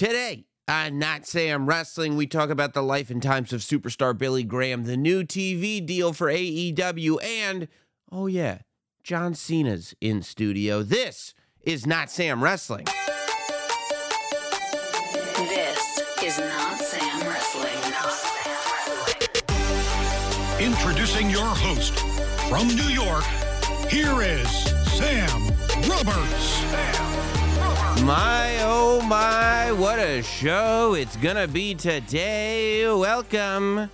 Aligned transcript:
Today, 0.00 0.46
on 0.66 0.98
Not 0.98 1.26
Sam 1.26 1.66
Wrestling, 1.66 2.16
we 2.16 2.26
talk 2.26 2.48
about 2.48 2.72
the 2.72 2.80
life 2.82 3.10
and 3.10 3.22
times 3.22 3.52
of 3.52 3.60
superstar 3.60 4.16
Billy 4.16 4.44
Graham, 4.44 4.84
the 4.84 4.96
new 4.96 5.24
TV 5.24 5.84
deal 5.84 6.14
for 6.14 6.28
AEW, 6.28 7.22
and, 7.22 7.68
oh 8.10 8.26
yeah, 8.26 8.60
John 9.04 9.34
Cena's 9.34 9.94
in 10.00 10.22
studio. 10.22 10.82
This 10.82 11.34
is 11.60 11.86
Not 11.86 12.10
Sam 12.10 12.42
Wrestling. 12.42 12.86
This 15.36 16.00
is 16.22 16.38
not 16.38 16.78
Sam 16.78 17.28
Wrestling. 17.28 17.74
Not 17.90 18.10
Sam 18.10 18.56
Wrestling. 19.50 20.66
Introducing 20.66 21.28
your 21.28 21.44
host 21.44 21.98
from 22.48 22.68
New 22.68 22.88
York, 22.88 23.24
here 23.90 24.22
is 24.22 24.48
Sam 24.96 25.48
Roberts. 25.86 27.09
My 28.10 28.58
oh 28.62 29.00
my, 29.02 29.70
what 29.70 30.00
a 30.00 30.20
show 30.20 30.94
it's 30.94 31.14
gonna 31.18 31.46
be 31.46 31.76
today. 31.76 32.84
Welcome 32.92 33.88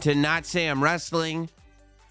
to 0.00 0.14
Not 0.14 0.44
Sam 0.44 0.84
Wrestling. 0.84 1.48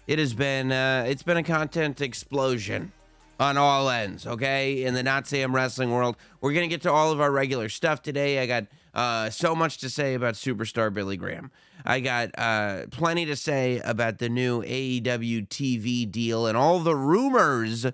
It 0.08 0.18
has 0.18 0.34
been 0.34 0.72
uh, 0.72 1.04
it's 1.06 1.22
been 1.22 1.36
a 1.36 1.44
content 1.44 2.00
explosion 2.00 2.90
on 3.38 3.56
all 3.56 3.88
ends, 3.88 4.26
okay? 4.26 4.82
In 4.82 4.94
the 4.94 5.04
Not 5.04 5.28
Sam 5.28 5.54
Wrestling 5.54 5.92
world. 5.92 6.16
We're 6.40 6.54
gonna 6.54 6.66
get 6.66 6.82
to 6.82 6.90
all 6.90 7.12
of 7.12 7.20
our 7.20 7.30
regular 7.30 7.68
stuff 7.68 8.02
today. 8.02 8.40
I 8.40 8.46
got 8.46 8.64
uh, 8.92 9.30
so 9.30 9.54
much 9.54 9.78
to 9.78 9.88
say 9.88 10.14
about 10.14 10.34
superstar 10.34 10.92
Billy 10.92 11.16
Graham. 11.16 11.52
I 11.84 12.00
got 12.00 12.36
uh, 12.36 12.86
plenty 12.90 13.26
to 13.26 13.36
say 13.36 13.80
about 13.84 14.18
the 14.18 14.28
new 14.28 14.64
AEW 14.64 15.46
TV 15.46 16.10
deal 16.10 16.48
and 16.48 16.56
all 16.56 16.80
the 16.80 16.96
rumors 16.96 17.86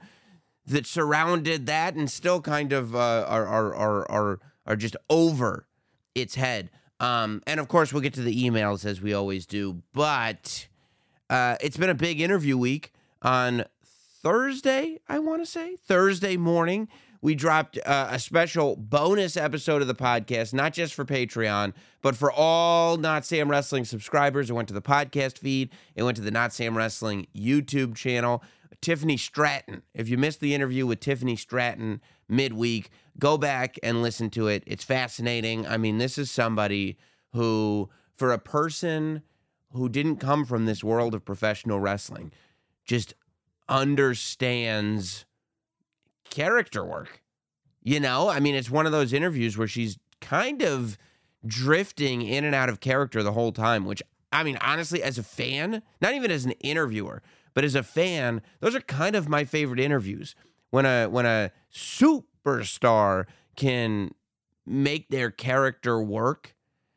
that 0.70 0.86
surrounded 0.86 1.66
that 1.66 1.94
and 1.94 2.10
still 2.10 2.40
kind 2.40 2.72
of 2.72 2.94
uh, 2.94 3.24
are, 3.28 3.46
are 3.46 3.74
are 3.74 4.10
are 4.10 4.40
are 4.66 4.76
just 4.76 4.96
over 5.08 5.66
its 6.14 6.36
head. 6.36 6.70
Um, 7.00 7.42
and 7.46 7.60
of 7.60 7.68
course, 7.68 7.92
we'll 7.92 8.02
get 8.02 8.14
to 8.14 8.22
the 8.22 8.44
emails 8.44 8.84
as 8.84 9.00
we 9.00 9.12
always 9.12 9.46
do. 9.46 9.82
But 9.92 10.68
uh, 11.28 11.56
it's 11.60 11.76
been 11.76 11.90
a 11.90 11.94
big 11.94 12.20
interview 12.20 12.56
week 12.56 12.92
on 13.22 13.64
Thursday. 14.22 15.00
I 15.08 15.18
want 15.18 15.42
to 15.42 15.46
say 15.46 15.76
Thursday 15.76 16.36
morning. 16.36 16.88
We 17.22 17.34
dropped 17.34 17.78
uh, 17.84 18.08
a 18.10 18.18
special 18.18 18.76
bonus 18.76 19.36
episode 19.36 19.82
of 19.82 19.88
the 19.88 19.94
podcast, 19.94 20.54
not 20.54 20.72
just 20.72 20.94
for 20.94 21.04
Patreon, 21.04 21.74
but 22.00 22.16
for 22.16 22.32
all 22.32 22.96
Not 22.96 23.26
Sam 23.26 23.50
Wrestling 23.50 23.84
subscribers. 23.84 24.48
It 24.48 24.54
went 24.54 24.68
to 24.68 24.74
the 24.74 24.80
podcast 24.80 25.36
feed. 25.36 25.68
It 25.94 26.02
went 26.02 26.16
to 26.16 26.22
the 26.22 26.30
Not 26.30 26.54
Sam 26.54 26.76
Wrestling 26.76 27.26
YouTube 27.36 27.94
channel. 27.94 28.42
Tiffany 28.80 29.16
Stratton. 29.16 29.82
If 29.94 30.08
you 30.08 30.16
missed 30.16 30.40
the 30.40 30.54
interview 30.54 30.86
with 30.86 31.00
Tiffany 31.00 31.36
Stratton 31.36 32.00
midweek, 32.28 32.90
go 33.18 33.36
back 33.36 33.78
and 33.82 34.02
listen 34.02 34.30
to 34.30 34.48
it. 34.48 34.62
It's 34.66 34.84
fascinating. 34.84 35.66
I 35.66 35.76
mean, 35.76 35.98
this 35.98 36.18
is 36.18 36.30
somebody 36.30 36.96
who, 37.32 37.90
for 38.16 38.32
a 38.32 38.38
person 38.38 39.22
who 39.72 39.88
didn't 39.88 40.16
come 40.16 40.44
from 40.44 40.66
this 40.66 40.82
world 40.82 41.14
of 41.14 41.24
professional 41.24 41.80
wrestling, 41.80 42.32
just 42.84 43.14
understands 43.68 45.24
character 46.28 46.84
work. 46.84 47.22
You 47.82 48.00
know, 48.00 48.28
I 48.28 48.40
mean, 48.40 48.54
it's 48.54 48.70
one 48.70 48.86
of 48.86 48.92
those 48.92 49.12
interviews 49.12 49.56
where 49.56 49.68
she's 49.68 49.98
kind 50.20 50.62
of 50.62 50.98
drifting 51.46 52.22
in 52.22 52.44
and 52.44 52.54
out 52.54 52.68
of 52.68 52.80
character 52.80 53.22
the 53.22 53.32
whole 53.32 53.52
time, 53.52 53.84
which 53.84 54.02
I 54.32 54.42
mean, 54.42 54.58
honestly, 54.60 55.02
as 55.02 55.18
a 55.18 55.22
fan, 55.22 55.82
not 56.00 56.14
even 56.14 56.30
as 56.30 56.44
an 56.44 56.52
interviewer, 56.52 57.22
but 57.54 57.64
as 57.64 57.74
a 57.74 57.82
fan, 57.82 58.42
those 58.60 58.74
are 58.74 58.80
kind 58.80 59.16
of 59.16 59.28
my 59.28 59.44
favorite 59.44 59.80
interviews. 59.80 60.34
When 60.70 60.86
a 60.86 61.06
when 61.06 61.26
a 61.26 61.50
superstar 61.72 63.26
can 63.56 64.12
make 64.66 65.08
their 65.10 65.30
character 65.30 66.00
work 66.00 66.54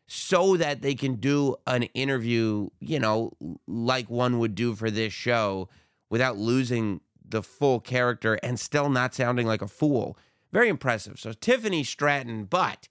so 0.07 0.55
that 0.57 0.81
they 0.81 0.93
can 0.93 1.15
do 1.15 1.55
an 1.65 1.83
interview, 1.83 2.69
you 2.79 2.99
know, 2.99 3.31
like 3.67 4.09
one 4.09 4.37
would 4.39 4.53
do 4.53 4.75
for 4.75 4.91
this 4.91 5.11
show 5.11 5.69
without 6.09 6.37
losing 6.37 7.01
the 7.27 7.41
full 7.41 7.79
character 7.79 8.35
and 8.43 8.59
still 8.59 8.89
not 8.89 9.15
sounding 9.15 9.47
like 9.47 9.61
a 9.63 9.67
fool. 9.67 10.17
Very 10.51 10.69
impressive. 10.69 11.19
So 11.19 11.33
Tiffany 11.33 11.83
Stratton, 11.83 12.45
but 12.45 12.87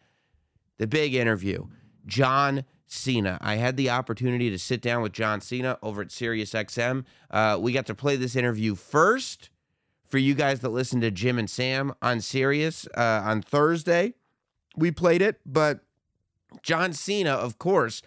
the 0.79 0.89
big 0.89 1.15
interview, 1.15 1.67
John 2.07 2.65
Cena. 2.93 3.39
I 3.41 3.57
had 3.57 3.77
the 3.77 3.91
opportunity 3.91 4.51
to 4.51 4.59
sit 4.59 4.83
down 4.83 5.03
with 5.03 5.13
John 5.13 5.41
Cena 5.41 5.79
over 5.83 6.03
at 6.03 6.09
SiriusXM. 6.09 7.05
Uh, 7.31 7.59
we 7.61 7.73
got 7.73 7.87
to 7.87 7.95
play 7.95 8.17
this 8.17 8.37
interview 8.37 8.75
first 8.75 9.49
for 10.05 10.19
you 10.19 10.35
guys 10.35 10.61
that 10.61 10.69
listen 10.69 11.01
to 11.01 11.11
Jim 11.11 11.39
and 11.39 11.49
Sam 11.49 11.95
on 12.03 12.21
Sirius 12.21 12.87
uh, 12.95 13.23
on 13.25 13.41
Thursday. 13.41 14.13
We 14.77 14.91
played 14.91 15.23
it, 15.23 15.41
but 15.47 15.81
John 16.63 16.93
Cena, 16.93 17.31
of 17.31 17.59
course, 17.59 18.03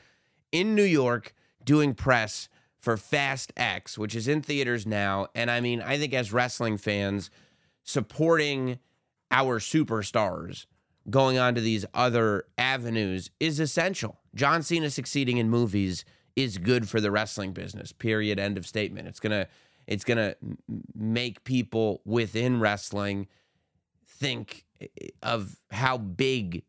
in 0.52 0.76
New 0.76 0.84
York 0.84 1.34
doing 1.64 1.96
press 1.96 2.48
for 2.78 2.96
Fast 2.96 3.52
X, 3.58 3.98
which 3.98 4.14
is 4.14 4.28
in 4.28 4.44
theaters 4.44 4.86
now. 4.86 5.28
And 5.34 5.50
I 5.50 5.62
mean, 5.62 5.82
I 5.82 5.98
think 5.98 6.14
as 6.14 6.32
wrestling 6.32 6.78
fans, 6.78 7.32
supporting 7.84 8.78
our 9.32 9.60
superstars 9.60 10.68
going 11.10 11.40
on 11.40 11.56
to 11.56 11.62
these 11.62 11.86
other 11.96 12.46
avenues 12.58 13.32
is 13.40 13.60
essential. 13.60 14.20
John 14.36 14.64
Cena 14.64 14.90
succeeding 14.90 15.38
in 15.38 15.50
movies 15.50 16.06
is 16.36 16.58
good 16.58 16.90
for 16.90 17.00
the 17.00 17.12
wrestling 17.12 17.54
business. 17.54 17.92
Period. 17.92 18.40
End 18.40 18.58
of 18.58 18.66
statement. 18.66 19.08
It's 19.08 19.20
gonna 19.20 19.48
it's 19.88 20.04
gonna 20.04 20.36
make 20.96 21.44
people 21.44 22.02
within 22.06 22.60
wrestling 22.60 23.28
think 24.08 24.66
eh, 24.82 24.88
eh, 25.02 25.08
of 25.24 25.60
how 25.72 25.98
big 25.98 26.64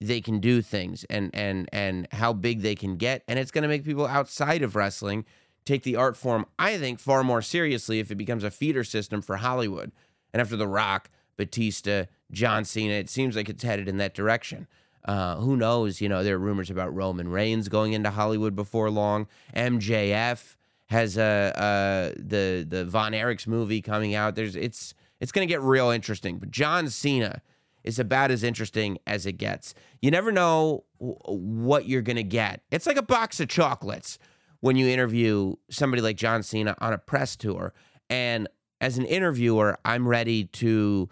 they 0.00 0.20
can 0.20 0.40
do 0.40 0.60
things 0.60 1.04
and 1.04 1.30
and 1.34 1.68
and 1.72 2.06
how 2.12 2.32
big 2.32 2.60
they 2.60 2.74
can 2.74 2.96
get 2.96 3.22
and 3.28 3.38
it's 3.38 3.50
going 3.50 3.62
to 3.62 3.68
make 3.68 3.84
people 3.84 4.06
outside 4.06 4.62
of 4.62 4.76
wrestling 4.76 5.24
take 5.64 5.84
the 5.84 5.96
art 5.96 6.16
form 6.16 6.44
i 6.58 6.76
think 6.76 7.00
far 7.00 7.24
more 7.24 7.40
seriously 7.40 7.98
if 7.98 8.10
it 8.10 8.16
becomes 8.16 8.44
a 8.44 8.50
feeder 8.50 8.84
system 8.84 9.22
for 9.22 9.36
hollywood 9.36 9.90
and 10.34 10.40
after 10.40 10.56
the 10.56 10.68
rock 10.68 11.08
batista 11.38 12.04
john 12.30 12.62
cena 12.64 12.92
it 12.92 13.08
seems 13.08 13.36
like 13.36 13.48
it's 13.48 13.62
headed 13.62 13.88
in 13.88 13.96
that 13.96 14.12
direction 14.14 14.66
uh, 15.06 15.36
who 15.36 15.56
knows 15.56 16.00
you 16.00 16.08
know 16.08 16.22
there 16.22 16.36
are 16.36 16.38
rumors 16.38 16.70
about 16.70 16.94
roman 16.94 17.28
reigns 17.28 17.68
going 17.68 17.92
into 17.92 18.10
hollywood 18.10 18.54
before 18.54 18.90
long 18.90 19.26
mjf 19.54 20.56
has 20.86 21.18
uh, 21.18 21.52
uh, 21.56 22.12
the 22.16 22.66
the 22.68 22.84
von 22.84 23.12
erichs 23.12 23.46
movie 23.46 23.80
coming 23.80 24.14
out 24.14 24.34
there's 24.34 24.56
it's 24.56 24.94
it's 25.20 25.32
going 25.32 25.46
to 25.46 25.52
get 25.52 25.60
real 25.62 25.90
interesting 25.90 26.38
but 26.38 26.50
john 26.50 26.88
cena 26.88 27.40
is 27.86 27.98
about 28.00 28.30
as 28.30 28.42
interesting 28.42 28.98
as 29.06 29.24
it 29.24 29.34
gets. 29.34 29.72
You 30.02 30.10
never 30.10 30.32
know 30.32 30.84
what 30.98 31.86
you're 31.86 32.02
going 32.02 32.16
to 32.16 32.24
get. 32.24 32.60
It's 32.70 32.86
like 32.86 32.96
a 32.96 33.02
box 33.02 33.40
of 33.40 33.48
chocolates 33.48 34.18
when 34.60 34.76
you 34.76 34.88
interview 34.88 35.54
somebody 35.70 36.02
like 36.02 36.16
John 36.16 36.42
Cena 36.42 36.74
on 36.80 36.92
a 36.92 36.98
press 36.98 37.36
tour. 37.36 37.72
And 38.10 38.48
as 38.80 38.98
an 38.98 39.06
interviewer, 39.06 39.78
I'm 39.84 40.06
ready 40.06 40.44
to 40.44 41.08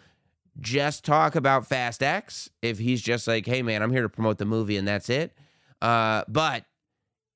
just 0.61 1.05
talk 1.05 1.35
about 1.35 1.67
Fast 1.67 2.03
X 2.03 2.51
if 2.63 2.79
he's 2.79 3.03
just 3.03 3.27
like, 3.27 3.47
hey, 3.47 3.63
man, 3.63 3.83
I'm 3.83 3.91
here 3.91 4.03
to 4.03 4.09
promote 4.09 4.39
the 4.39 4.45
movie 4.45 4.77
and 4.77 4.87
that's 4.87 5.09
it. 5.09 5.37
Uh, 5.83 6.25
but 6.29 6.65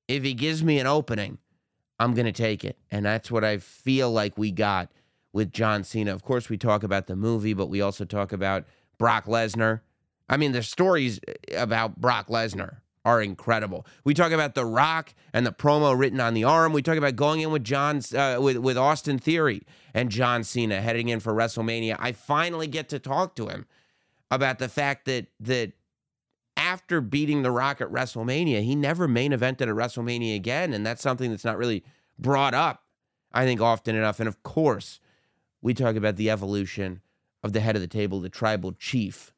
if 0.07 0.23
he 0.23 0.33
gives 0.33 0.63
me 0.63 0.79
an 0.79 0.87
opening, 0.87 1.37
I'm 1.99 2.13
going 2.13 2.25
to 2.25 2.31
take 2.31 2.63
it. 2.63 2.77
And 2.91 3.05
that's 3.05 3.29
what 3.29 3.43
I 3.43 3.57
feel 3.57 4.11
like 4.11 4.37
we 4.37 4.51
got 4.51 4.91
with 5.33 5.51
John 5.51 5.83
Cena. 5.83 6.13
Of 6.13 6.23
course, 6.23 6.49
we 6.49 6.57
talk 6.57 6.83
about 6.83 7.07
the 7.07 7.15
movie, 7.15 7.53
but 7.53 7.67
we 7.67 7.81
also 7.81 8.05
talk 8.05 8.31
about 8.31 8.65
Brock 8.97 9.25
Lesnar. 9.25 9.81
I 10.27 10.37
mean, 10.37 10.51
the 10.51 10.63
stories 10.63 11.19
about 11.55 11.99
Brock 11.99 12.27
Lesnar 12.27 12.77
are 13.05 13.21
incredible. 13.21 13.85
We 14.03 14.13
talk 14.13 14.31
about 14.31 14.55
The 14.55 14.65
Rock 14.65 15.13
and 15.33 15.45
the 15.45 15.51
promo 15.51 15.97
written 15.97 16.19
on 16.19 16.33
the 16.33 16.43
arm. 16.43 16.73
We 16.73 16.81
talk 16.81 16.97
about 16.97 17.15
going 17.15 17.41
in 17.41 17.51
with 17.51 17.63
John 17.63 18.01
uh, 18.15 18.37
with 18.39 18.57
with 18.57 18.77
Austin 18.77 19.19
Theory 19.19 19.63
and 19.93 20.09
John 20.09 20.43
Cena 20.43 20.81
heading 20.81 21.09
in 21.09 21.19
for 21.19 21.33
WrestleMania. 21.33 21.95
I 21.99 22.11
finally 22.11 22.67
get 22.67 22.89
to 22.89 22.99
talk 22.99 23.35
to 23.35 23.47
him 23.47 23.65
about 24.29 24.59
the 24.59 24.69
fact 24.69 25.05
that 25.05 25.27
that 25.39 25.73
after 26.57 26.99
beating 26.99 27.41
The 27.41 27.51
Rock 27.51 27.79
at 27.79 27.87
WrestleMania, 27.87 28.61
he 28.63 28.75
never 28.75 29.07
main 29.07 29.31
evented 29.31 29.61
at 29.61 29.67
WrestleMania 29.69 30.35
again, 30.35 30.73
and 30.73 30.85
that's 30.85 31.01
something 31.01 31.31
that's 31.31 31.45
not 31.45 31.57
really 31.57 31.85
brought 32.17 32.53
up, 32.53 32.83
I 33.31 33.45
think, 33.45 33.61
often 33.61 33.95
enough. 33.95 34.19
And 34.19 34.27
of 34.27 34.43
course, 34.43 34.99
we 35.61 35.73
talk 35.73 35.95
about 35.95 36.17
the 36.17 36.29
evolution 36.29 37.01
of 37.43 37.53
the 37.53 37.61
head 37.61 37.75
of 37.75 37.81
the 37.81 37.87
table, 37.87 38.19
the 38.19 38.29
tribal 38.29 38.73
chief, 38.73 39.33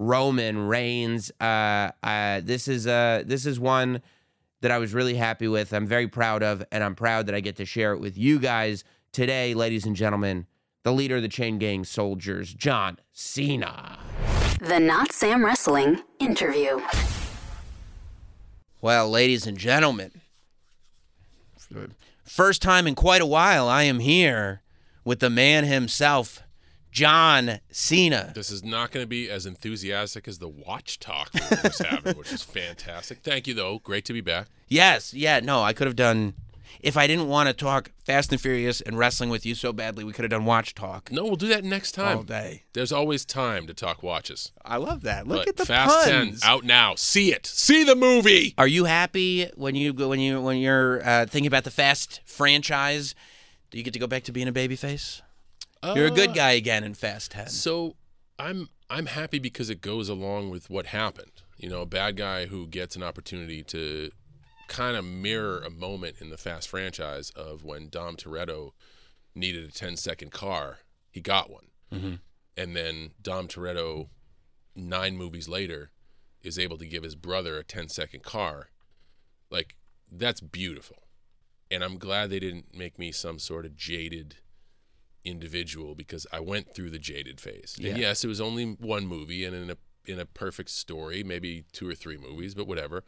Roman 0.00 0.66
Reigns. 0.66 1.30
Uh, 1.40 1.90
uh, 2.02 2.40
this 2.42 2.66
is 2.66 2.86
uh, 2.86 3.22
this 3.26 3.44
is 3.44 3.60
one 3.60 4.00
that 4.62 4.70
I 4.70 4.78
was 4.78 4.94
really 4.94 5.14
happy 5.14 5.46
with. 5.46 5.72
I'm 5.72 5.86
very 5.86 6.08
proud 6.08 6.42
of, 6.42 6.64
and 6.72 6.82
I'm 6.82 6.94
proud 6.94 7.26
that 7.26 7.34
I 7.34 7.40
get 7.40 7.56
to 7.56 7.66
share 7.66 7.92
it 7.92 8.00
with 8.00 8.16
you 8.16 8.38
guys 8.38 8.82
today, 9.12 9.54
ladies 9.54 9.84
and 9.84 9.94
gentlemen. 9.94 10.46
The 10.82 10.92
leader 10.92 11.16
of 11.16 11.22
the 11.22 11.28
Chain 11.28 11.58
Gang 11.58 11.84
Soldiers, 11.84 12.54
John 12.54 12.98
Cena. 13.12 13.98
The 14.60 14.80
Not 14.80 15.12
Sam 15.12 15.44
Wrestling 15.44 16.02
interview. 16.18 16.80
Well, 18.80 19.10
ladies 19.10 19.46
and 19.46 19.58
gentlemen, 19.58 20.22
first 22.24 22.62
time 22.62 22.86
in 22.86 22.94
quite 22.94 23.20
a 23.20 23.26
while, 23.26 23.68
I 23.68 23.82
am 23.82 23.98
here 23.98 24.62
with 25.04 25.20
the 25.20 25.28
man 25.28 25.64
himself, 25.64 26.42
John 26.90 27.60
Cena. 27.70 28.32
This 28.34 28.50
is 28.50 28.64
not 28.64 28.90
going 28.90 29.02
to 29.04 29.08
be 29.08 29.30
as 29.30 29.46
enthusiastic 29.46 30.26
as 30.28 30.38
the 30.38 30.48
watch 30.48 30.98
talk 30.98 31.30
we 31.34 31.40
just 31.62 31.82
having, 31.84 32.16
which 32.16 32.32
is 32.32 32.42
fantastic. 32.42 33.18
Thank 33.22 33.46
you, 33.46 33.54
though. 33.54 33.78
Great 33.78 34.04
to 34.06 34.12
be 34.12 34.20
back. 34.20 34.48
Yes, 34.68 35.14
yeah, 35.14 35.40
no, 35.40 35.62
I 35.62 35.72
could 35.72 35.86
have 35.86 35.96
done. 35.96 36.34
If 36.78 36.96
I 36.96 37.06
didn't 37.08 37.28
want 37.28 37.48
to 37.48 37.52
talk 37.52 37.90
Fast 38.04 38.30
and 38.32 38.40
Furious 38.40 38.80
and 38.80 38.96
wrestling 38.96 39.28
with 39.28 39.44
you 39.44 39.54
so 39.54 39.72
badly, 39.72 40.04
we 40.04 40.12
could 40.12 40.22
have 40.22 40.30
done 40.30 40.44
watch 40.44 40.74
talk 40.74 41.10
No, 41.12 41.24
we'll 41.24 41.36
do 41.36 41.48
that 41.48 41.64
next 41.64 41.92
time. 41.92 42.18
all 42.18 42.22
day. 42.22 42.62
There's 42.72 42.92
always 42.92 43.24
time 43.24 43.66
to 43.66 43.74
talk 43.74 44.02
watches. 44.02 44.52
I 44.64 44.76
love 44.76 45.02
that. 45.02 45.26
Look 45.26 45.40
But 45.40 45.48
at 45.48 45.56
the 45.56 45.66
Fast 45.66 46.08
puns. 46.08 46.40
10 46.40 46.50
out 46.50 46.64
now. 46.64 46.94
See 46.94 47.32
it. 47.32 47.44
See 47.46 47.82
the 47.84 47.96
movie. 47.96 48.54
Are 48.56 48.68
you 48.68 48.84
happy 48.84 49.50
when 49.56 49.74
you 49.74 49.92
go 49.92 50.08
when 50.08 50.20
you 50.20 50.40
when 50.40 50.58
you're 50.58 51.06
uh, 51.06 51.26
thinking 51.26 51.48
about 51.48 51.64
the 51.64 51.70
Fast 51.72 52.20
franchise? 52.24 53.14
Do 53.70 53.78
you 53.78 53.84
get 53.84 53.92
to 53.92 53.98
go 54.00 54.06
back 54.06 54.22
to 54.24 54.32
being 54.32 54.48
a 54.48 54.52
babyface? 54.52 55.22
You're 55.82 56.06
a 56.06 56.10
good 56.10 56.30
Uh, 56.30 56.34
guy 56.34 56.50
again 56.52 56.84
in 56.84 56.94
Fast 56.94 57.30
Ten. 57.32 57.48
So 57.48 57.96
I'm 58.38 58.68
I'm 58.88 59.06
happy 59.06 59.38
because 59.38 59.70
it 59.70 59.80
goes 59.80 60.08
along 60.08 60.50
with 60.50 60.68
what 60.68 60.86
happened. 60.86 61.42
You 61.56 61.68
know, 61.68 61.82
a 61.82 61.86
bad 61.86 62.16
guy 62.16 62.46
who 62.46 62.66
gets 62.66 62.96
an 62.96 63.02
opportunity 63.02 63.62
to 63.64 64.10
kind 64.68 64.96
of 64.96 65.04
mirror 65.04 65.60
a 65.60 65.70
moment 65.70 66.16
in 66.20 66.30
the 66.30 66.36
Fast 66.36 66.68
franchise 66.68 67.30
of 67.30 67.64
when 67.64 67.88
Dom 67.88 68.16
Toretto 68.16 68.72
needed 69.34 69.68
a 69.68 69.72
10 69.72 69.96
second 69.96 70.32
car, 70.32 70.78
he 71.10 71.20
got 71.20 71.50
one. 71.50 71.66
And 72.56 72.76
then 72.76 73.10
Dom 73.20 73.48
Toretto, 73.48 74.08
nine 74.76 75.16
movies 75.16 75.48
later, 75.48 75.90
is 76.42 76.58
able 76.58 76.78
to 76.78 76.86
give 76.86 77.02
his 77.02 77.14
brother 77.16 77.58
a 77.58 77.64
10 77.64 77.88
second 77.88 78.22
car. 78.22 78.70
Like, 79.50 79.74
that's 80.10 80.40
beautiful. 80.40 81.04
And 81.70 81.82
I'm 81.82 81.98
glad 81.98 82.30
they 82.30 82.38
didn't 82.40 82.74
make 82.76 82.98
me 82.98 83.10
some 83.12 83.38
sort 83.38 83.66
of 83.66 83.76
jaded 83.76 84.36
individual 85.24 85.94
because 85.94 86.26
I 86.32 86.40
went 86.40 86.74
through 86.74 86.90
the 86.90 86.98
jaded 86.98 87.40
phase. 87.40 87.76
Yeah. 87.78 87.90
And 87.90 87.98
yes, 87.98 88.24
it 88.24 88.28
was 88.28 88.40
only 88.40 88.64
one 88.80 89.06
movie 89.06 89.44
and 89.44 89.54
in 89.54 89.70
a 89.70 89.76
in 90.06 90.18
a 90.18 90.24
perfect 90.24 90.70
story, 90.70 91.22
maybe 91.22 91.64
two 91.72 91.88
or 91.88 91.94
three 91.94 92.16
movies, 92.16 92.54
but 92.54 92.66
whatever. 92.66 93.04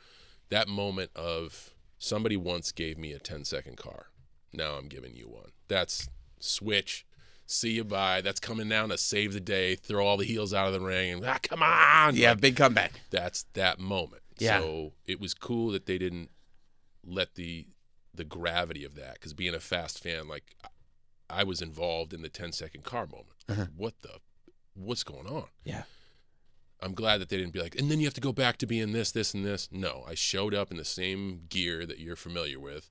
That 0.51 0.69
moment 0.69 1.11
of 1.17 1.71
somebody 1.99 2.37
once 2.37 2.71
gave 2.73 2.99
me 2.99 3.13
a 3.13 3.19
10 3.19 3.45
second 3.45 3.77
car. 3.79 4.07
Now 4.53 4.75
I'm 4.75 4.89
giving 4.89 5.15
you 5.17 5.27
one. 5.29 5.53
That's 5.69 6.09
switch. 6.39 7.07
See 7.47 7.73
you 7.73 7.85
bye. 7.85 8.21
That's 8.21 8.41
coming 8.41 8.69
down 8.69 8.91
to 8.91 8.99
save 8.99 9.33
the 9.33 9.41
day, 9.41 9.75
throw 9.75 10.07
all 10.07 10.17
the 10.19 10.27
heels 10.27 10.53
out 10.53 10.67
of 10.67 10.75
the 10.75 10.81
ring 10.81 11.13
and 11.15 11.25
ah, 11.25 11.39
come 11.43 11.63
on. 11.63 12.15
yeah, 12.15 12.31
Like, 12.31 12.41
big 12.41 12.57
comeback. 12.57 12.93
that's 13.11 13.45
that 13.55 13.79
moment. 13.79 14.23
Yeah. 14.39 14.61
So 14.61 14.93
it 15.07 15.19
was 15.21 15.33
cool 15.35 15.71
that 15.73 15.87
they 15.87 15.97
didn't 15.99 16.31
let 17.05 17.35
the 17.35 17.67
the 18.15 18.25
gravity 18.25 18.85
of 18.85 18.95
that 18.97 19.15
because 19.15 19.33
being 19.33 19.55
a 19.55 19.61
fast 19.61 20.03
fan, 20.03 20.29
like 20.29 20.55
I- 21.41 21.45
was 21.45 21.61
involved 21.63 22.13
in 22.13 22.23
the 22.23 22.29
10 22.29 22.53
second 22.53 22.85
car 22.85 23.07
moment. 23.07 23.37
Uh-huh. 23.49 23.67
What 23.77 23.95
the 24.03 24.19
what's 24.75 25.05
going 25.05 25.27
on? 25.27 25.45
Yeah. 25.65 25.83
I'm 26.81 26.95
glad 26.95 27.21
that 27.21 27.29
they 27.29 27.37
didn't 27.37 27.53
be 27.53 27.61
like, 27.61 27.77
and 27.79 27.91
then 27.91 28.01
you 28.01 28.07
have 28.07 28.15
to 28.15 28.21
go 28.21 28.33
back 28.33 28.57
to 28.59 28.67
being 28.67 28.93
this, 28.93 29.13
this, 29.13 29.35
and 29.35 29.45
this. 29.45 29.69
No, 29.71 30.05
I 30.09 30.15
showed 30.15 30.53
up 30.55 30.71
in 30.73 30.77
the 30.79 30.85
same 30.85 31.43
gear 31.49 31.87
that 31.87 32.01
you're 32.01 32.17
familiar 32.17 32.59
with, 32.59 32.91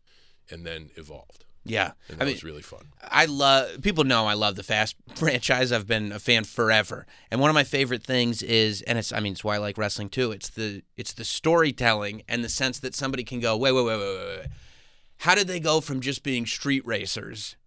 and 0.50 0.66
then 0.66 0.92
evolved, 0.96 1.44
Yeah. 1.66 1.92
and 2.08 2.22
I 2.22 2.26
mean, 2.26 2.36
was 2.36 2.44
really 2.44 2.62
fun. 2.62 2.94
I 3.02 3.26
love 3.26 3.82
people 3.82 4.06
know 4.06 4.28
I 4.28 4.34
love 4.34 4.56
the 4.56 4.64
Fast 4.64 4.96
franchise. 5.16 5.74
I've 5.74 5.88
been 5.88 6.14
a 6.14 6.20
fan 6.20 6.46
forever. 6.46 7.06
And 7.32 7.42
one 7.42 7.50
of 7.50 7.54
my 7.54 7.66
favorite 7.66 8.04
things 8.04 8.42
is 8.42 8.82
and 8.84 8.98
it's 8.98 9.12
I 9.12 9.20
mean 9.20 9.34
it's 9.34 9.44
why 9.44 9.56
I 9.56 9.58
like 9.58 9.78
wrestling 9.78 10.08
too. 10.10 10.32
It's 10.32 10.50
the 10.50 10.84
it's 10.96 11.12
the 11.14 11.26
storytelling 11.26 12.22
and 12.30 12.44
the 12.46 12.50
sense 12.50 12.80
that 12.80 12.96
somebody 12.96 13.24
can 13.26 13.40
go, 13.42 13.58
"Wait, 13.58 13.74
wait, 13.74 13.84
wait, 13.86 14.00
wait, 14.00 14.16
wait. 14.18 14.38
wait. 14.40 14.48
How 15.18 15.36
did 15.36 15.48
they 15.48 15.60
go 15.60 15.82
from 15.82 16.00
just 16.00 16.24
being 16.24 16.46
street 16.46 16.86
racers 16.86 17.58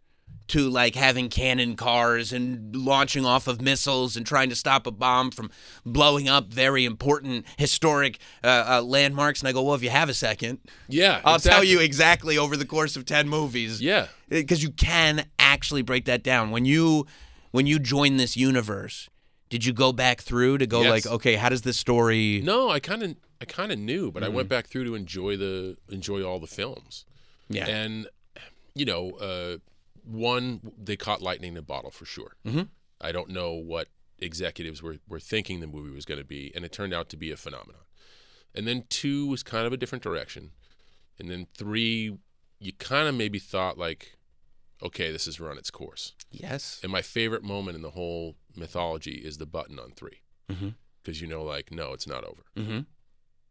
to 0.49 0.69
like 0.69 0.95
having 0.95 1.29
cannon 1.29 1.75
cars 1.77 2.33
and 2.33 2.75
launching 2.77 3.25
off 3.25 3.47
of 3.47 3.61
missiles 3.61 4.17
and 4.17 4.27
trying 4.27 4.49
to 4.51 4.55
stop 4.55 4.87
a 4.87 4.91
bomb 4.91 5.31
from 5.31 5.51
blowing 5.87 6.29
up 6.29 6.53
very 6.53 6.85
important 6.85 7.47
historic 7.57 8.19
uh, 8.43 8.65
uh, 8.79 8.83
landmarks?" 8.83 9.41
And 9.41 9.49
I 9.49 9.53
go, 9.53 9.63
"Well, 9.63 9.75
if 9.75 9.83
you 9.83 9.91
have 9.91 10.09
a 10.09 10.15
second, 10.15 10.59
Yeah, 10.89 11.21
I'll 11.25 11.39
tell 11.39 11.65
you 11.65 11.81
exactly 11.81 12.37
over 12.39 12.57
the 12.57 12.67
course 12.67 12.97
of 12.97 13.05
10 13.07 13.29
movies." 13.29 13.81
Yeah, 13.81 14.09
because 14.29 14.63
you 14.63 14.71
can 14.71 15.27
actually 15.39 15.83
break 15.83 16.05
that 16.07 16.23
down 16.23 16.51
when 16.51 16.65
you 16.65 17.07
when 17.51 17.67
you 17.67 17.79
join 17.79 18.17
this 18.17 18.37
universe 18.37 19.09
did 19.51 19.65
you 19.65 19.73
go 19.73 19.93
back 19.93 20.21
through 20.21 20.59
to 20.59 20.67
go 20.67 20.81
Yes. 20.83 20.91
like 20.91 21.07
okay 21.07 21.37
how 21.37 21.49
does 21.49 21.63
this 21.63 21.77
story 21.77 22.41
no, 22.43 22.69
I 22.71 22.81
kind 22.81 23.03
of, 23.05 23.15
I 23.41 23.45
kind 23.45 23.71
of 23.71 23.79
knew, 23.79 24.11
but 24.11 24.25
I 24.25 24.27
Mm-hmm. 24.27 24.37
went 24.37 24.49
back 24.49 24.67
through 24.67 24.85
to 24.87 24.95
enjoy 24.97 25.37
the, 25.37 25.77
enjoy 25.91 26.25
all 26.25 26.41
the 26.41 26.49
films. 26.49 27.05
yeah 27.49 27.69
And 27.69 28.09
you 28.75 28.85
know, 28.85 29.13
uh, 29.13 29.59
one 30.05 30.73
they 30.79 30.97
caught 30.97 31.23
lightning 31.23 31.53
in 31.53 31.59
a 31.59 31.63
bottle 31.63 31.91
for 31.91 32.05
sure. 32.05 32.37
Mhm. 32.45 32.69
I 33.01 33.13
don't 33.13 33.31
know 33.31 33.53
what 33.53 33.89
executives 34.19 34.83
were 34.83 34.99
were 35.09 35.21
thinking 35.21 35.61
the 35.61 35.67
movie 35.67 35.91
was 35.95 36.05
going 36.05 36.21
to 36.21 36.25
be, 36.27 36.53
and 36.55 36.65
it 36.65 36.73
turned 36.73 36.95
out 36.95 37.09
to 37.11 37.17
be 37.17 37.31
a 37.31 37.37
phenomenon. 37.37 37.83
And 38.55 38.67
then 38.69 38.85
two 38.89 39.27
was 39.27 39.43
kind 39.43 39.67
of 39.67 39.73
a 39.73 39.77
different 39.77 40.05
direction, 40.05 40.53
and 41.19 41.29
then 41.31 41.47
three, 41.57 42.17
you 42.61 42.73
kind 42.75 43.09
of 43.09 43.15
maybe 43.15 43.39
thought 43.39 43.77
like, 43.77 44.17
okay, 44.83 45.11
this 45.11 45.25
has 45.27 45.41
run 45.41 45.59
its 45.59 45.71
course. 45.71 46.13
yes 46.31 46.81
And 46.83 46.91
my 46.93 47.03
favorite 47.03 47.43
moment 47.43 47.77
in 47.77 47.83
the 47.83 47.91
whole 47.91 48.37
mythology 48.57 49.17
is 49.25 49.39
the 49.39 49.47
button 49.47 49.79
on 49.79 49.93
3 49.93 50.21
Mhm. 50.49 50.75
because 51.03 51.21
you 51.21 51.27
know, 51.27 51.43
like, 51.45 51.71
no, 51.73 51.93
it's 51.93 52.07
not 52.07 52.25
over 52.25 52.45
mm-hmm. 52.57 52.81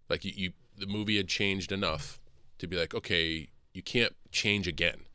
like 0.10 0.24
you, 0.26 0.34
you 0.36 0.54
the 0.78 0.86
movie 0.88 1.18
had 1.18 1.28
changed 1.28 1.72
enough 1.72 2.20
to 2.60 2.68
be 2.68 2.76
like 2.78 2.94
okay 2.94 3.50
you 3.74 3.82
can't 3.82 4.16
change 4.32 4.68
again 4.68 5.06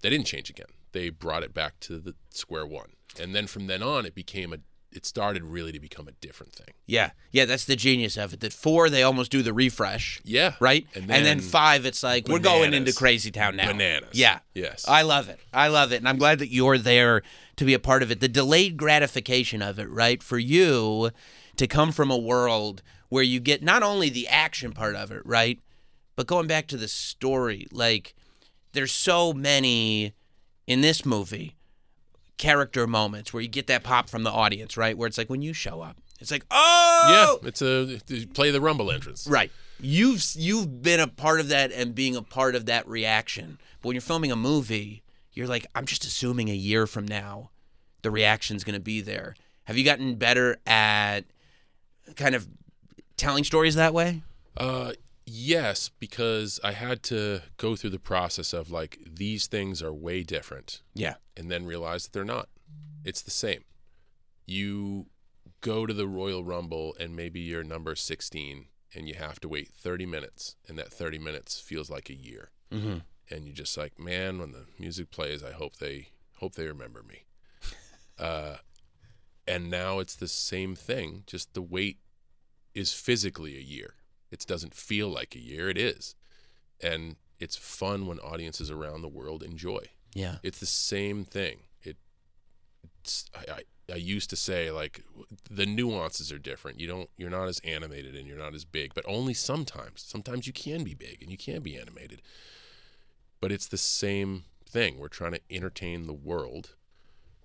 they 0.00 0.10
didn't 0.10 0.26
change 0.26 0.50
again. 0.50 0.66
They 0.92 1.10
brought 1.10 1.42
it 1.42 1.54
back 1.54 1.80
to 1.80 1.98
the 1.98 2.14
square 2.30 2.66
one. 2.66 2.90
And 3.20 3.34
then 3.34 3.46
from 3.46 3.66
then 3.66 3.82
on 3.82 4.06
it 4.06 4.14
became 4.14 4.52
a 4.52 4.58
it 4.90 5.04
started 5.04 5.44
really 5.44 5.70
to 5.70 5.78
become 5.78 6.08
a 6.08 6.12
different 6.12 6.54
thing. 6.54 6.72
Yeah. 6.86 7.10
Yeah 7.30 7.44
that's 7.44 7.66
the 7.66 7.76
genius 7.76 8.16
of 8.16 8.32
it 8.32 8.40
that 8.40 8.52
four 8.54 8.88
they 8.88 9.02
almost 9.02 9.30
do 9.30 9.42
the 9.42 9.52
refresh. 9.52 10.20
Yeah. 10.24 10.54
Right? 10.60 10.86
And 10.94 11.02
and 11.02 11.10
then, 11.10 11.24
then 11.24 11.40
five 11.40 11.84
it's 11.84 12.02
like 12.02 12.26
we're 12.26 12.38
going 12.38 12.72
into 12.72 12.92
crazy 12.94 13.30
town 13.30 13.56
now. 13.56 13.70
Bananas. 13.70 14.10
Yeah. 14.12 14.40
Yes. 14.54 14.86
I 14.88 15.02
love 15.02 15.28
it. 15.28 15.38
I 15.52 15.68
love 15.68 15.92
it. 15.92 15.96
And 15.96 16.08
I'm 16.08 16.16
glad 16.16 16.38
that 16.38 16.48
you're 16.48 16.78
there 16.78 17.22
to 17.56 17.64
be 17.64 17.74
a 17.74 17.78
part 17.78 18.02
of 18.02 18.10
it. 18.10 18.20
The 18.20 18.28
delayed 18.28 18.76
gratification 18.76 19.60
of 19.60 19.78
it, 19.78 19.90
right? 19.90 20.22
For 20.22 20.38
you 20.38 21.10
to 21.56 21.66
come 21.66 21.92
from 21.92 22.10
a 22.10 22.16
world 22.16 22.82
where 23.08 23.22
you 23.22 23.40
get 23.40 23.62
not 23.62 23.82
only 23.82 24.08
the 24.08 24.28
action 24.28 24.72
part 24.72 24.94
of 24.94 25.10
it, 25.10 25.24
right? 25.26 25.60
But 26.16 26.26
going 26.26 26.46
back 26.46 26.66
to 26.68 26.76
the 26.76 26.88
story, 26.88 27.66
like 27.70 28.14
there's 28.72 28.92
so 28.92 29.32
many 29.32 30.12
in 30.66 30.80
this 30.80 31.04
movie 31.04 31.56
character 32.36 32.86
moments 32.86 33.32
where 33.32 33.42
you 33.42 33.48
get 33.48 33.66
that 33.66 33.82
pop 33.82 34.08
from 34.08 34.22
the 34.22 34.30
audience, 34.30 34.76
right? 34.76 34.96
Where 34.96 35.06
it's 35.06 35.18
like 35.18 35.28
when 35.30 35.42
you 35.42 35.52
show 35.52 35.80
up, 35.80 35.96
it's 36.20 36.30
like, 36.30 36.44
oh, 36.50 37.38
yeah 37.42 37.48
it's 37.48 37.62
a 37.62 37.98
play 38.34 38.50
the 38.50 38.60
rumble 38.60 38.90
entrance 38.90 39.26
Right. 39.26 39.50
You've 39.80 40.24
you've 40.34 40.82
been 40.82 40.98
a 41.00 41.06
part 41.06 41.38
of 41.38 41.48
that 41.48 41.70
and 41.72 41.94
being 41.94 42.16
a 42.16 42.22
part 42.22 42.54
of 42.56 42.66
that 42.66 42.88
reaction. 42.88 43.58
But 43.80 43.88
when 43.88 43.94
you're 43.94 44.02
filming 44.02 44.32
a 44.32 44.36
movie, 44.36 45.02
you're 45.32 45.46
like, 45.46 45.66
I'm 45.74 45.86
just 45.86 46.04
assuming 46.04 46.48
a 46.48 46.54
year 46.54 46.86
from 46.88 47.06
now, 47.06 47.50
the 48.02 48.10
reaction's 48.10 48.64
going 48.64 48.74
to 48.74 48.80
be 48.80 49.00
there. 49.00 49.36
Have 49.64 49.76
you 49.78 49.84
gotten 49.84 50.16
better 50.16 50.56
at 50.66 51.20
kind 52.16 52.34
of 52.34 52.48
telling 53.16 53.44
stories 53.44 53.76
that 53.76 53.94
way? 53.94 54.22
Uh, 54.56 54.92
yes, 55.28 55.88
because 55.98 56.58
I 56.64 56.72
had 56.72 57.02
to 57.04 57.42
go 57.56 57.76
through 57.76 57.90
the 57.90 57.98
process 57.98 58.52
of 58.52 58.70
like 58.70 58.98
these 59.06 59.46
things 59.46 59.82
are 59.82 59.92
way 59.92 60.22
different, 60.22 60.82
Yeah. 60.94 61.14
and 61.36 61.50
then 61.50 61.66
realize 61.66 62.04
that 62.04 62.12
they're 62.12 62.24
not. 62.24 62.48
It's 63.04 63.22
the 63.22 63.30
same. 63.30 63.64
You 64.46 65.06
go 65.60 65.86
to 65.86 65.94
the 65.94 66.06
Royal 66.08 66.44
Rumble 66.44 66.94
and 66.98 67.14
maybe 67.16 67.40
you're 67.40 67.64
number 67.64 67.94
16 67.94 68.66
and 68.94 69.08
you 69.08 69.14
have 69.14 69.38
to 69.40 69.48
wait 69.48 69.68
30 69.68 70.06
minutes, 70.06 70.56
and 70.66 70.78
that 70.78 70.90
30 70.92 71.18
minutes 71.18 71.60
feels 71.60 71.90
like 71.90 72.08
a 72.08 72.14
year. 72.14 72.50
Mm-hmm. 72.72 72.98
And 73.30 73.44
you're 73.44 73.54
just 73.54 73.76
like, 73.76 73.98
man, 73.98 74.38
when 74.38 74.52
the 74.52 74.64
music 74.78 75.10
plays, 75.10 75.44
I 75.44 75.52
hope 75.52 75.76
they 75.76 76.08
hope 76.38 76.54
they 76.54 76.66
remember 76.66 77.02
me. 77.02 77.24
Uh, 78.18 78.56
and 79.46 79.70
now 79.70 80.00
it's 80.00 80.16
the 80.16 80.26
same 80.26 80.74
thing. 80.74 81.22
Just 81.28 81.54
the 81.54 81.62
wait 81.62 81.98
is 82.74 82.92
physically 82.92 83.56
a 83.56 83.60
year. 83.60 83.94
It 84.30 84.44
doesn't 84.46 84.74
feel 84.74 85.08
like 85.08 85.34
a 85.34 85.40
year. 85.40 85.68
It 85.68 85.78
is, 85.78 86.14
and 86.80 87.16
it's 87.40 87.56
fun 87.56 88.06
when 88.06 88.18
audiences 88.18 88.70
around 88.70 89.02
the 89.02 89.08
world 89.08 89.42
enjoy. 89.42 89.86
Yeah. 90.14 90.36
It's 90.42 90.58
the 90.58 90.66
same 90.66 91.24
thing. 91.24 91.58
It, 91.82 91.96
it's 93.00 93.30
I, 93.34 93.52
I 93.52 93.62
I 93.90 93.96
used 93.96 94.28
to 94.30 94.36
say 94.36 94.70
like 94.70 95.02
the 95.50 95.66
nuances 95.66 96.30
are 96.30 96.38
different. 96.38 96.80
You 96.80 96.88
don't 96.88 97.10
you're 97.16 97.30
not 97.30 97.48
as 97.48 97.60
animated 97.60 98.14
and 98.14 98.26
you're 98.26 98.38
not 98.38 98.54
as 98.54 98.64
big, 98.64 98.94
but 98.94 99.04
only 99.06 99.34
sometimes. 99.34 100.04
Sometimes 100.06 100.46
you 100.46 100.52
can 100.52 100.84
be 100.84 100.94
big 100.94 101.22
and 101.22 101.30
you 101.30 101.38
can 101.38 101.62
be 101.62 101.78
animated. 101.78 102.20
But 103.40 103.52
it's 103.52 103.68
the 103.68 103.78
same 103.78 104.44
thing. 104.68 104.98
We're 104.98 105.08
trying 105.08 105.32
to 105.32 105.40
entertain 105.50 106.06
the 106.06 106.12
world. 106.12 106.74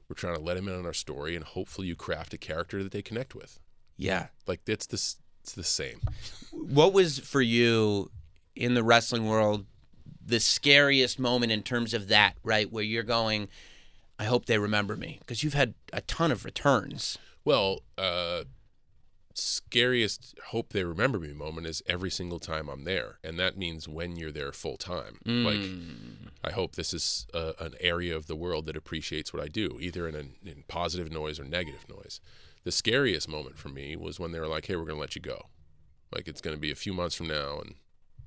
We're 0.10 0.16
trying 0.16 0.36
to 0.36 0.42
let 0.42 0.56
them 0.56 0.68
in 0.68 0.76
on 0.76 0.86
our 0.86 0.94
story 0.94 1.36
and 1.36 1.46
hopefully 1.46 1.88
you 1.88 1.96
craft 1.96 2.34
a 2.34 2.38
character 2.38 2.84
that 2.84 2.92
they 2.92 3.02
connect 3.02 3.36
with. 3.36 3.60
Yeah. 3.96 4.28
Like 4.48 4.62
it's 4.68 4.86
this 4.88 5.18
it's 5.44 5.54
the 5.54 5.64
same. 5.64 6.00
What 6.52 6.94
was 6.94 7.20
for 7.20 7.42
you 7.42 8.10
in 8.56 8.74
the 8.74 8.84
wrestling 8.84 9.28
world 9.28 9.66
the 10.26 10.40
scariest 10.40 11.20
moment 11.20 11.52
in 11.52 11.64
terms 11.64 11.94
of 11.94 12.08
that, 12.08 12.36
right? 12.44 12.72
Where 12.72 12.84
you're 12.84 13.04
going, 13.04 13.50
I 14.18 14.24
hope 14.24 14.46
they 14.46 14.58
remember 14.58 14.96
me 14.96 15.18
because 15.20 15.44
you've 15.44 15.54
had 15.54 15.74
a 15.92 16.00
ton 16.02 16.32
of 16.32 16.46
returns. 16.46 17.18
Well, 17.44 17.82
uh, 17.98 18.44
scariest 19.34 20.40
hope 20.48 20.72
they 20.72 20.86
remember 20.86 21.20
me 21.20 21.34
moment 21.34 21.68
is 21.68 21.84
every 21.88 22.10
single 22.10 22.40
time 22.40 22.70
I'm 22.70 22.86
there, 22.86 23.18
and 23.22 23.38
that 23.38 23.58
means 23.58 23.86
when 23.86 24.16
you're 24.16 24.32
there 24.32 24.54
full 24.54 24.78
time. 24.78 25.18
Like, 25.26 25.60
I 26.42 26.52
hope 26.52 26.76
this 26.76 26.94
is 26.94 27.28
uh, 27.34 27.52
an 27.60 27.74
area 27.82 28.16
of 28.16 28.28
the 28.28 28.36
world 28.36 28.66
that 28.68 28.78
appreciates 28.78 29.34
what 29.34 29.44
I 29.44 29.50
do, 29.50 29.78
either 29.82 30.08
in, 30.08 30.16
a, 30.16 30.50
in 30.50 30.64
positive 30.70 31.12
noise 31.12 31.38
or 31.38 31.44
negative 31.44 31.86
noise. 31.90 32.22
The 32.64 32.72
scariest 32.72 33.28
moment 33.28 33.58
for 33.58 33.70
me 33.70 33.96
was 33.96 34.20
when 34.20 34.32
they 34.32 34.40
were 34.40 34.48
like, 34.48 34.66
"Hey, 34.66 34.76
we're 34.76 34.86
going 34.86 34.96
to 34.96 35.02
let 35.02 35.16
you 35.16 35.22
go. 35.22 35.48
Like, 36.12 36.28
it's 36.28 36.42
going 36.42 36.56
to 36.56 36.62
be 36.62 36.72
a 36.72 36.76
few 36.76 36.94
months 36.94 37.16
from 37.16 37.28
now, 37.28 37.60
and, 37.60 37.76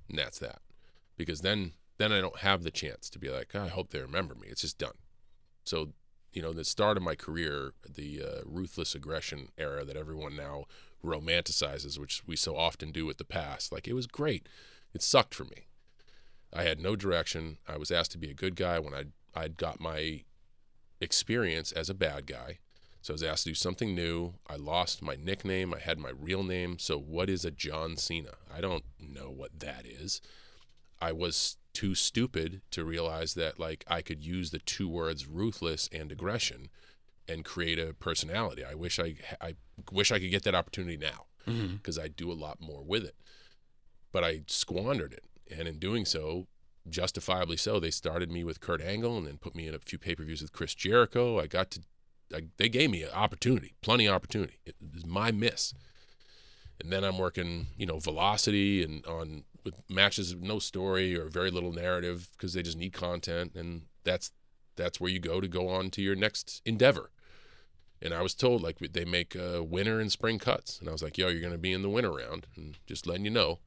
and 0.09 0.19
that's 0.19 0.39
that." 0.41 0.61
Because 1.17 1.41
then, 1.41 1.73
then 1.99 2.13
I 2.13 2.21
don't 2.21 2.39
have 2.39 2.63
the 2.63 2.71
chance 2.71 3.09
to 3.11 3.19
be 3.19 3.31
like, 3.31 3.55
"I 3.55 3.69
hope 3.69 3.91
they 3.91 4.01
remember 4.01 4.35
me." 4.35 4.49
It's 4.49 4.63
just 4.63 4.79
done. 4.79 4.99
So, 5.65 5.93
you 6.33 6.43
know, 6.43 6.53
the 6.53 6.65
start 6.65 6.97
of 6.97 7.03
my 7.03 7.15
career, 7.15 7.73
the 7.89 8.23
uh, 8.23 8.41
ruthless 8.45 8.95
aggression 8.95 9.49
era 9.57 9.85
that 9.85 9.97
everyone 9.97 10.37
now 10.37 10.67
romanticizes, 11.03 11.99
which 11.99 12.23
we 12.27 12.37
so 12.37 12.57
often 12.57 12.93
do 12.93 13.07
with 13.07 13.19
the 13.19 13.25
past, 13.25 13.73
like 13.73 13.89
it 13.89 13.95
was 13.95 14.07
great. 14.07 14.49
It 14.93 15.03
sucked 15.03 15.35
for 15.35 15.45
me. 15.45 15.69
I 16.53 16.65
had 16.65 16.81
no 16.81 16.97
direction. 16.97 17.59
I 17.67 17.77
was 17.77 17.91
asked 17.91 18.13
to 18.13 18.19
be 18.19 18.31
a 18.31 18.35
good 18.35 18.57
guy 18.57 18.79
when 18.79 18.95
I'd, 18.95 19.13
I'd 19.35 19.57
got 19.57 19.81
my 19.81 20.25
experience 21.01 21.73
as 21.73 21.91
a 21.91 21.95
bad 21.95 22.27
guy. 22.27 22.59
So 23.07 23.13
I 23.13 23.15
was 23.15 23.23
asked 23.23 23.45
to 23.45 23.51
do 23.51 23.55
something 23.55 23.95
new. 23.95 24.35
I 24.49 24.57
lost 24.57 25.01
my 25.01 25.15
nickname. 25.15 25.73
I 25.73 25.79
had 25.79 25.97
my 25.97 26.11
real 26.11 26.43
name. 26.43 26.77
So, 26.81 26.99
what 26.99 27.31
is 27.31 27.45
a 27.45 27.53
John 27.53 27.97
Cena? 27.97 28.33
I 28.53 28.61
don't 28.61 28.83
know 28.99 29.31
what 29.31 29.61
that 29.61 29.87
is. 29.87 30.21
I 31.01 31.13
was 31.13 31.57
too 31.73 31.95
stupid 31.95 32.63
to 32.73 32.85
realize 32.85 33.35
that 33.35 33.61
like 33.61 33.85
I 33.87 34.03
could 34.03 34.25
use 34.25 34.51
the 34.51 34.59
two 34.59 34.89
words 34.89 35.29
ruthless 35.29 35.89
and 35.93 36.11
aggression 36.11 36.69
and 37.29 37.45
create 37.45 37.79
a 37.79 37.95
personality. 37.95 38.65
I 38.65 38.75
wish 38.75 38.99
I 38.99 39.15
I 39.41 39.55
wish 39.93 40.11
I 40.11 40.19
could 40.19 40.33
get 40.33 40.43
that 40.43 40.57
opportunity 40.57 40.97
now 40.97 41.27
mm-hmm. 41.47 41.77
because 41.77 42.01
I 42.01 42.09
do 42.09 42.33
a 42.33 42.35
lot 42.35 42.61
more 42.61 42.83
with 42.83 43.05
it. 43.05 43.15
But 44.11 44.25
I 44.25 44.41
squandered 44.49 45.13
it, 45.13 45.23
and 45.57 45.69
in 45.69 45.79
doing 45.79 46.07
so, 46.07 46.49
justifiably 46.91 47.57
so, 47.57 47.79
they 47.79 47.93
started 47.93 48.33
me 48.33 48.43
with 48.43 48.61
Kurt 48.61 48.83
Angle 48.83 49.17
and 49.17 49.29
then 49.29 49.39
put 49.39 49.55
me 49.55 49.69
in 49.69 49.77
a 49.77 49.79
few 49.79 49.97
pay-per-views 49.97 50.43
with 50.43 50.53
Chris 50.53 50.75
Jericho. 50.75 51.39
I 51.39 51.47
got 51.47 51.71
to 51.71 51.83
I, 52.35 52.43
they 52.57 52.69
gave 52.69 52.91
me 52.91 53.03
an 53.03 53.11
opportunity, 53.13 53.75
plenty 53.83 54.07
of 54.07 54.15
opportunity. 54.15 54.55
It 54.65 54.75
was 54.95 55.07
my 55.07 55.31
miss. 55.31 55.73
And 56.81 56.93
then 56.93 57.05
I'm 57.05 57.19
working, 57.19 57.69
you 57.79 57.87
know, 57.87 57.99
velocity 57.99 58.83
and 58.83 59.05
on 59.07 59.45
with 59.65 59.75
matches 59.89 60.35
with 60.35 60.45
no 60.45 60.59
story 60.59 61.19
or 61.19 61.29
very 61.29 61.51
little 61.51 61.73
narrative 61.73 62.29
because 62.33 62.53
they 62.53 62.63
just 62.63 62.77
need 62.79 62.93
content, 62.93 63.55
and 63.55 63.83
that's 64.05 64.31
that's 64.77 65.01
where 65.01 65.11
you 65.11 65.19
go 65.19 65.41
to 65.41 65.49
go 65.49 65.69
on 65.69 65.91
to 65.91 66.03
your 66.03 66.15
next 66.15 66.61
endeavor. 66.67 67.11
And 68.03 68.13
I 68.13 68.21
was 68.21 68.35
told 68.35 68.63
like 68.63 68.79
they 68.79 69.07
make 69.07 69.35
uh, 69.35 69.65
winter 69.65 69.99
and 70.01 70.13
spring 70.13 70.39
cuts, 70.39 70.79
and 70.79 70.89
I 70.89 70.93
was 70.93 71.03
like, 71.03 71.17
"Yo, 71.17 71.29
you're 71.29 71.41
going 71.41 71.53
to 71.53 71.59
be 71.59 71.73
in 71.73 71.81
the 71.83 71.89
winter 71.89 72.13
round," 72.13 72.47
and 72.57 72.77
just 72.87 73.07
letting 73.07 73.25
you 73.25 73.31
know. 73.31 73.59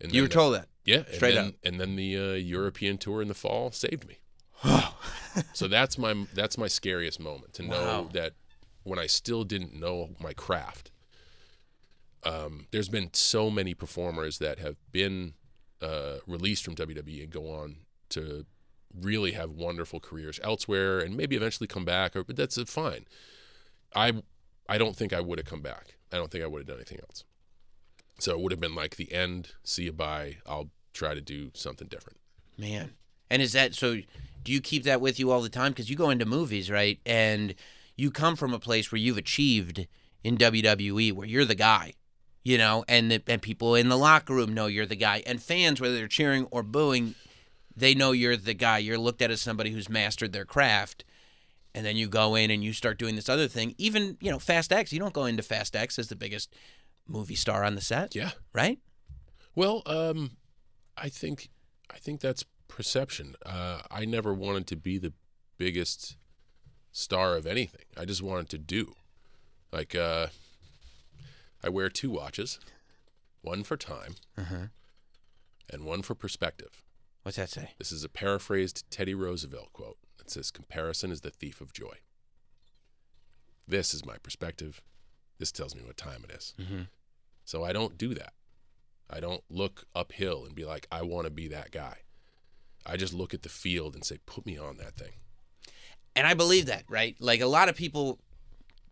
And 0.00 0.12
You 0.12 0.22
were 0.22 0.28
the- 0.28 0.34
told 0.34 0.54
that. 0.54 0.68
yeah, 0.84 1.04
and 1.06 1.14
Straight 1.14 1.34
then, 1.36 1.46
up. 1.48 1.54
And 1.62 1.80
then 1.80 1.94
the 1.94 2.18
uh, 2.18 2.32
European 2.34 2.98
tour 2.98 3.22
in 3.22 3.28
the 3.28 3.34
fall 3.34 3.70
saved 3.70 4.06
me. 4.08 4.18
so 5.52 5.68
that's 5.68 5.98
my 5.98 6.26
that's 6.34 6.56
my 6.58 6.68
scariest 6.68 7.20
moment 7.20 7.52
to 7.54 7.62
know 7.62 7.80
Wow. 7.82 8.08
that 8.12 8.32
when 8.84 8.98
I 8.98 9.06
still 9.06 9.44
didn't 9.44 9.74
know 9.78 10.10
my 10.20 10.32
craft. 10.32 10.90
Um, 12.24 12.66
there's 12.70 12.88
been 12.88 13.10
so 13.12 13.50
many 13.50 13.74
performers 13.74 14.38
that 14.38 14.58
have 14.60 14.76
been 14.92 15.34
uh, 15.80 16.18
released 16.26 16.64
from 16.64 16.76
WWE 16.76 17.22
and 17.24 17.30
go 17.30 17.50
on 17.50 17.76
to 18.10 18.46
really 19.00 19.32
have 19.32 19.50
wonderful 19.50 19.98
careers 19.98 20.38
elsewhere 20.44 21.00
and 21.00 21.16
maybe 21.16 21.34
eventually 21.34 21.66
come 21.66 21.84
back. 21.84 22.14
Or 22.14 22.22
but 22.22 22.36
that's 22.36 22.56
uh, 22.58 22.64
fine. 22.64 23.06
I 23.94 24.22
I 24.68 24.78
don't 24.78 24.94
think 24.96 25.12
I 25.12 25.20
would 25.20 25.38
have 25.38 25.46
come 25.46 25.62
back. 25.62 25.96
I 26.12 26.16
don't 26.16 26.30
think 26.30 26.44
I 26.44 26.46
would 26.46 26.60
have 26.60 26.66
done 26.68 26.76
anything 26.76 27.00
else. 27.00 27.24
So 28.18 28.32
it 28.32 28.40
would 28.40 28.52
have 28.52 28.60
been 28.60 28.74
like 28.76 28.96
the 28.96 29.12
end. 29.12 29.52
See 29.64 29.84
you 29.84 29.92
bye. 29.92 30.36
I'll 30.46 30.70
try 30.92 31.14
to 31.14 31.20
do 31.20 31.50
something 31.54 31.88
different. 31.88 32.20
Man. 32.56 32.92
And 33.30 33.42
is 33.42 33.52
that 33.52 33.74
so? 33.74 33.96
Do 34.44 34.52
you 34.52 34.60
keep 34.60 34.84
that 34.84 35.00
with 35.00 35.18
you 35.18 35.30
all 35.30 35.40
the 35.42 35.48
time? 35.48 35.72
Because 35.72 35.88
you 35.90 35.96
go 35.96 36.10
into 36.10 36.24
movies, 36.26 36.70
right? 36.70 36.98
And 37.06 37.54
you 37.96 38.10
come 38.10 38.36
from 38.36 38.52
a 38.54 38.58
place 38.58 38.90
where 38.90 38.98
you've 38.98 39.18
achieved 39.18 39.86
in 40.24 40.36
WWE, 40.38 41.12
where 41.12 41.26
you're 41.26 41.44
the 41.44 41.54
guy, 41.54 41.94
you 42.42 42.58
know, 42.58 42.84
and 42.88 43.10
the, 43.10 43.22
and 43.26 43.40
people 43.42 43.74
in 43.74 43.88
the 43.88 43.98
locker 43.98 44.34
room 44.34 44.52
know 44.54 44.66
you're 44.66 44.86
the 44.86 44.96
guy, 44.96 45.22
and 45.26 45.42
fans, 45.42 45.80
whether 45.80 45.94
they're 45.94 46.08
cheering 46.08 46.46
or 46.50 46.62
booing, 46.62 47.14
they 47.76 47.94
know 47.94 48.12
you're 48.12 48.36
the 48.36 48.54
guy. 48.54 48.78
You're 48.78 48.98
looked 48.98 49.22
at 49.22 49.30
as 49.30 49.40
somebody 49.40 49.70
who's 49.70 49.88
mastered 49.88 50.32
their 50.32 50.44
craft. 50.44 51.04
And 51.74 51.86
then 51.86 51.96
you 51.96 52.06
go 52.06 52.34
in 52.34 52.50
and 52.50 52.62
you 52.62 52.74
start 52.74 52.98
doing 52.98 53.16
this 53.16 53.30
other 53.30 53.48
thing. 53.48 53.74
Even 53.78 54.18
you 54.20 54.30
know, 54.30 54.38
Fast 54.38 54.72
X. 54.72 54.92
You 54.92 54.98
don't 54.98 55.14
go 55.14 55.24
into 55.24 55.42
Fast 55.42 55.74
X 55.74 55.98
as 55.98 56.08
the 56.08 56.16
biggest 56.16 56.52
movie 57.08 57.34
star 57.34 57.64
on 57.64 57.74
the 57.76 57.80
set, 57.80 58.14
Yeah. 58.14 58.32
right? 58.52 58.78
Well, 59.54 59.82
um, 59.86 60.32
I 60.98 61.08
think 61.08 61.48
I 61.90 61.96
think 61.96 62.20
that's 62.20 62.44
perception. 62.76 63.34
Uh, 63.44 63.82
I 63.90 64.04
never 64.04 64.32
wanted 64.32 64.66
to 64.68 64.76
be 64.76 64.98
the 64.98 65.12
biggest 65.58 66.16
star 66.90 67.36
of 67.36 67.46
anything. 67.46 67.84
I 67.96 68.04
just 68.04 68.22
wanted 68.22 68.48
to 68.50 68.58
do. 68.58 68.94
Like 69.72 69.94
uh, 69.94 70.28
I 71.62 71.68
wear 71.68 71.88
two 71.88 72.10
watches, 72.10 72.58
one 73.42 73.62
for 73.62 73.76
time, 73.76 74.16
and 75.70 75.84
one 75.84 76.02
for 76.02 76.14
perspective. 76.14 76.82
What's 77.22 77.36
that 77.36 77.50
say? 77.50 77.70
This 77.78 77.92
is 77.92 78.04
a 78.04 78.08
paraphrased 78.08 78.84
Teddy 78.90 79.14
Roosevelt 79.14 79.72
quote. 79.72 79.98
It 80.20 80.30
says, 80.30 80.50
"Comparison 80.50 81.10
is 81.12 81.20
the 81.22 81.30
thief 81.30 81.60
of 81.60 81.72
joy." 81.72 81.98
This 83.66 83.94
is 83.94 84.04
my 84.04 84.18
perspective. 84.18 84.82
This 85.38 85.52
tells 85.52 85.74
me 85.74 85.82
what 85.84 85.96
time 85.96 86.24
it 86.28 86.34
is. 86.34 86.54
So 87.44 87.64
I 87.64 87.72
don't 87.72 87.96
do 87.96 88.12
that. 88.14 88.32
I 89.08 89.20
don't 89.20 89.42
look 89.50 89.84
uphill 89.94 90.44
and 90.44 90.54
be 90.54 90.64
like, 90.64 90.86
I 90.90 91.02
want 91.02 91.24
to 91.26 91.30
be 91.30 91.48
that 91.48 91.70
guy. 91.70 91.98
I 92.86 92.96
just 92.96 93.12
look 93.14 93.32
at 93.34 93.42
the 93.42 93.48
field 93.48 93.94
and 93.94 94.04
say, 94.04 94.18
put 94.26 94.46
me 94.46 94.58
on 94.58 94.76
that 94.78 94.94
thing. 94.96 95.12
and 96.14 96.26
I 96.26 96.34
believe 96.34 96.66
that, 96.66 96.84
right? 96.88 97.16
Like 97.20 97.40
a 97.40 97.46
lot 97.46 97.68
of 97.68 97.76
people 97.76 98.18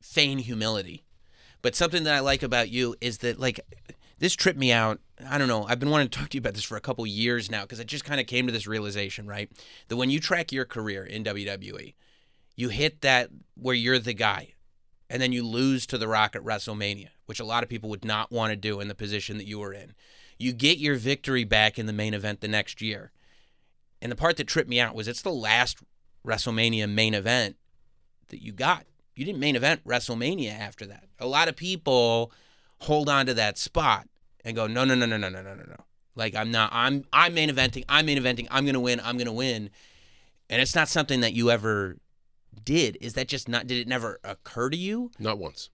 feign 0.01 0.39
humility, 0.39 1.05
but 1.63 1.75
something 1.75 2.05
that 2.05 2.15
I 2.15 2.21
like 2.21 2.43
about 2.43 2.71
you 2.71 2.95
is 3.01 3.19
that 3.19 3.39
like 3.39 3.61
this 4.19 4.35
tripped 4.35 4.59
me 4.59 4.73
out. 4.73 5.01
I 5.29 5.39
don't 5.39 5.49
know. 5.49 5.65
I've 5.65 5.81
been 5.81 5.91
wanting 5.91 6.09
to 6.09 6.19
talk 6.19 6.31
to 6.31 6.37
you 6.37 6.41
about 6.41 6.55
this 6.55 6.65
for 6.65 6.77
a 6.77 6.81
couple 6.81 7.07
years 7.07 7.51
now 7.51 7.63
because 7.63 7.81
I 7.81 7.85
just 7.85 8.05
kind 8.05 8.21
of 8.21 8.27
came 8.27 8.47
to 8.47 8.53
this 8.53 8.67
realization, 8.67 9.27
right? 9.27 9.51
That 9.89 9.97
when 9.97 10.11
you 10.11 10.21
track 10.21 10.53
your 10.53 10.65
career 10.65 11.05
in 11.05 11.25
WWE, 11.25 11.95
you 12.57 12.69
hit 12.69 13.01
that 13.03 13.31
where 13.55 13.75
you're 13.75 13.99
the 13.99 14.15
guy, 14.15 14.55
and 15.09 15.21
then 15.21 15.33
you 15.33 15.43
lose 15.43 15.87
to 15.87 15.99
The 15.99 16.09
Rock 16.09 16.37
at 16.37 16.43
WrestleMania, 16.43 17.09
which 17.27 17.41
a 17.41 17.45
lot 17.45 17.63
of 17.63 17.69
people 17.69 17.91
would 17.91 18.05
not 18.05 18.31
want 18.31 18.51
to 18.51 18.57
do 18.57 18.81
in 18.81 18.89
the 18.89 18.95
position 18.95 19.39
that 19.39 19.47
you 19.47 19.59
were 19.59 19.73
in. 19.73 19.95
You 20.39 20.53
get 20.53 20.79
your 20.79 20.97
victory 20.97 21.45
back 21.45 21.79
in 21.79 21.87
the 21.87 21.93
main 21.93 22.15
event 22.15 22.41
the 22.41 22.49
next 22.49 22.81
year. 22.81 23.13
And 24.03 24.11
the 24.11 24.17
part 24.17 24.37
that 24.39 24.47
tripped 24.47 24.69
me 24.69 24.81
out 24.81 24.95
was 24.95 25.09
it's 25.09 25.23
the 25.23 25.33
last 25.33 25.79
WrestleMania 26.27 26.89
main 26.89 27.15
event 27.15 27.57
that 28.29 28.43
you 28.43 28.53
got. 28.53 28.85
You 29.15 29.25
didn't 29.25 29.41
main 29.41 29.57
event 29.57 29.85
WrestleMania 29.85 30.59
after 30.59 30.87
that. 30.87 31.05
A 31.19 31.27
lot 31.27 31.49
of 31.49 31.57
people 31.57 32.33
hold 32.81 33.09
on 33.09 33.27
to 33.27 33.35
that 33.35 33.59
spot 33.59 34.09
and 34.45 34.57
go, 34.57 34.67
no, 34.67 34.85
no, 34.85 34.95
no, 34.95 35.05
no, 35.07 35.17
no, 35.17 35.29
no, 35.29 35.43
no, 35.43 35.55
no, 35.55 35.65
no. 35.65 35.77
Like 36.17 36.35
I'm 36.35 36.51
not. 36.51 36.71
I'm 36.73 37.05
I'm 37.13 37.35
main 37.35 37.51
eventing. 37.51 37.85
I'm 37.89 38.07
main 38.07 38.19
eventing. 38.19 38.47
I'm 38.51 38.67
gonna 38.67 38.81
win. 38.81 39.01
I'm 39.01 39.17
gonna 39.17 39.33
win. 39.33 39.71
And 40.49 40.61
it's 40.61 40.75
not 40.75 40.89
something 40.89 41.21
that 41.21 41.35
you 41.35 41.51
ever 41.51 41.99
did. 42.65 42.99
Is 43.01 43.13
that 43.15 43.29
just 43.29 43.49
not? 43.49 43.67
Did 43.67 43.79
it 43.79 43.89
never 43.89 44.19
occur 44.25 44.71
to 44.71 44.77
you? 44.77 45.11
Not 45.19 45.39
once. 45.39 45.71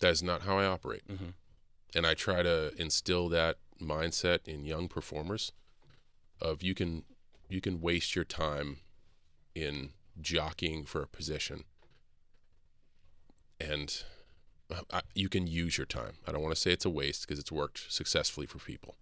That 0.00 0.10
is 0.10 0.22
not 0.22 0.42
how 0.42 0.58
I 0.58 0.66
operate. 0.66 1.02
Mhm. 1.08 1.32
And 1.94 2.06
I 2.06 2.14
try 2.14 2.42
to 2.42 2.72
instill 2.76 3.28
that 3.30 3.58
mindset 3.80 4.46
in 4.46 4.64
young 4.64 4.88
performers 4.88 5.52
of 6.40 6.62
you 6.62 6.74
can 6.74 7.04
you 7.52 7.60
can 7.60 7.80
waste 7.80 8.14
your 8.14 8.24
time 8.24 8.78
in 9.54 9.90
jockeying 10.20 10.84
for 10.84 11.02
a 11.02 11.06
position 11.06 11.64
and 13.60 14.02
I, 14.90 15.02
you 15.14 15.28
can 15.28 15.46
use 15.46 15.76
your 15.76 15.86
time. 15.86 16.14
I 16.26 16.32
don't 16.32 16.42
want 16.42 16.54
to 16.54 16.60
say 16.60 16.72
it's 16.72 16.84
a 16.84 16.90
waste 16.90 17.26
because 17.26 17.38
it's 17.38 17.52
worked 17.52 17.92
successfully 17.92 18.46
for 18.46 18.58
people. 18.58 18.96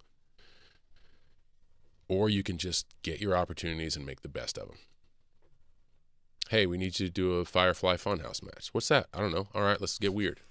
Or 2.09 2.29
you 2.29 2.43
can 2.43 2.59
just 2.59 2.87
get 3.03 3.21
your 3.21 3.37
opportunities 3.37 3.97
and 3.97 4.05
make 4.05 4.23
the 4.23 4.29
best 4.29 4.59
of 4.59 4.69
them. 4.69 4.79
Hey, 6.49 6.67
we 6.67 6.77
need 6.77 6.99
you 6.99 7.07
to 7.07 7.13
do 7.13 7.35
a 7.35 7.45
Firefly 7.45 7.97
Funhouse 7.97 8.43
match. 8.43 8.71
What's 8.73 8.89
that? 8.89 9.07
I 9.15 9.21
don't 9.21 9.33
know. 9.33 9.47
All 9.55 9.63
right, 9.63 9.81
let's 9.81 9.99
get 9.99 10.15
weird. 10.15 10.41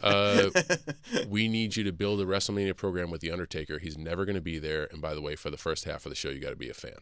Uh, 0.00 0.48
we 1.28 1.48
need 1.48 1.74
you 1.74 1.82
to 1.82 1.90
build 1.90 2.20
a 2.20 2.24
WrestleMania 2.24 2.76
program 2.76 3.10
with 3.10 3.20
The 3.20 3.32
Undertaker. 3.32 3.80
He's 3.80 3.98
never 3.98 4.24
going 4.24 4.36
to 4.36 4.40
be 4.40 4.60
there. 4.60 4.86
And 4.92 5.02
by 5.02 5.12
the 5.12 5.20
way, 5.20 5.34
for 5.34 5.50
the 5.50 5.56
first 5.56 5.86
half 5.86 6.06
of 6.06 6.10
the 6.10 6.14
show, 6.14 6.28
you 6.28 6.38
got 6.38 6.50
to 6.50 6.56
be 6.56 6.70
a 6.70 6.74
fan. 6.74 6.98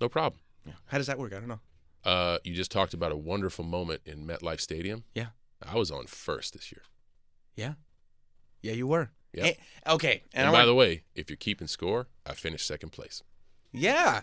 No 0.00 0.08
problem. 0.08 0.40
Yeah. 0.64 0.72
How 0.86 0.98
does 0.98 1.06
that 1.06 1.18
work? 1.18 1.32
I 1.32 1.38
don't 1.38 1.48
know. 1.48 1.60
Uh, 2.04 2.38
you 2.44 2.54
just 2.54 2.70
talked 2.70 2.94
about 2.94 3.12
a 3.12 3.16
wonderful 3.16 3.64
moment 3.64 4.02
in 4.04 4.26
MetLife 4.26 4.60
Stadium. 4.60 5.04
Yeah. 5.14 5.26
I 5.66 5.76
was 5.76 5.90
on 5.90 6.06
first 6.06 6.52
this 6.52 6.70
year. 6.70 6.82
Yeah. 7.56 7.74
Yeah, 8.62 8.72
you 8.72 8.86
were. 8.86 9.10
Yeah. 9.32 9.46
Eh, 9.46 9.54
okay. 9.88 10.22
And, 10.32 10.48
I 10.48 10.52
by 10.52 10.64
the 10.66 10.74
way, 10.74 11.02
if 11.14 11.28
you're 11.30 11.36
keeping 11.36 11.66
score, 11.66 12.06
I 12.24 12.34
finished 12.34 12.66
second 12.66 12.90
place. 12.90 13.22
Yeah. 13.72 14.22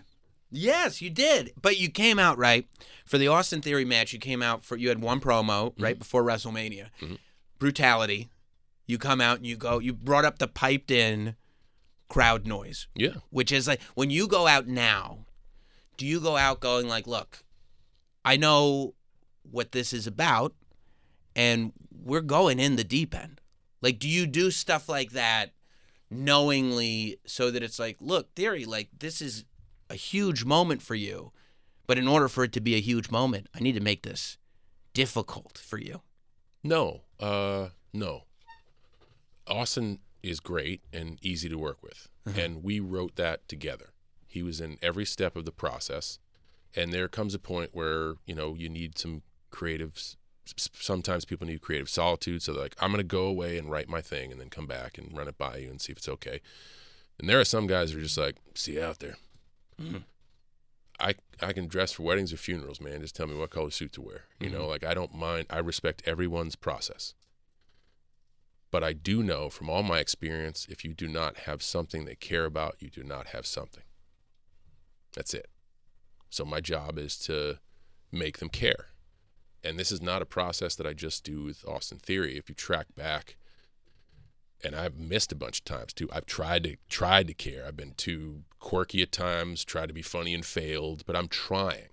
Yes, 0.50 1.02
you 1.02 1.10
did. 1.10 1.52
But 1.60 1.78
you 1.78 1.90
came 1.90 2.18
out 2.18 2.38
right 2.38 2.68
for 3.04 3.18
the 3.18 3.28
Austin 3.28 3.60
Theory 3.60 3.84
match. 3.84 4.12
You 4.12 4.18
came 4.18 4.42
out 4.42 4.64
for 4.64 4.76
you 4.76 4.88
had 4.88 5.00
one 5.00 5.20
promo 5.20 5.72
Mm-hmm. 5.72 5.82
right 5.82 5.98
before 5.98 6.22
WrestleMania. 6.22 6.86
Brutality. 7.58 8.28
You 8.86 8.98
come 8.98 9.20
out 9.20 9.38
and 9.38 9.46
you 9.46 9.56
go. 9.56 9.78
You 9.78 9.92
brought 9.92 10.24
up 10.24 10.38
the 10.38 10.46
piped 10.48 10.90
in 10.90 11.36
crowd 12.08 12.46
noise, 12.46 12.86
Yeah. 12.94 13.14
which 13.30 13.50
is 13.50 13.66
like 13.66 13.80
when 13.94 14.10
you 14.10 14.28
go 14.28 14.46
out 14.46 14.66
now. 14.66 15.26
Do 15.96 16.06
you 16.06 16.20
go 16.20 16.36
out 16.36 16.60
going 16.60 16.88
like, 16.88 17.06
look, 17.06 17.44
I 18.24 18.36
know 18.36 18.94
what 19.50 19.72
this 19.72 19.92
is 19.92 20.06
about, 20.06 20.54
and 21.36 21.72
we're 21.90 22.20
going 22.20 22.58
in 22.58 22.76
the 22.76 22.84
deep 22.84 23.14
end. 23.14 23.40
Like, 23.80 23.98
do 23.98 24.08
you 24.08 24.26
do 24.26 24.50
stuff 24.50 24.88
like 24.88 25.10
that 25.12 25.52
knowingly 26.10 27.18
so 27.26 27.50
that 27.50 27.62
it's 27.62 27.78
like, 27.78 27.96
look, 28.00 28.34
theory, 28.34 28.64
like 28.64 28.88
this 28.98 29.20
is 29.20 29.44
a 29.90 29.94
huge 29.94 30.44
moment 30.44 30.82
for 30.82 30.94
you, 30.94 31.32
but 31.86 31.98
in 31.98 32.08
order 32.08 32.28
for 32.28 32.44
it 32.44 32.52
to 32.52 32.60
be 32.60 32.74
a 32.74 32.80
huge 32.80 33.10
moment, 33.10 33.48
I 33.54 33.60
need 33.60 33.74
to 33.74 33.80
make 33.80 34.02
this 34.02 34.38
difficult 34.94 35.58
for 35.58 35.78
you. 35.78 36.00
No, 36.62 37.02
uh, 37.20 37.68
no. 37.92 38.22
Austin 39.46 39.98
is 40.22 40.40
great 40.40 40.80
and 40.92 41.18
easy 41.22 41.48
to 41.50 41.58
work 41.58 41.82
with, 41.82 42.08
and 42.34 42.62
we 42.62 42.80
wrote 42.80 43.16
that 43.16 43.46
together. 43.48 43.90
He 44.34 44.42
was 44.42 44.60
in 44.60 44.78
every 44.82 45.04
step 45.04 45.36
of 45.36 45.44
the 45.44 45.52
process, 45.52 46.18
and 46.74 46.92
there 46.92 47.06
comes 47.06 47.34
a 47.34 47.38
point 47.38 47.70
where 47.72 48.14
you 48.26 48.34
know 48.34 48.56
you 48.56 48.68
need 48.68 48.98
some 48.98 49.22
creative. 49.52 49.96
Sometimes 50.44 51.24
people 51.24 51.46
need 51.46 51.62
creative 51.62 51.88
solitude, 51.88 52.42
so 52.42 52.52
they're 52.52 52.64
like, 52.64 52.74
I'm 52.80 52.90
gonna 52.90 53.04
go 53.04 53.26
away 53.26 53.56
and 53.56 53.70
write 53.70 53.88
my 53.88 54.00
thing, 54.00 54.32
and 54.32 54.40
then 54.40 54.50
come 54.50 54.66
back 54.66 54.98
and 54.98 55.16
run 55.16 55.28
it 55.28 55.38
by 55.38 55.58
you 55.58 55.70
and 55.70 55.80
see 55.80 55.92
if 55.92 55.98
it's 55.98 56.08
okay. 56.08 56.40
And 57.20 57.28
there 57.28 57.38
are 57.38 57.44
some 57.44 57.68
guys 57.68 57.92
who 57.92 58.00
are 58.00 58.02
just 58.02 58.18
like, 58.18 58.38
see 58.56 58.72
you 58.72 58.82
out 58.82 58.98
there. 58.98 59.14
Mm-hmm. 59.80 59.98
I 60.98 61.14
I 61.40 61.52
can 61.52 61.68
dress 61.68 61.92
for 61.92 62.02
weddings 62.02 62.32
or 62.32 62.36
funerals, 62.36 62.80
man. 62.80 63.02
Just 63.02 63.14
tell 63.14 63.28
me 63.28 63.36
what 63.36 63.50
color 63.50 63.70
suit 63.70 63.92
to 63.92 64.02
wear. 64.02 64.24
You 64.40 64.50
know, 64.50 64.62
mm-hmm. 64.62 64.70
like 64.70 64.84
I 64.84 64.94
don't 64.94 65.14
mind. 65.14 65.46
I 65.48 65.58
respect 65.58 66.02
everyone's 66.06 66.56
process. 66.56 67.14
But 68.72 68.82
I 68.82 68.92
do 68.92 69.22
know 69.22 69.50
from 69.50 69.70
all 69.70 69.84
my 69.84 70.00
experience, 70.00 70.66
if 70.68 70.84
you 70.84 70.94
do 70.94 71.06
not 71.06 71.36
have 71.46 71.62
something 71.62 72.04
they 72.04 72.16
care 72.16 72.44
about, 72.44 72.74
you 72.80 72.90
do 72.90 73.04
not 73.04 73.28
have 73.28 73.46
something. 73.46 73.83
That's 75.14 75.34
it. 75.34 75.48
So 76.30 76.44
my 76.44 76.60
job 76.60 76.98
is 76.98 77.16
to 77.20 77.58
make 78.10 78.38
them 78.38 78.48
care. 78.48 78.86
And 79.62 79.78
this 79.78 79.90
is 79.90 80.02
not 80.02 80.22
a 80.22 80.26
process 80.26 80.74
that 80.76 80.86
I 80.86 80.92
just 80.92 81.24
do 81.24 81.44
with 81.44 81.64
Austin 81.66 81.98
Theory. 81.98 82.36
If 82.36 82.48
you 82.48 82.54
track 82.54 82.86
back, 82.96 83.36
and 84.64 84.74
I've 84.74 84.98
missed 84.98 85.30
a 85.30 85.36
bunch 85.36 85.60
of 85.60 85.64
times 85.64 85.92
too. 85.92 86.08
I've 86.12 86.26
tried 86.26 86.64
to 86.64 86.76
tried 86.88 87.28
to 87.28 87.34
care. 87.34 87.64
I've 87.66 87.76
been 87.76 87.94
too 87.96 88.44
quirky 88.58 89.02
at 89.02 89.12
times, 89.12 89.64
tried 89.64 89.88
to 89.88 89.94
be 89.94 90.02
funny 90.02 90.34
and 90.34 90.44
failed, 90.44 91.04
but 91.06 91.16
I'm 91.16 91.28
trying. 91.28 91.88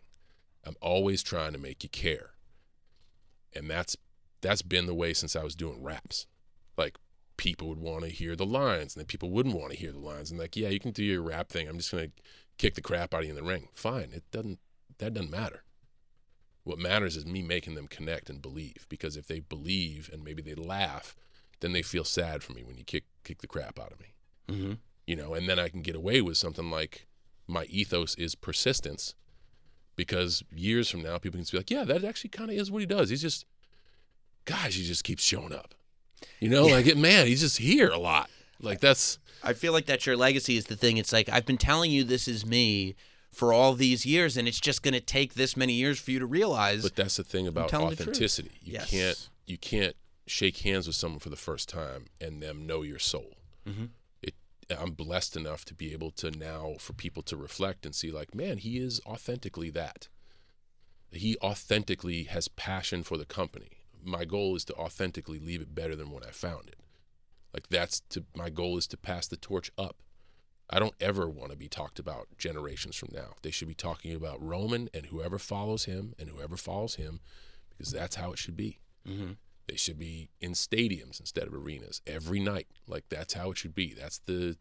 I'm 0.66 0.76
always 0.82 1.22
trying 1.22 1.54
to 1.54 1.60
make 1.60 1.84
you 1.84 1.90
care. 1.90 2.32
And 3.54 3.70
that's 3.70 3.98
that's 4.42 4.62
been 4.62 4.86
the 4.86 4.96
way 4.96 5.14
since 5.14 5.36
I 5.36 5.44
was 5.44 5.56
doing 5.56 5.84
raps. 5.84 6.28
Like 6.78 6.98
people 7.38 7.68
would 7.68 7.80
want 7.80 8.04
to 8.04 8.10
hear 8.10 8.36
the 8.36 8.46
lines, 8.46 8.96
and 8.96 9.02
then 9.02 9.08
people 9.08 9.30
wouldn't 9.32 9.56
want 9.56 9.72
to 9.72 9.78
hear 9.78 9.92
the 9.92 10.00
lines. 10.00 10.32
And 10.32 10.40
like, 10.40 10.56
yeah, 10.56 10.70
you 10.70 10.80
can 10.80 10.92
do 10.92 11.04
your 11.04 11.22
rap 11.22 11.50
thing. 11.50 11.68
I'm 11.68 11.78
just 11.78 11.92
gonna 11.92 12.08
kick 12.58 12.76
the 12.76 12.82
crap 12.82 13.14
out 13.14 13.22
of 13.22 13.26
you 13.26 13.32
in 13.32 13.36
the 13.36 13.44
ring. 13.44 13.70
Fine. 13.74 14.12
It 14.14 14.24
doesn't 14.32 14.60
that 15.00 15.14
doesn't 15.14 15.32
matter. 15.32 15.64
What 16.64 16.78
matters 16.78 17.18
is 17.18 17.26
me 17.26 17.42
making 17.42 17.76
them 17.76 17.88
connect 17.88 18.30
and 18.30 18.42
believe. 18.42 18.86
Because 18.88 19.18
if 19.18 19.28
they 19.28 19.40
believe 19.40 20.10
and 20.14 20.24
maybe 20.24 20.42
they 20.42 20.54
laugh, 20.54 21.16
then 21.60 21.74
they 21.74 21.82
feel 21.82 22.04
sad 22.04 22.44
for 22.44 22.54
me 22.54 22.64
when 22.64 22.78
you 22.78 22.84
kick 22.84 23.06
kick 23.24 23.42
the 23.42 23.48
crap 23.48 23.80
out 23.80 23.92
of 23.92 24.00
me. 24.00 24.14
Mm-hmm. 24.48 24.74
You 25.08 25.16
know, 25.16 25.34
and 25.34 25.50
then 25.50 25.60
I 25.60 25.70
can 25.70 25.82
get 25.82 25.96
away 25.96 26.22
with 26.22 26.38
something 26.38 26.70
like 26.70 27.08
my 27.48 27.66
ethos 27.66 28.16
is 28.16 28.36
persistence, 28.36 29.16
because 29.96 30.44
years 30.56 30.90
from 30.90 31.02
now 31.02 31.18
people 31.18 31.40
can 31.40 31.48
be 31.52 31.58
like, 31.58 31.72
yeah, 31.72 31.84
that 31.84 32.04
actually 32.04 32.30
kind 32.30 32.50
of 32.50 32.56
is 32.56 32.72
what 32.72 32.80
he 32.80 32.86
does. 32.86 33.10
He's 33.10 33.22
just, 33.22 33.46
gosh, 34.46 34.76
he 34.76 34.84
just 34.84 35.04
keeps 35.04 35.24
showing 35.24 35.54
up. 35.54 35.74
You 36.40 36.50
know, 36.50 36.66
like 36.66 36.96
man, 36.96 37.26
he's 37.28 37.42
just 37.42 37.58
here 37.58 37.90
a 37.90 37.98
lot. 37.98 38.30
Like 38.62 38.80
that's 38.80 39.20
I 39.44 39.54
feel 39.54 39.74
like 39.74 39.86
that's 39.86 40.06
your 40.06 40.18
legacy 40.18 40.56
is 40.58 40.66
the 40.66 40.76
thing. 40.76 40.98
It's 40.98 41.12
like 41.12 41.30
I've 41.30 41.46
been 41.46 41.58
telling 41.58 41.92
you 41.92 42.04
this 42.04 42.28
is 42.28 42.46
me 42.46 42.96
for 43.32 43.54
all 43.54 43.74
these 43.74 44.06
years, 44.06 44.36
and 44.38 44.48
it's 44.48 44.60
just 44.60 44.84
going 44.84 44.94
to 44.94 45.00
take 45.00 45.36
this 45.36 45.56
many 45.56 45.74
years 45.74 46.00
for 46.00 46.12
you 46.12 46.20
to 46.20 46.26
realize. 46.26 46.84
But 46.84 46.96
that's 46.96 47.16
the 47.18 47.24
thing 47.24 47.48
about 47.48 47.70
telling 47.70 47.90
the 47.92 47.96
truth. 47.96 48.10
authenticity. 48.10 48.52
You 48.62 48.74
Yes. 48.74 48.90
can't 48.90 49.30
you 49.48 49.58
can't 49.58 49.96
shake 50.28 50.58
hands 50.58 50.86
with 50.88 50.96
someone 50.96 51.20
for 51.20 51.30
the 51.30 51.36
first 51.36 51.68
time 51.70 52.06
and 52.20 52.42
them 52.42 52.66
know 52.66 52.82
your 52.84 53.00
soul. 53.00 53.38
Mm-hmm. 53.68 53.86
It 54.22 54.36
I'm 54.70 54.92
blessed 54.92 55.36
enough 55.36 55.66
to 55.66 55.74
be 55.74 55.92
able 55.94 56.12
to 56.12 56.30
now 56.32 56.76
for 56.80 56.94
people 56.94 57.24
to 57.24 57.36
reflect 57.38 57.86
and 57.86 57.94
see 57.96 58.12
like, 58.12 58.36
man, 58.36 58.58
he 58.58 58.78
is 58.78 59.02
authentically 59.06 59.70
that. 59.72 60.08
He 61.12 61.36
authentically 61.42 62.24
has 62.24 62.48
passion 62.48 63.04
for 63.04 63.18
the 63.18 63.26
company. 63.26 63.72
My 64.04 64.24
goal 64.26 64.56
is 64.56 64.64
to 64.66 64.74
authentically 64.76 65.40
leave 65.40 65.62
it 65.62 65.76
better 65.76 65.96
than 65.96 66.12
when 66.12 66.24
I 66.24 66.32
found 66.32 66.70
it. 66.70 66.76
Like 67.54 67.68
that's 67.70 68.02
to 68.10 68.24
my 68.36 68.50
goal 68.50 68.78
is 68.78 68.88
to 68.88 68.98
pass 68.98 69.28
the 69.28 69.38
torch 69.38 69.72
up. 69.78 69.98
I 70.70 70.80
don't 70.80 70.96
ever 71.02 71.28
want 71.30 71.52
to 71.52 71.58
be 71.58 71.68
talked 71.68 72.00
about 72.00 72.28
generations 72.38 72.96
from 72.96 73.10
now. 73.12 73.34
They 73.42 73.52
should 73.52 73.68
be 73.68 73.74
talking 73.74 74.16
about 74.16 74.42
Roman 74.42 74.90
and 74.94 75.08
whoever 75.08 75.38
follows 75.38 75.84
him 75.86 76.14
and 76.18 76.30
whoever 76.30 76.56
follows 76.56 76.96
him 76.96 77.20
because 77.70 77.92
that's 77.92 78.16
how 78.16 78.32
it 78.32 78.38
should 78.40 78.56
be. 78.56 78.80
Mhm. 79.06 79.36
They 79.68 79.76
should 79.76 80.00
be 80.00 80.30
in 80.40 80.52
stadiums 80.54 81.20
instead 81.20 81.48
of 81.48 81.54
arenas 81.54 82.02
every 82.08 82.40
night. 82.40 82.68
Like 82.88 83.10
that's 83.10 83.34
how 83.34 83.52
it 83.52 83.58
should 83.58 83.76
be. 83.76 83.94
That's 83.94 84.20
the 84.20 84.58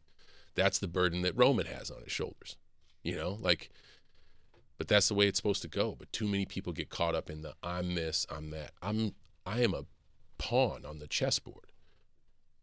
that's 0.57 0.79
the 0.81 0.89
burden 0.89 1.23
that 1.23 1.37
Roman 1.37 1.67
has 1.67 1.91
on 1.91 2.03
his 2.03 2.13
shoulders. 2.13 2.57
You 3.05 3.17
know, 3.17 3.39
like 3.41 3.71
but 4.79 4.89
that's 4.89 5.09
the 5.09 5.15
way 5.15 5.29
it's 5.29 5.37
supposed 5.39 5.63
to 5.63 5.69
go. 5.69 5.95
But 5.99 6.13
too 6.13 6.27
many 6.27 6.47
people 6.47 6.73
get 6.73 6.89
caught 6.89 7.15
up 7.15 7.29
in 7.31 7.43
the 7.43 7.55
I'm 7.63 7.95
this, 7.95 8.27
I'm 8.31 8.51
that. 8.51 8.73
I'm 8.83 9.15
I 9.47 9.61
am 9.61 9.75
a 9.75 9.85
pawn 10.39 10.85
on 10.85 10.99
the 10.99 11.07
chessboard. 11.07 11.70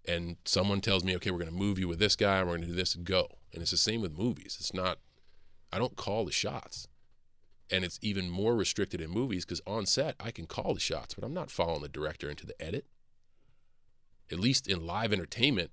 And 0.07 0.37
someone 0.45 0.81
tells 0.81 1.03
me, 1.03 1.15
okay, 1.17 1.31
we're 1.31 1.39
going 1.39 1.51
to 1.51 1.57
move 1.57 1.77
you 1.77 1.87
with 1.87 1.99
this 1.99 2.15
guy, 2.15 2.41
we're 2.41 2.51
going 2.51 2.61
to 2.61 2.67
do 2.67 2.73
this, 2.73 2.95
go. 2.95 3.27
And 3.53 3.61
it's 3.61 3.71
the 3.71 3.77
same 3.77 4.01
with 4.01 4.17
movies. 4.17 4.57
It's 4.59 4.73
not, 4.73 4.99
I 5.71 5.79
don't 5.79 5.95
call 5.95 6.25
the 6.25 6.31
shots. 6.31 6.87
And 7.69 7.83
it's 7.83 7.99
even 8.01 8.29
more 8.29 8.55
restricted 8.55 9.01
in 9.01 9.09
movies 9.09 9.43
because 9.43 9.61
on 9.67 9.85
set, 9.85 10.15
I 10.19 10.31
can 10.31 10.45
call 10.45 10.73
the 10.73 10.79
shots, 10.79 11.13
but 11.13 11.25
I'm 11.25 11.33
not 11.33 11.51
following 11.51 11.81
the 11.81 11.89
director 11.89 12.29
into 12.29 12.45
the 12.45 12.59
edit. 12.61 12.85
At 14.31 14.39
least 14.39 14.67
in 14.67 14.85
live 14.85 15.11
entertainment, 15.11 15.71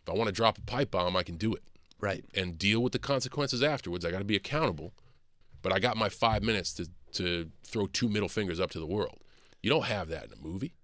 if 0.00 0.08
I 0.08 0.12
want 0.12 0.28
to 0.28 0.32
drop 0.32 0.58
a 0.58 0.62
pipe 0.62 0.92
bomb, 0.92 1.16
I 1.16 1.24
can 1.24 1.36
do 1.36 1.54
it 1.54 1.62
right. 2.00 2.24
and 2.34 2.58
deal 2.58 2.80
with 2.80 2.92
the 2.92 2.98
consequences 2.98 3.62
afterwards. 3.62 4.04
I 4.04 4.10
got 4.10 4.18
to 4.18 4.24
be 4.24 4.36
accountable, 4.36 4.92
but 5.62 5.72
I 5.72 5.78
got 5.78 5.96
my 5.96 6.08
five 6.08 6.42
minutes 6.42 6.74
to 6.74 6.88
to 7.12 7.50
throw 7.62 7.86
two 7.86 8.08
middle 8.08 8.28
fingers 8.28 8.58
up 8.58 8.70
to 8.70 8.78
the 8.78 8.86
world. 8.86 9.18
You 9.62 9.70
don't 9.70 9.84
have 9.84 10.08
that 10.08 10.24
in 10.24 10.32
a 10.32 10.36
movie. 10.36 10.74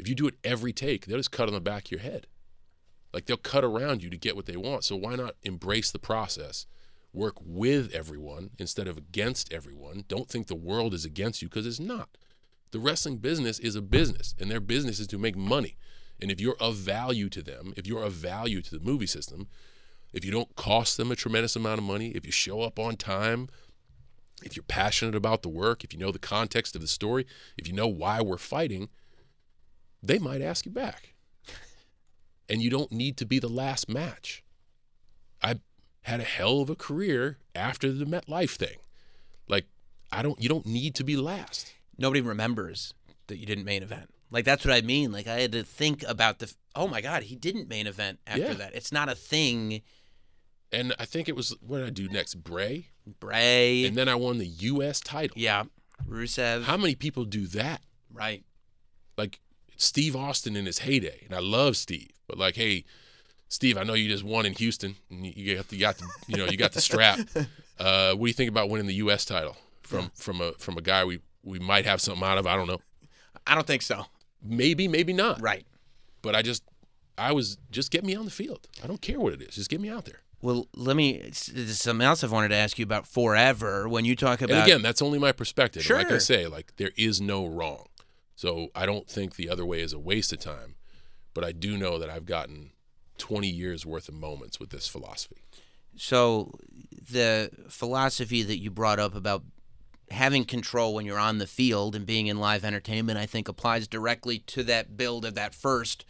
If 0.00 0.08
you 0.08 0.14
do 0.14 0.26
it 0.26 0.38
every 0.42 0.72
take, 0.72 1.04
they'll 1.04 1.18
just 1.18 1.30
cut 1.30 1.46
on 1.46 1.54
the 1.54 1.60
back 1.60 1.84
of 1.84 1.90
your 1.90 2.00
head. 2.00 2.26
Like 3.12 3.26
they'll 3.26 3.36
cut 3.36 3.64
around 3.64 4.02
you 4.02 4.08
to 4.08 4.16
get 4.16 4.34
what 4.34 4.46
they 4.46 4.56
want. 4.56 4.84
So 4.84 4.96
why 4.96 5.14
not 5.14 5.36
embrace 5.42 5.90
the 5.90 5.98
process? 5.98 6.64
Work 7.12 7.34
with 7.44 7.92
everyone 7.92 8.50
instead 8.58 8.88
of 8.88 8.96
against 8.96 9.52
everyone. 9.52 10.04
Don't 10.08 10.28
think 10.28 10.46
the 10.46 10.54
world 10.54 10.94
is 10.94 11.04
against 11.04 11.42
you 11.42 11.48
because 11.48 11.66
it's 11.66 11.80
not. 11.80 12.08
The 12.70 12.78
wrestling 12.78 13.18
business 13.18 13.58
is 13.58 13.74
a 13.74 13.82
business, 13.82 14.34
and 14.38 14.50
their 14.50 14.60
business 14.60 15.00
is 15.00 15.08
to 15.08 15.18
make 15.18 15.36
money. 15.36 15.76
And 16.22 16.30
if 16.30 16.40
you're 16.40 16.56
of 16.60 16.76
value 16.76 17.28
to 17.28 17.42
them, 17.42 17.74
if 17.76 17.86
you're 17.86 18.04
of 18.04 18.12
value 18.12 18.62
to 18.62 18.70
the 18.70 18.84
movie 18.84 19.06
system, 19.06 19.48
if 20.12 20.24
you 20.24 20.30
don't 20.30 20.54
cost 20.56 20.96
them 20.96 21.10
a 21.10 21.16
tremendous 21.16 21.56
amount 21.56 21.78
of 21.78 21.84
money, 21.84 22.10
if 22.10 22.24
you 22.24 22.32
show 22.32 22.62
up 22.62 22.78
on 22.78 22.96
time, 22.96 23.48
if 24.42 24.56
you're 24.56 24.62
passionate 24.62 25.14
about 25.14 25.42
the 25.42 25.48
work, 25.48 25.84
if 25.84 25.92
you 25.92 25.98
know 25.98 26.12
the 26.12 26.18
context 26.18 26.74
of 26.74 26.80
the 26.80 26.86
story, 26.86 27.26
if 27.58 27.66
you 27.66 27.74
know 27.74 27.88
why 27.88 28.22
we're 28.22 28.38
fighting, 28.38 28.88
they 30.02 30.18
might 30.18 30.40
ask 30.42 30.64
you 30.66 30.72
back. 30.72 31.14
And 32.48 32.60
you 32.60 32.70
don't 32.70 32.90
need 32.90 33.16
to 33.18 33.24
be 33.24 33.38
the 33.38 33.48
last 33.48 33.88
match. 33.88 34.42
I 35.42 35.60
had 36.02 36.20
a 36.20 36.24
hell 36.24 36.60
of 36.60 36.68
a 36.70 36.74
career 36.74 37.38
after 37.54 37.92
the 37.92 38.04
MetLife 38.04 38.56
thing. 38.56 38.78
Like 39.48 39.66
I 40.10 40.22
don't 40.22 40.40
you 40.42 40.48
don't 40.48 40.66
need 40.66 40.94
to 40.96 41.04
be 41.04 41.16
last. 41.16 41.72
Nobody 41.96 42.20
remembers 42.20 42.92
that 43.28 43.36
you 43.36 43.46
didn't 43.46 43.64
main 43.64 43.82
event. 43.82 44.10
Like 44.32 44.44
that's 44.44 44.64
what 44.64 44.74
I 44.74 44.80
mean. 44.80 45.12
Like 45.12 45.28
I 45.28 45.40
had 45.40 45.52
to 45.52 45.62
think 45.62 46.02
about 46.08 46.40
the. 46.40 46.52
Oh 46.74 46.88
my 46.88 47.00
God, 47.00 47.24
he 47.24 47.36
didn't 47.36 47.68
main 47.68 47.86
event 47.86 48.18
after 48.26 48.40
Yeah. 48.42 48.52
that. 48.54 48.74
It's 48.74 48.90
not 48.92 49.08
a 49.08 49.14
thing. 49.14 49.82
And 50.72 50.92
I 50.98 51.04
think 51.04 51.28
it 51.28 51.36
was 51.36 51.54
what 51.60 51.78
did 51.78 51.86
I 51.86 51.90
do 51.90 52.08
next? 52.08 52.34
Bray? 52.36 52.88
Bray. 53.20 53.84
And 53.84 53.96
then 53.96 54.08
I 54.08 54.14
won 54.16 54.38
the 54.38 54.46
US 54.46 54.98
title. 55.00 55.36
yeah. 55.38 55.64
Rusev. 56.08 56.62
How 56.64 56.76
many 56.76 56.94
people 56.96 57.24
do 57.24 57.46
that? 57.48 57.82
right. 58.12 58.42
like 59.16 59.38
Steve 59.80 60.14
Austin 60.14 60.56
in 60.56 60.66
his 60.66 60.80
heyday, 60.80 61.22
and 61.24 61.34
I 61.34 61.38
love 61.40 61.76
Steve, 61.76 62.10
but 62.28 62.36
like, 62.36 62.56
hey, 62.56 62.84
Steve, 63.48 63.78
I 63.78 63.82
know 63.82 63.94
you 63.94 64.08
just 64.08 64.22
won 64.22 64.44
in 64.44 64.52
Houston, 64.52 64.96
and 65.10 65.24
you 65.26 65.56
got 65.56 65.68
the, 65.68 65.76
you 65.76 65.80
got 65.80 65.96
the 65.96 66.06
you 66.28 66.36
know 66.36 66.44
you 66.44 66.56
got 66.56 66.72
the 66.72 66.80
strap. 66.80 67.18
Uh, 67.80 68.12
what 68.12 68.26
do 68.26 68.28
you 68.28 68.34
think 68.34 68.50
about 68.50 68.68
winning 68.68 68.86
the 68.86 68.92
U.S. 68.96 69.24
title 69.24 69.56
from 69.82 70.10
from 70.14 70.42
a 70.42 70.52
from 70.58 70.76
a 70.76 70.82
guy 70.82 71.02
we 71.02 71.20
we 71.42 71.58
might 71.58 71.86
have 71.86 71.98
something 71.98 72.22
out 72.22 72.36
of? 72.36 72.46
I 72.46 72.54
don't 72.54 72.66
know. 72.68 72.76
I 73.46 73.54
don't 73.54 73.66
think 73.66 73.80
so. 73.80 74.04
Maybe, 74.42 74.86
maybe 74.86 75.14
not. 75.14 75.40
Right. 75.40 75.64
But 76.20 76.36
I 76.36 76.42
just 76.42 76.62
I 77.16 77.32
was 77.32 77.56
just 77.70 77.90
get 77.90 78.04
me 78.04 78.14
on 78.14 78.26
the 78.26 78.30
field. 78.30 78.68
I 78.84 78.86
don't 78.86 79.00
care 79.00 79.18
what 79.18 79.32
it 79.32 79.40
is. 79.40 79.54
Just 79.54 79.70
get 79.70 79.80
me 79.80 79.88
out 79.88 80.04
there. 80.04 80.20
Well, 80.42 80.68
let 80.76 80.94
me. 80.94 81.14
it's- 81.14 81.46
This 81.46 81.70
is 81.70 81.80
something 81.80 82.06
else 82.06 82.22
I've 82.22 82.32
wanted 82.32 82.48
to 82.48 82.56
ask 82.56 82.78
you 82.78 82.82
about 82.82 83.06
forever. 83.06 83.88
When 83.88 84.04
you 84.04 84.14
talk 84.14 84.42
about 84.42 84.54
And 84.54 84.62
again, 84.62 84.82
that's 84.82 85.00
only 85.00 85.18
my 85.18 85.32
perspective. 85.32 85.82
And 85.88 85.98
Like 85.98 86.12
I 86.12 86.18
say, 86.18 86.46
like 86.48 86.76
there 86.76 86.90
is 86.98 87.18
no 87.22 87.46
wrong. 87.46 87.86
So 88.40 88.68
I 88.74 88.86
don't 88.86 89.06
think 89.06 89.36
the 89.36 89.50
other 89.50 89.66
way 89.66 89.82
is 89.82 89.92
a 89.92 89.98
waste 89.98 90.32
of 90.32 90.38
time. 90.38 90.76
But 91.34 91.44
I 91.44 91.52
do 91.52 91.76
know 91.76 91.98
that 91.98 92.08
I've 92.08 92.24
gotten 92.24 92.70
20 93.18 93.46
years 93.46 93.84
worth 93.84 94.08
of 94.08 94.14
moments 94.14 94.58
with 94.58 94.70
this 94.70 94.88
philosophy. 94.88 95.42
So, 95.94 96.54
the 96.90 97.50
philosophy 97.68 98.42
that 98.42 98.58
you 98.58 98.70
brought 98.70 98.98
up 98.98 99.14
about 99.14 99.42
having 100.10 100.46
control 100.46 100.94
when 100.94 101.04
you're 101.04 101.18
on 101.18 101.36
the 101.36 101.46
field 101.46 101.94
and 101.94 102.06
being 102.06 102.28
in 102.28 102.38
live 102.38 102.64
entertainment, 102.64 103.18
I 103.18 103.26
think 103.26 103.46
applies 103.46 103.86
directly 103.86 104.38
to 104.38 104.62
that 104.62 104.96
build 104.96 105.26
of 105.26 105.34
that 105.34 105.54
first 105.54 106.06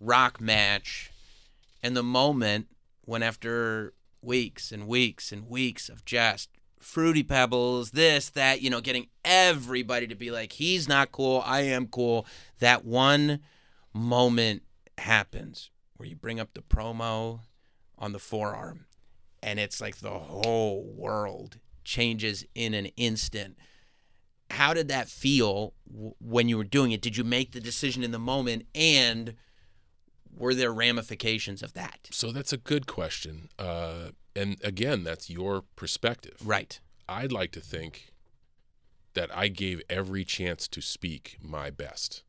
rock 0.00 0.40
match 0.40 1.12
and 1.80 1.96
the 1.96 2.02
moment 2.02 2.66
when, 3.02 3.22
after 3.22 3.94
weeks 4.20 4.72
and 4.72 4.88
weeks 4.88 5.30
and 5.30 5.48
weeks 5.48 5.88
of 5.88 6.04
just 6.04 6.50
fruity 6.80 7.22
pebbles, 7.22 7.92
this, 7.92 8.30
that, 8.30 8.62
you 8.62 8.70
know, 8.70 8.80
getting 8.80 9.08
everybody 9.24 10.06
to 10.06 10.14
be 10.14 10.30
like, 10.30 10.52
he's 10.52 10.88
not 10.88 11.12
cool, 11.12 11.42
I 11.44 11.62
am 11.62 11.86
cool, 11.86 12.26
that 12.58 12.84
one 12.84 13.40
moment 13.92 14.62
happens 14.98 15.70
where 15.96 16.08
you 16.08 16.16
bring 16.16 16.40
up 16.40 16.54
the 16.54 16.62
promo 16.62 17.40
on 17.98 18.12
the 18.12 18.18
forearm 18.18 18.86
and 19.42 19.58
it's 19.58 19.80
like 19.80 19.98
the 19.98 20.10
whole 20.10 20.84
world 20.96 21.58
changes 21.84 22.44
in 22.54 22.74
an 22.74 22.86
instant. 22.96 23.56
How 24.50 24.74
did 24.74 24.88
that 24.88 25.08
feel 25.08 25.74
when 26.20 26.48
you 26.48 26.56
were 26.56 26.64
doing 26.64 26.92
it? 26.92 27.02
Did 27.02 27.16
you 27.16 27.24
make 27.24 27.52
the 27.52 27.60
decision 27.60 28.02
in 28.02 28.10
the 28.10 28.18
moment 28.18 28.66
and 28.74 29.34
were 30.38 30.54
there 30.54 30.72
ramifications 30.72 31.62
of 31.62 31.74
that? 31.74 32.08
So 32.10 32.32
that's 32.32 32.52
a 32.52 32.56
good 32.56 32.86
question. 32.86 33.48
Uh, 33.58 34.10
and 34.36 34.56
again, 34.62 35.02
that's 35.02 35.28
your 35.28 35.62
perspective. 35.76 36.36
Right. 36.44 36.80
I'd 37.08 37.32
like 37.32 37.50
to 37.52 37.60
think 37.60 38.12
that 39.14 39.34
I 39.36 39.48
gave 39.48 39.82
every 39.90 40.24
chance 40.24 40.68
to 40.68 40.80
speak 40.80 41.38
my 41.42 41.70
best. 41.70 42.22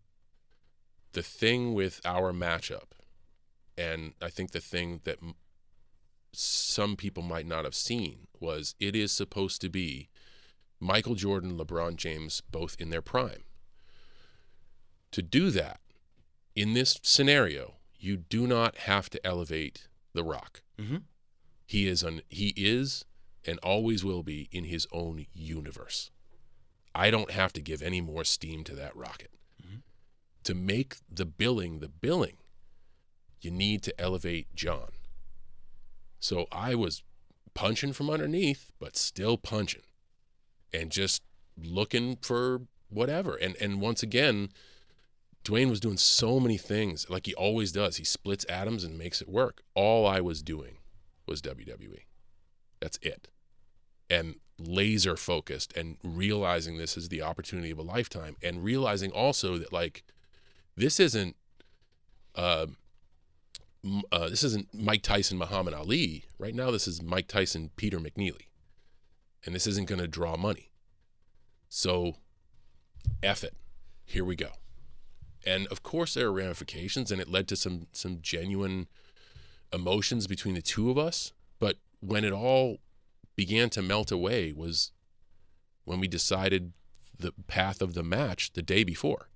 The 1.12 1.22
thing 1.22 1.74
with 1.74 2.02
our 2.06 2.32
matchup, 2.32 2.94
and 3.78 4.14
I 4.22 4.30
think 4.30 4.52
the 4.52 4.60
thing 4.60 5.02
that 5.04 5.18
m- 5.22 5.36
some 6.32 6.96
people 6.96 7.24
might 7.24 7.46
not 7.46 7.66
have 7.66 7.76
seen 7.76 8.28
was 8.40 8.76
it 8.80 8.96
is 8.96 9.12
supposed 9.12 9.62
to 9.62 9.70
be 9.70 10.10
Michael 10.80 11.16
Jordan, 11.16 11.58
LeBron 11.58 11.96
James, 11.96 12.42
both 12.50 12.76
in 12.80 12.90
their 12.90 13.02
prime. 13.02 13.44
To 15.12 15.22
do 15.22 15.50
that 15.52 15.80
in 16.56 16.74
this 16.74 17.00
scenario, 17.04 17.76
you 18.00 18.18
do 18.18 18.48
not 18.48 18.78
have 18.80 19.10
to 19.12 19.26
elevate 19.26 19.88
The 20.14 20.24
Rock. 20.24 20.64
Mhm. 20.78 21.04
He 21.66 21.88
is 21.88 22.02
an 22.04 22.22
he 22.30 22.54
is 22.56 23.06
and 23.46 23.60
always 23.60 24.04
will 24.04 24.24
be 24.24 24.50
in 24.52 24.66
his 24.66 24.88
own 24.92 25.26
universe. 25.34 26.12
I 26.96 27.12
don't 27.12 27.32
have 27.32 27.54
to 27.54 27.62
give 27.62 27.82
any 27.82 28.02
more 28.02 28.24
steam 28.24 28.64
to 28.66 28.76
that 28.76 28.96
rocket. 28.96 29.32
To 30.44 30.56
make 30.56 30.96
the 31.10 31.26
billing 31.26 31.80
the 31.80 31.90
billing, 31.90 32.38
you 33.42 33.52
need 33.52 33.84
to 33.84 34.02
elevate 34.02 34.56
John. 34.56 34.92
So 36.20 36.48
I 36.52 36.76
was 36.76 37.04
punching 37.54 37.94
from 37.94 38.10
underneath, 38.10 38.72
but 38.80 38.96
still 38.98 39.38
punching 39.38 39.84
and 40.74 40.92
just 40.92 41.22
looking 41.58 42.16
for 42.18 42.62
whatever. 42.90 43.36
And 43.36 43.56
and 43.58 43.80
once 43.80 44.02
again, 44.02 44.50
Dwayne 45.50 45.70
was 45.70 45.80
doing 45.80 45.98
so 45.98 46.40
many 46.40 46.58
things 46.58 47.10
like 47.10 47.26
he 47.26 47.34
always 47.34 47.72
does. 47.72 47.98
He 47.98 48.04
splits 48.04 48.46
atoms 48.48 48.84
and 48.84 48.98
makes 48.98 49.20
it 49.20 49.28
work. 49.28 49.64
All 49.74 50.06
I 50.06 50.22
was 50.22 50.44
doing 50.44 50.78
was 51.26 51.42
WWE. 51.42 52.04
That's 52.80 53.00
it. 53.02 53.30
And 54.12 54.36
laser 54.60 55.16
focused 55.16 55.76
and 55.76 55.98
realizing 56.04 56.78
this 56.78 56.96
is 56.96 57.10
the 57.10 57.22
opportunity 57.22 57.72
of 57.72 57.80
a 57.80 57.84
lifetime 57.84 58.36
and 58.44 58.64
realizing 58.64 59.12
also 59.12 59.58
that 59.58 59.74
like 59.74 60.04
this 60.76 61.00
isn't 61.00 61.36
uh, 62.36 62.68
uh, 64.12 64.30
this 64.30 64.44
isn't 64.44 64.68
Mike 64.74 65.02
Tyson 65.02 65.38
Muhammad 65.38 65.74
Ali 65.74 66.26
right 66.38 66.54
now 66.54 66.72
this 66.72 66.90
is 66.90 67.02
Mike 67.02 67.30
Tyson 67.30 67.72
Peter 67.78 68.00
McNeeley 68.00 68.48
and 69.46 69.56
this 69.56 69.66
isn't 69.66 69.88
going 69.88 70.02
to 70.02 70.10
draw 70.10 70.36
money 70.36 70.72
so 71.70 72.16
F 73.24 73.46
it 73.46 73.56
here 74.04 74.26
we 74.26 74.36
go 74.36 74.50
and 75.46 75.68
of 75.68 75.84
course 75.84 76.14
there 76.14 76.28
are 76.28 76.34
ramifications 76.34 77.12
and 77.12 77.22
it 77.22 77.30
led 77.30 77.48
to 77.48 77.56
some 77.56 77.88
some 77.92 78.20
genuine 78.22 78.88
emotions 79.72 80.28
between 80.28 80.56
the 80.56 80.62
two 80.62 80.90
of 80.90 80.98
us. 80.98 81.34
But 81.60 81.78
when 82.00 82.24
it 82.24 82.34
all 82.34 82.78
began 83.36 83.70
to 83.70 83.82
melt 83.82 84.12
away 84.12 84.52
was 84.52 84.92
when 85.86 86.00
we 86.00 86.08
decided 86.08 86.74
the 87.18 87.34
path 87.48 87.82
of 87.82 87.94
the 87.94 88.04
match 88.04 88.54
the 88.54 88.62
day 88.62 88.84
before. 88.84 89.30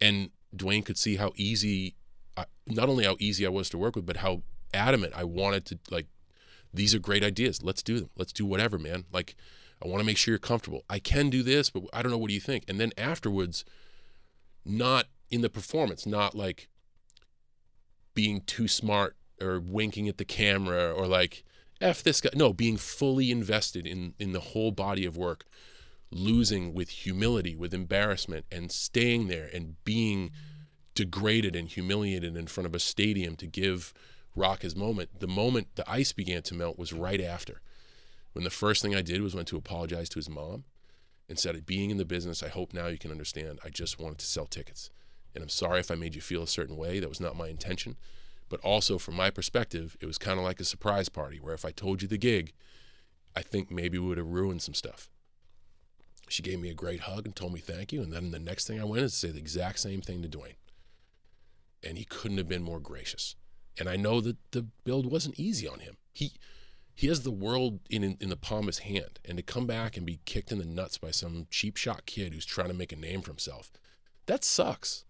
And 0.00 0.30
Dwayne 0.56 0.84
could 0.84 0.98
see 0.98 1.16
how 1.16 1.32
easy 1.36 1.94
not 2.66 2.88
only 2.88 3.04
how 3.04 3.16
easy 3.18 3.44
I 3.44 3.50
was 3.50 3.68
to 3.70 3.78
work 3.78 3.96
with 3.96 4.06
but 4.06 4.18
how 4.18 4.42
adamant 4.72 5.12
I 5.14 5.24
wanted 5.24 5.66
to 5.66 5.78
like 5.90 6.06
these 6.72 6.94
are 6.94 7.00
great 7.00 7.24
ideas. 7.24 7.62
Let's 7.62 7.82
do 7.82 8.00
them. 8.00 8.10
Let's 8.16 8.32
do 8.32 8.46
whatever 8.46 8.78
man. 8.78 9.04
Like 9.12 9.36
I 9.82 9.88
want 9.88 10.00
to 10.00 10.06
make 10.06 10.16
sure 10.16 10.32
you're 10.32 10.38
comfortable. 10.38 10.84
I 10.88 10.98
can 10.98 11.30
do 11.30 11.42
this 11.42 11.70
but 11.70 11.84
I 11.92 12.02
don't 12.02 12.10
know 12.10 12.18
what 12.18 12.28
do 12.28 12.34
you 12.34 12.40
think? 12.40 12.64
And 12.68 12.80
then 12.80 12.92
afterwards 12.96 13.64
not 14.64 15.06
in 15.30 15.40
the 15.40 15.50
performance, 15.50 16.06
not 16.06 16.34
like 16.34 16.68
being 18.14 18.40
too 18.42 18.68
smart 18.68 19.16
or 19.40 19.60
winking 19.60 20.08
at 20.08 20.18
the 20.18 20.24
camera 20.24 20.92
or 20.92 21.06
like 21.06 21.44
f 21.80 22.02
this 22.02 22.20
guy. 22.20 22.30
No, 22.34 22.52
being 22.52 22.76
fully 22.76 23.30
invested 23.30 23.86
in 23.86 24.14
in 24.18 24.32
the 24.32 24.40
whole 24.40 24.72
body 24.72 25.04
of 25.04 25.16
work, 25.16 25.44
losing 26.10 26.74
with 26.74 26.90
humility, 26.90 27.54
with 27.56 27.72
embarrassment, 27.72 28.44
and 28.50 28.70
staying 28.70 29.28
there 29.28 29.48
and 29.52 29.82
being 29.84 30.30
degraded 30.94 31.56
and 31.56 31.68
humiliated 31.68 32.36
in 32.36 32.46
front 32.46 32.66
of 32.66 32.74
a 32.74 32.80
stadium 32.80 33.36
to 33.36 33.46
give 33.46 33.94
Rock 34.36 34.62
his 34.62 34.76
moment. 34.76 35.20
The 35.20 35.26
moment 35.26 35.68
the 35.74 35.90
ice 35.90 36.12
began 36.12 36.42
to 36.42 36.54
melt 36.54 36.78
was 36.78 36.92
right 36.92 37.20
after. 37.20 37.60
When 38.32 38.44
the 38.44 38.50
first 38.50 38.82
thing 38.82 38.94
I 38.94 39.02
did 39.02 39.22
was 39.22 39.34
went 39.34 39.48
to 39.48 39.56
apologize 39.56 40.08
to 40.10 40.18
his 40.18 40.28
mom 40.28 40.64
and 41.30 41.46
of 41.54 41.64
being 41.64 41.90
in 41.90 41.96
the 41.96 42.04
business, 42.04 42.42
I 42.42 42.48
hope 42.48 42.74
now 42.74 42.88
you 42.88 42.98
can 42.98 43.12
understand. 43.12 43.60
I 43.64 43.68
just 43.68 44.00
wanted 44.00 44.18
to 44.18 44.26
sell 44.26 44.46
tickets. 44.46 44.90
And 45.32 45.42
I'm 45.42 45.48
sorry 45.48 45.78
if 45.78 45.90
I 45.90 45.94
made 45.94 46.16
you 46.16 46.20
feel 46.20 46.42
a 46.42 46.48
certain 46.48 46.76
way. 46.76 46.98
That 46.98 47.08
was 47.08 47.20
not 47.20 47.36
my 47.36 47.46
intention. 47.46 47.96
But 48.48 48.58
also, 48.60 48.98
from 48.98 49.14
my 49.14 49.30
perspective, 49.30 49.96
it 50.00 50.06
was 50.06 50.18
kind 50.18 50.40
of 50.40 50.44
like 50.44 50.58
a 50.58 50.64
surprise 50.64 51.08
party 51.08 51.38
where 51.38 51.54
if 51.54 51.64
I 51.64 51.70
told 51.70 52.02
you 52.02 52.08
the 52.08 52.18
gig, 52.18 52.52
I 53.36 53.42
think 53.42 53.70
maybe 53.70 53.96
we 53.96 54.08
would 54.08 54.18
have 54.18 54.26
ruined 54.26 54.60
some 54.60 54.74
stuff. 54.74 55.08
She 56.28 56.42
gave 56.42 56.58
me 56.58 56.68
a 56.68 56.74
great 56.74 57.02
hug 57.02 57.26
and 57.26 57.36
told 57.36 57.52
me 57.52 57.60
thank 57.60 57.92
you. 57.92 58.02
And 58.02 58.12
then 58.12 58.32
the 58.32 58.40
next 58.40 58.66
thing 58.66 58.80
I 58.80 58.84
went 58.84 59.04
is 59.04 59.12
to 59.12 59.18
say 59.18 59.30
the 59.30 59.38
exact 59.38 59.78
same 59.78 60.00
thing 60.00 60.22
to 60.22 60.28
Dwayne. 60.28 60.56
And 61.84 61.96
he 61.96 62.04
couldn't 62.04 62.38
have 62.38 62.48
been 62.48 62.64
more 62.64 62.80
gracious. 62.80 63.36
And 63.78 63.88
I 63.88 63.94
know 63.94 64.20
that 64.20 64.36
the 64.50 64.66
build 64.82 65.10
wasn't 65.10 65.38
easy 65.38 65.68
on 65.68 65.78
him. 65.78 65.96
He 66.12 66.32
he 67.00 67.06
has 67.06 67.22
the 67.22 67.30
world 67.30 67.80
in, 67.88 68.04
in 68.04 68.18
in 68.20 68.28
the 68.28 68.36
palm 68.36 68.68
of 68.68 68.74
his 68.74 68.80
hand, 68.80 69.20
and 69.24 69.38
to 69.38 69.42
come 69.42 69.66
back 69.66 69.96
and 69.96 70.04
be 70.04 70.20
kicked 70.26 70.52
in 70.52 70.58
the 70.58 70.66
nuts 70.66 70.98
by 70.98 71.10
some 71.10 71.46
cheap 71.50 71.78
shot 71.78 72.04
kid 72.04 72.34
who's 72.34 72.44
trying 72.44 72.68
to 72.68 72.74
make 72.74 72.92
a 72.92 72.96
name 72.96 73.22
for 73.22 73.30
himself, 73.30 73.72
that 74.26 74.44
sucks. 74.44 75.06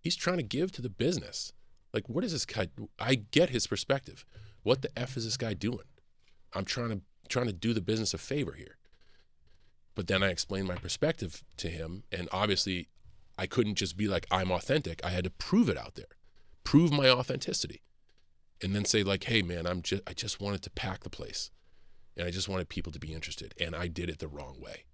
He's 0.00 0.16
trying 0.16 0.38
to 0.38 0.42
give 0.42 0.72
to 0.72 0.80
the 0.80 0.88
business. 0.88 1.52
Like, 1.92 2.08
what 2.08 2.24
is 2.24 2.32
this 2.32 2.46
guy? 2.46 2.68
I 2.98 3.16
get 3.16 3.50
his 3.50 3.66
perspective. 3.66 4.24
What 4.62 4.80
the 4.80 4.98
f 4.98 5.18
is 5.18 5.26
this 5.26 5.36
guy 5.36 5.52
doing? 5.52 5.84
I'm 6.54 6.64
trying 6.64 6.88
to 6.88 7.00
trying 7.28 7.46
to 7.48 7.52
do 7.52 7.74
the 7.74 7.82
business 7.82 8.14
a 8.14 8.18
favor 8.18 8.52
here. 8.52 8.78
But 9.94 10.06
then 10.06 10.22
I 10.22 10.30
explained 10.30 10.66
my 10.66 10.76
perspective 10.76 11.44
to 11.58 11.68
him, 11.68 12.04
and 12.10 12.26
obviously, 12.32 12.88
I 13.36 13.46
couldn't 13.46 13.74
just 13.74 13.98
be 13.98 14.08
like 14.08 14.26
I'm 14.30 14.50
authentic. 14.50 15.04
I 15.04 15.10
had 15.10 15.24
to 15.24 15.30
prove 15.30 15.68
it 15.68 15.76
out 15.76 15.96
there, 15.96 16.16
prove 16.64 16.90
my 16.90 17.10
authenticity 17.10 17.82
and 18.62 18.74
then 18.74 18.84
say 18.84 19.02
like 19.02 19.24
hey 19.24 19.42
man 19.42 19.66
i'm 19.66 19.82
just 19.82 20.02
i 20.06 20.12
just 20.12 20.40
wanted 20.40 20.62
to 20.62 20.70
pack 20.70 21.02
the 21.02 21.10
place 21.10 21.50
and 22.16 22.26
i 22.26 22.30
just 22.30 22.48
wanted 22.48 22.68
people 22.68 22.92
to 22.92 22.98
be 22.98 23.12
interested 23.12 23.54
and 23.60 23.74
i 23.74 23.86
did 23.86 24.08
it 24.08 24.18
the 24.18 24.28
wrong 24.28 24.56
way 24.60 24.84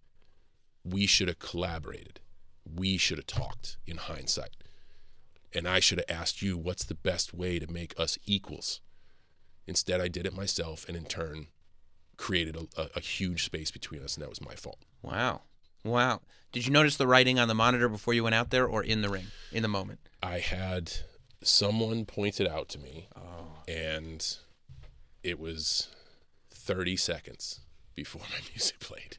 we 0.85 1.07
should 1.07 1.29
have 1.29 1.39
collaborated 1.39 2.21
we 2.65 2.97
should 2.97 3.19
have 3.19 3.27
talked 3.27 3.77
in 3.87 3.97
hindsight 3.97 4.57
and 5.55 5.69
i 5.69 5.81
should 5.81 5.99
have 5.99 6.19
asked 6.21 6.43
you 6.43 6.57
what's 6.57 6.85
the 6.85 6.95
best 6.95 7.33
way 7.35 7.59
to 7.59 7.71
make 7.71 7.99
us 7.99 8.19
equals 8.25 8.81
instead 9.67 10.01
i 10.01 10.09
did 10.09 10.27
it 10.27 10.35
myself 10.35 10.85
and 10.89 10.97
in 10.97 11.05
turn 11.05 11.47
created 12.17 12.57
a, 12.57 12.81
a, 12.81 12.89
a 12.97 13.01
huge 13.01 13.45
space 13.45 13.71
between 13.71 14.03
us 14.03 14.17
and 14.17 14.23
that 14.23 14.31
was 14.31 14.41
my 14.41 14.55
fault 14.55 14.85
Wow. 15.03 15.43
Wow. 15.85 16.21
Did 16.53 16.67
you 16.67 16.73
notice 16.73 16.97
the 16.97 17.07
writing 17.07 17.39
on 17.39 17.49
the 17.49 17.55
monitor 17.55 17.89
before 17.89 18.15
you 18.15 18.23
went 18.23 18.35
out 18.35 18.51
there 18.51 18.67
or 18.67 18.83
in 18.83 19.03
the 19.03 19.09
ring 19.09 19.27
in 19.51 19.63
the 19.63 19.69
moment? 19.69 19.99
I 20.23 20.39
had 20.39 20.93
someone 21.43 22.05
pointed 22.05 22.47
out 22.47 22.69
to 22.71 22.79
me, 22.79 23.09
oh. 23.17 23.63
and 23.69 24.37
it 25.23 25.39
was 25.39 25.89
30 26.51 26.97
seconds 26.97 27.61
before 27.95 28.23
my 28.31 28.41
music 28.53 28.81
played. 28.81 29.19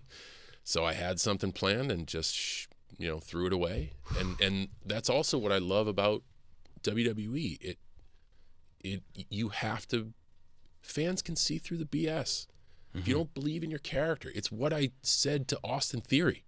So 0.63 0.86
I 0.86 0.93
had 0.93 1.19
something 1.19 1.51
planned 1.51 1.91
and 1.91 2.07
just 2.07 2.36
sh- 2.36 2.67
you 2.97 3.07
know 3.07 3.19
threw 3.19 3.47
it 3.47 3.53
away, 3.53 3.93
and 4.19 4.39
and 4.41 4.69
that's 4.86 5.09
also 5.09 5.38
what 5.38 5.51
I 5.51 5.57
love 5.57 5.88
about 5.88 6.23
WWE. 6.81 7.57
It 7.62 7.77
it 8.83 9.03
you 9.29 9.49
have 9.49 9.88
to 9.89 10.13
Fans 10.83 11.21
can 11.21 11.36
see 11.36 11.57
through 11.57 11.77
the 11.77 11.86
BS. 11.86 12.47
If 12.93 13.07
you 13.07 13.13
mm-hmm. 13.15 13.21
don't 13.21 13.33
believe 13.33 13.63
in 13.63 13.71
your 13.71 13.79
character, 13.79 14.31
it's 14.36 14.51
what 14.51 14.71
I 14.71 14.91
said 15.01 15.47
to 15.47 15.59
Austin 15.63 16.01
Theory. 16.01 16.43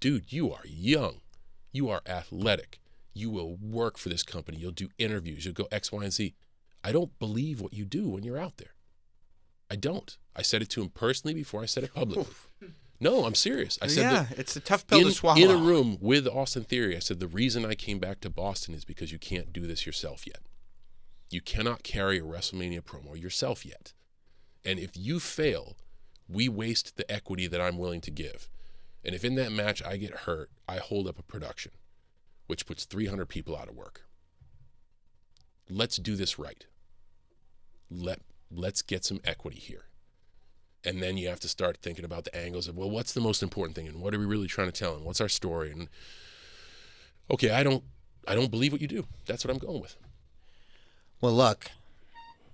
Dude, 0.00 0.32
you 0.32 0.52
are 0.52 0.66
young. 0.66 1.20
You 1.72 1.88
are 1.88 2.02
athletic. 2.06 2.80
You 3.14 3.30
will 3.30 3.56
work 3.56 3.96
for 3.96 4.08
this 4.08 4.22
company. 4.22 4.58
You'll 4.58 4.72
do 4.72 4.90
interviews. 4.98 5.44
You'll 5.44 5.54
go 5.54 5.68
X, 5.70 5.90
Y, 5.90 6.02
and 6.02 6.12
Z. 6.12 6.34
I 6.82 6.92
don't 6.92 7.18
believe 7.18 7.60
what 7.60 7.72
you 7.72 7.84
do 7.84 8.08
when 8.08 8.24
you're 8.24 8.38
out 8.38 8.58
there. 8.58 8.74
I 9.70 9.76
don't. 9.76 10.16
I 10.36 10.42
said 10.42 10.60
it 10.60 10.68
to 10.70 10.82
him 10.82 10.90
personally 10.90 11.34
before 11.34 11.62
I 11.62 11.66
said 11.66 11.84
it 11.84 11.94
publicly. 11.94 12.26
No, 13.00 13.24
I'm 13.24 13.34
serious. 13.34 13.78
I 13.82 13.88
said 13.88 14.02
yeah, 14.02 14.22
that 14.24 14.38
it's 14.38 14.56
a 14.56 14.60
tough 14.60 14.86
pill 14.86 15.00
in, 15.00 15.04
to 15.06 15.12
swallow. 15.12 15.38
in 15.38 15.50
a 15.50 15.56
room 15.56 15.98
with 16.00 16.26
Austin 16.26 16.64
Theory, 16.64 16.96
I 16.96 17.00
said 17.00 17.20
the 17.20 17.26
reason 17.26 17.66
I 17.66 17.74
came 17.74 17.98
back 17.98 18.20
to 18.20 18.30
Boston 18.30 18.74
is 18.74 18.84
because 18.84 19.12
you 19.12 19.18
can't 19.18 19.52
do 19.52 19.66
this 19.66 19.84
yourself 19.84 20.26
yet. 20.26 20.38
You 21.28 21.40
cannot 21.40 21.82
carry 21.82 22.18
a 22.18 22.22
WrestleMania 22.22 22.82
promo 22.82 23.20
yourself 23.20 23.66
yet. 23.66 23.92
And 24.64 24.78
if 24.78 24.96
you 24.96 25.20
fail, 25.20 25.76
we 26.28 26.48
waste 26.48 26.96
the 26.96 27.10
equity 27.10 27.46
that 27.46 27.60
I'm 27.60 27.78
willing 27.78 28.00
to 28.02 28.10
give. 28.10 28.48
And 29.04 29.14
if 29.14 29.24
in 29.24 29.34
that 29.34 29.52
match 29.52 29.82
I 29.82 29.96
get 29.96 30.20
hurt, 30.20 30.50
I 30.68 30.78
hold 30.78 31.06
up 31.06 31.18
a 31.18 31.22
production, 31.22 31.72
which 32.46 32.66
puts 32.66 32.84
300 32.84 33.26
people 33.26 33.56
out 33.56 33.68
of 33.68 33.74
work. 33.74 34.02
Let's 35.68 35.96
do 35.96 36.14
this 36.16 36.38
right. 36.38 36.66
Let 37.90 38.20
let's 38.50 38.82
get 38.82 39.04
some 39.04 39.20
equity 39.24 39.58
here. 39.58 39.84
And 40.84 41.02
then 41.02 41.16
you 41.16 41.28
have 41.28 41.40
to 41.40 41.48
start 41.48 41.78
thinking 41.78 42.04
about 42.04 42.24
the 42.24 42.36
angles 42.36 42.68
of 42.68 42.76
well, 42.76 42.90
what's 42.90 43.12
the 43.14 43.20
most 43.20 43.42
important 43.42 43.74
thing, 43.74 43.88
and 43.88 44.00
what 44.00 44.14
are 44.14 44.18
we 44.18 44.26
really 44.26 44.46
trying 44.46 44.70
to 44.70 44.78
tell, 44.78 44.94
and 44.94 45.04
what's 45.04 45.20
our 45.20 45.28
story, 45.28 45.70
and 45.70 45.88
okay, 47.30 47.50
I 47.50 47.62
don't, 47.62 47.82
I 48.28 48.34
don't 48.34 48.50
believe 48.50 48.72
what 48.72 48.82
you 48.82 48.88
do. 48.88 49.06
That's 49.24 49.44
what 49.44 49.50
I'm 49.50 49.58
going 49.58 49.80
with. 49.80 49.96
Well, 51.22 51.32
look, 51.32 51.70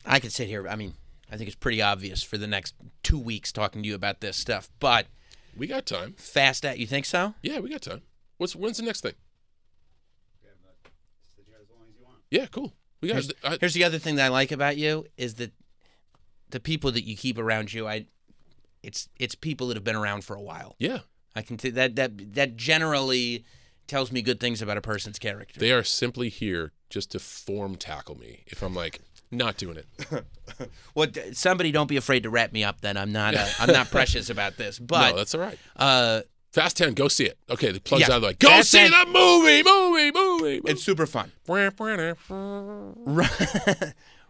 I 0.07 0.21
could 0.21 0.31
sit 0.33 0.47
here. 0.49 0.69
I 0.69 0.77
mean, 0.77 0.95
I 1.31 1.37
think 1.37 1.49
it's 1.49 1.57
pretty 1.57 1.83
obvious 1.83 2.23
for 2.23 2.39
the 2.39 2.47
next 2.47 2.75
two 3.03 3.19
weeks 3.19 3.51
talking 3.51 3.83
to 3.83 3.89
you 3.89 3.97
about 3.97 4.21
this 4.21 4.37
stuff. 4.37 4.71
But 4.79 5.07
We 5.57 5.67
got 5.67 5.87
time. 5.87 6.15
fast 6.17 6.65
at 6.65 6.79
you 6.79 6.87
think 6.87 7.07
so? 7.07 7.35
Yeah, 7.43 7.59
we 7.59 7.71
got 7.71 7.83
time. 7.83 8.03
What's 8.37 8.55
when's 8.55 8.77
the 8.77 8.85
next 8.85 9.01
thing? 9.01 9.15
Yeah, 12.31 12.47
cool. 12.47 12.73
We 13.01 13.09
got. 13.09 13.15
Here's, 13.15 13.33
I, 13.45 13.57
here's 13.61 13.75
the 13.75 13.85
other 13.85 13.99
thing 13.99 14.17
that 14.17 14.27
I 14.27 14.29
like 14.29 14.53
about 14.53 14.77
you 14.77 15.07
is 15.17 15.35
that 15.35 15.53
the 16.51 16.61
people 16.61 16.93
that 16.93 17.05
you 17.05 17.17
keep 17.17 17.39
around 17.39 17.73
you, 17.73 17.87
I, 17.89 18.07
it's 18.83 19.09
it's 19.19 19.35
people 19.35 19.69
that 19.69 19.77
have 19.77 19.85
been 19.85 19.97
around 19.97 20.25
for 20.25 20.35
a 20.37 20.41
while. 20.43 20.75
yeah, 20.79 20.99
I 21.35 21.43
can 21.43 21.57
t- 21.57 21.71
that 21.71 21.97
that 21.97 22.35
that 22.35 22.57
generally 22.57 23.45
tells 23.87 24.13
me 24.13 24.23
good 24.23 24.39
things 24.39 24.63
about 24.63 24.77
a 24.77 24.81
person's 24.81 25.19
character. 25.19 25.59
they 25.59 25.73
are 25.73 25.83
simply 25.83 26.29
here 26.29 26.73
just 26.91 27.11
to 27.11 27.19
form 27.19 27.75
tackle 27.75 28.17
me 28.17 28.45
if 28.47 28.63
I'm 28.63 28.75
like 28.75 29.01
not 29.33 29.57
doing 29.57 29.77
it. 29.79 30.25
well, 30.95 31.09
somebody 31.33 31.73
don't 31.73 31.89
be 31.89 31.97
afraid 31.97 32.23
to 32.25 32.31
wrap 32.31 32.53
me 32.53 32.63
up. 32.65 32.81
Then 32.81 32.97
I'm 32.97 33.13
not 33.13 33.35
uh, 33.35 33.49
I'm 33.59 33.73
not 33.73 33.91
precious 33.91 34.31
about 34.31 34.57
this. 34.57 34.79
But 34.79 35.11
no, 35.11 35.17
that's 35.17 35.35
all 35.35 35.41
right. 35.41 35.59
uh, 35.77 36.23
Fast 36.53 36.79
Ten, 36.79 36.95
go 36.95 37.09
see 37.09 37.27
it. 37.27 37.39
Okay, 37.49 37.71
the 37.71 37.81
plugs 37.81 38.09
Yeah, 38.09 38.17
out 38.17 38.23
like 38.23 38.39
go 38.39 38.49
Fast 38.49 38.71
see 38.73 38.79
10. 38.79 38.91
that 38.91 39.09
movie, 39.09 39.63
movie, 39.63 40.11
movie. 40.13 40.57
movie. 40.57 40.71
it's 40.71 40.83
super 40.83 41.07
fun. 41.07 41.31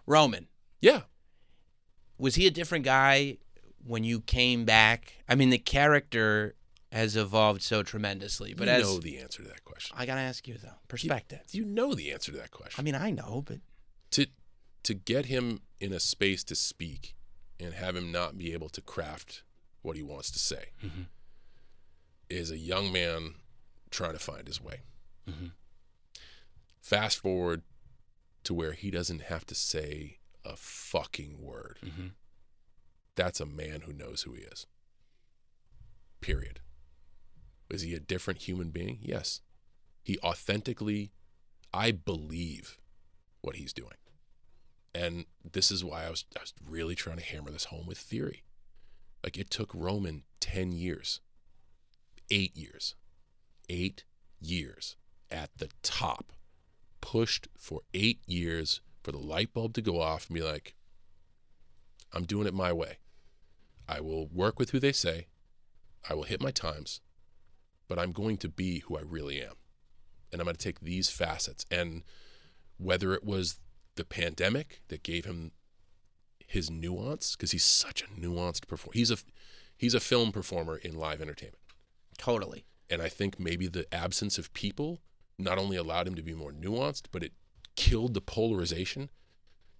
Roman. 0.06 0.48
yeah, 0.80 1.02
was 2.18 2.34
he 2.34 2.46
a 2.46 2.50
different 2.50 2.84
guy 2.84 3.38
when 3.84 4.04
you 4.04 4.20
came 4.20 4.64
back? 4.64 5.14
I 5.28 5.34
mean, 5.34 5.50
the 5.50 5.58
character 5.58 6.54
has 6.92 7.16
evolved 7.16 7.62
so 7.62 7.82
tremendously, 7.82 8.52
but 8.52 8.66
you 8.66 8.74
as 8.74 8.82
know 8.82 8.98
the 8.98 9.18
answer 9.18 9.42
to 9.42 9.48
that 9.48 9.64
question. 9.64 9.96
I 9.98 10.06
gotta 10.06 10.20
ask 10.20 10.46
you 10.46 10.56
though, 10.62 10.68
perspective. 10.88 11.40
You 11.52 11.64
know 11.64 11.94
the 11.94 12.12
answer 12.12 12.32
to 12.32 12.38
that 12.38 12.50
question. 12.50 12.80
I 12.80 12.82
mean, 12.82 12.94
I 12.94 13.10
know, 13.10 13.42
but 13.46 13.58
to 14.12 14.26
to 14.82 14.94
get 14.94 15.26
him 15.26 15.60
in 15.78 15.92
a 15.92 16.00
space 16.00 16.42
to 16.44 16.54
speak 16.54 17.14
and 17.58 17.74
have 17.74 17.96
him 17.96 18.10
not 18.10 18.36
be 18.36 18.52
able 18.52 18.68
to 18.70 18.80
craft 18.80 19.42
what 19.82 19.96
he 19.96 20.02
wants 20.02 20.30
to 20.30 20.38
say 20.38 20.70
mm-hmm. 20.84 21.02
Is 22.30 22.50
a 22.50 22.58
young 22.58 22.92
man 22.92 23.34
trying 23.90 24.12
to 24.12 24.18
find 24.18 24.46
his 24.46 24.62
way. 24.62 24.80
Mm-hmm. 25.28 25.46
Fast 26.80 27.18
forward 27.18 27.62
to 28.44 28.54
where 28.54 28.72
he 28.72 28.90
doesn't 28.90 29.22
have 29.22 29.44
to 29.46 29.54
say 29.54 30.18
a 30.44 30.56
fucking 30.56 31.36
word. 31.40 31.78
Mm-hmm. 31.84 32.08
That's 33.16 33.40
a 33.40 33.46
man 33.46 33.82
who 33.82 33.92
knows 33.92 34.22
who 34.22 34.32
he 34.32 34.42
is. 34.42 34.66
Period. 36.20 36.60
Is 37.68 37.82
he 37.82 37.94
a 37.94 38.00
different 38.00 38.42
human 38.42 38.70
being? 38.70 38.98
Yes. 39.02 39.40
He 40.02 40.18
authentically, 40.20 41.12
I 41.72 41.92
believe 41.92 42.78
what 43.42 43.56
he's 43.56 43.72
doing. 43.72 43.94
And 44.94 45.26
this 45.48 45.70
is 45.70 45.84
why 45.84 46.06
I 46.06 46.10
was, 46.10 46.24
I 46.36 46.40
was 46.40 46.54
really 46.66 46.94
trying 46.94 47.18
to 47.18 47.24
hammer 47.24 47.50
this 47.50 47.64
home 47.64 47.86
with 47.86 47.98
theory. 47.98 48.42
Like 49.22 49.38
it 49.38 49.50
took 49.50 49.70
Roman 49.74 50.24
10 50.40 50.72
years, 50.72 51.20
eight 52.30 52.56
years, 52.56 52.94
eight 53.68 54.04
years 54.40 54.96
at 55.30 55.50
the 55.58 55.68
top, 55.82 56.32
pushed 57.00 57.48
for 57.56 57.80
eight 57.94 58.20
years 58.26 58.80
for 59.02 59.12
the 59.12 59.18
light 59.18 59.52
bulb 59.54 59.74
to 59.74 59.82
go 59.82 60.00
off 60.00 60.28
and 60.28 60.34
be 60.34 60.42
like, 60.42 60.74
I'm 62.12 62.24
doing 62.24 62.46
it 62.46 62.54
my 62.54 62.72
way. 62.72 62.98
I 63.88 64.00
will 64.00 64.28
work 64.28 64.58
with 64.58 64.70
who 64.70 64.80
they 64.80 64.92
say. 64.92 65.26
I 66.08 66.14
will 66.14 66.24
hit 66.24 66.40
my 66.40 66.50
times, 66.50 67.00
but 67.88 67.98
I'm 67.98 68.12
going 68.12 68.36
to 68.38 68.48
be 68.48 68.80
who 68.80 68.96
I 68.96 69.02
really 69.02 69.42
am. 69.42 69.54
And 70.32 70.40
I'm 70.40 70.44
going 70.44 70.56
to 70.56 70.62
take 70.62 70.80
these 70.80 71.10
facets. 71.10 71.64
And 71.70 72.02
whether 72.78 73.14
it 73.14 73.24
was 73.24 73.58
the 73.96 74.04
pandemic 74.04 74.80
that 74.88 75.02
gave 75.02 75.24
him 75.24 75.52
his 76.46 76.70
nuance, 76.70 77.36
because 77.36 77.52
he's 77.52 77.64
such 77.64 78.02
a 78.02 78.06
nuanced 78.20 78.66
performer. 78.66 78.92
He's 78.94 79.10
a 79.10 79.18
he's 79.76 79.94
a 79.94 80.00
film 80.00 80.32
performer 80.32 80.76
in 80.76 80.94
live 80.94 81.20
entertainment. 81.20 81.58
Totally. 82.20 82.66
And 82.90 83.00
I 83.00 83.08
think 83.08 83.40
maybe 83.40 83.66
the 83.66 83.92
absence 83.94 84.36
of 84.36 84.52
people 84.52 84.98
not 85.38 85.58
only 85.58 85.76
allowed 85.76 86.06
him 86.06 86.14
to 86.16 86.22
be 86.22 86.34
more 86.34 86.52
nuanced, 86.52 87.04
but 87.10 87.22
it 87.22 87.32
killed 87.76 88.12
the 88.12 88.20
polarization. 88.20 89.08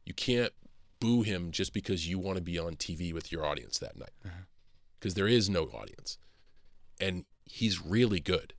You 0.06 0.14
can't 0.14 0.54
boo 1.00 1.20
him 1.20 1.50
just 1.50 1.74
because 1.74 2.08
you 2.08 2.18
want 2.18 2.36
to 2.36 2.42
be 2.42 2.58
on 2.58 2.76
TV 2.76 3.12
with 3.12 3.30
your 3.30 3.44
audience 3.44 3.78
that 3.78 3.98
night. 3.98 4.12
Because 4.98 5.14
there 5.14 5.28
is 5.28 5.50
no 5.50 5.64
audience. 5.64 6.16
And 6.98 7.26
he's 7.44 7.84
really 7.84 8.20
good. 8.20 8.54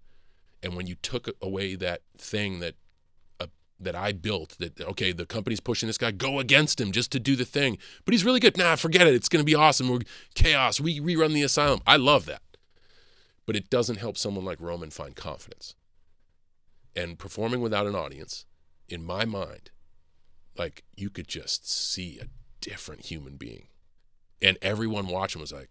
And 0.62 0.76
when 0.76 0.86
you 0.86 0.96
took 0.96 1.28
away 1.41 1.74
that 1.76 2.02
thing 2.20 2.60
that 2.60 2.76
uh, 3.39 3.48
that 3.80 3.96
I 3.96 4.12
built, 4.12 4.58
that 4.60 4.80
okay, 4.80 5.12
the 5.12 5.26
company's 5.26 5.60
pushing 5.60 5.88
this 5.88 5.98
guy, 5.98 6.12
go 6.12 6.39
against 6.39 6.80
him 6.80 6.91
just 6.91 7.12
to 7.13 7.20
do 7.20 7.36
the 7.36 7.46
thing. 7.46 7.80
But 8.06 8.13
he's 8.13 8.24
really 8.24 8.39
good. 8.39 8.58
Nah, 8.58 8.76
forget 8.76 9.08
it. 9.08 9.15
It's 9.15 9.30
going 9.30 9.41
to 9.41 9.46
be 9.46 9.56
awesome. 9.56 9.89
We're 9.89 10.02
chaos. 10.36 10.80
We 10.80 11.00
rerun 11.00 11.34
the 11.34 11.41
asylum. 11.41 11.82
I 11.88 11.96
love 11.96 12.28
that 12.28 12.41
but 13.45 13.56
it 13.56 13.69
doesn't 13.69 13.97
help 13.97 14.17
someone 14.17 14.45
like 14.45 14.62
Roman 14.62 14.89
find 14.89 15.15
confidence. 15.15 15.75
And 16.95 17.17
performing 17.17 17.62
without 17.62 17.88
an 17.88 17.95
audience, 17.95 18.45
in 18.89 19.04
my 19.04 19.25
mind, 19.25 19.71
like 20.58 20.84
you 20.95 21.10
could 21.10 21.27
just 21.27 21.69
see 21.69 22.19
a 22.19 22.27
different 22.60 23.06
human 23.06 23.38
being. 23.38 23.67
And 24.41 24.58
everyone 24.62 25.08
watching 25.08 25.41
was 25.41 25.51
like, 25.51 25.69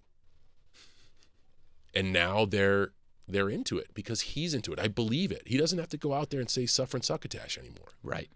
and 1.95 2.13
now 2.13 2.45
they're 2.45 2.93
they're 3.29 3.51
into 3.51 3.79
it 3.79 3.89
because 3.95 4.21
he's 4.23 4.55
into 4.55 4.73
it. 4.73 4.81
I 4.81 4.89
believe 4.89 5.31
it. 5.31 5.43
He 5.47 5.57
doesn't 5.57 5.79
have 5.79 5.89
to 5.91 5.97
go 5.97 6.15
out 6.15 6.31
there 6.31 6.41
and 6.41 6.51
say 6.51 6.67
suffer 6.67 6.97
and 6.97 7.05
succotash 7.05 7.59
anymore. 7.59 7.89
Right. 8.03 8.31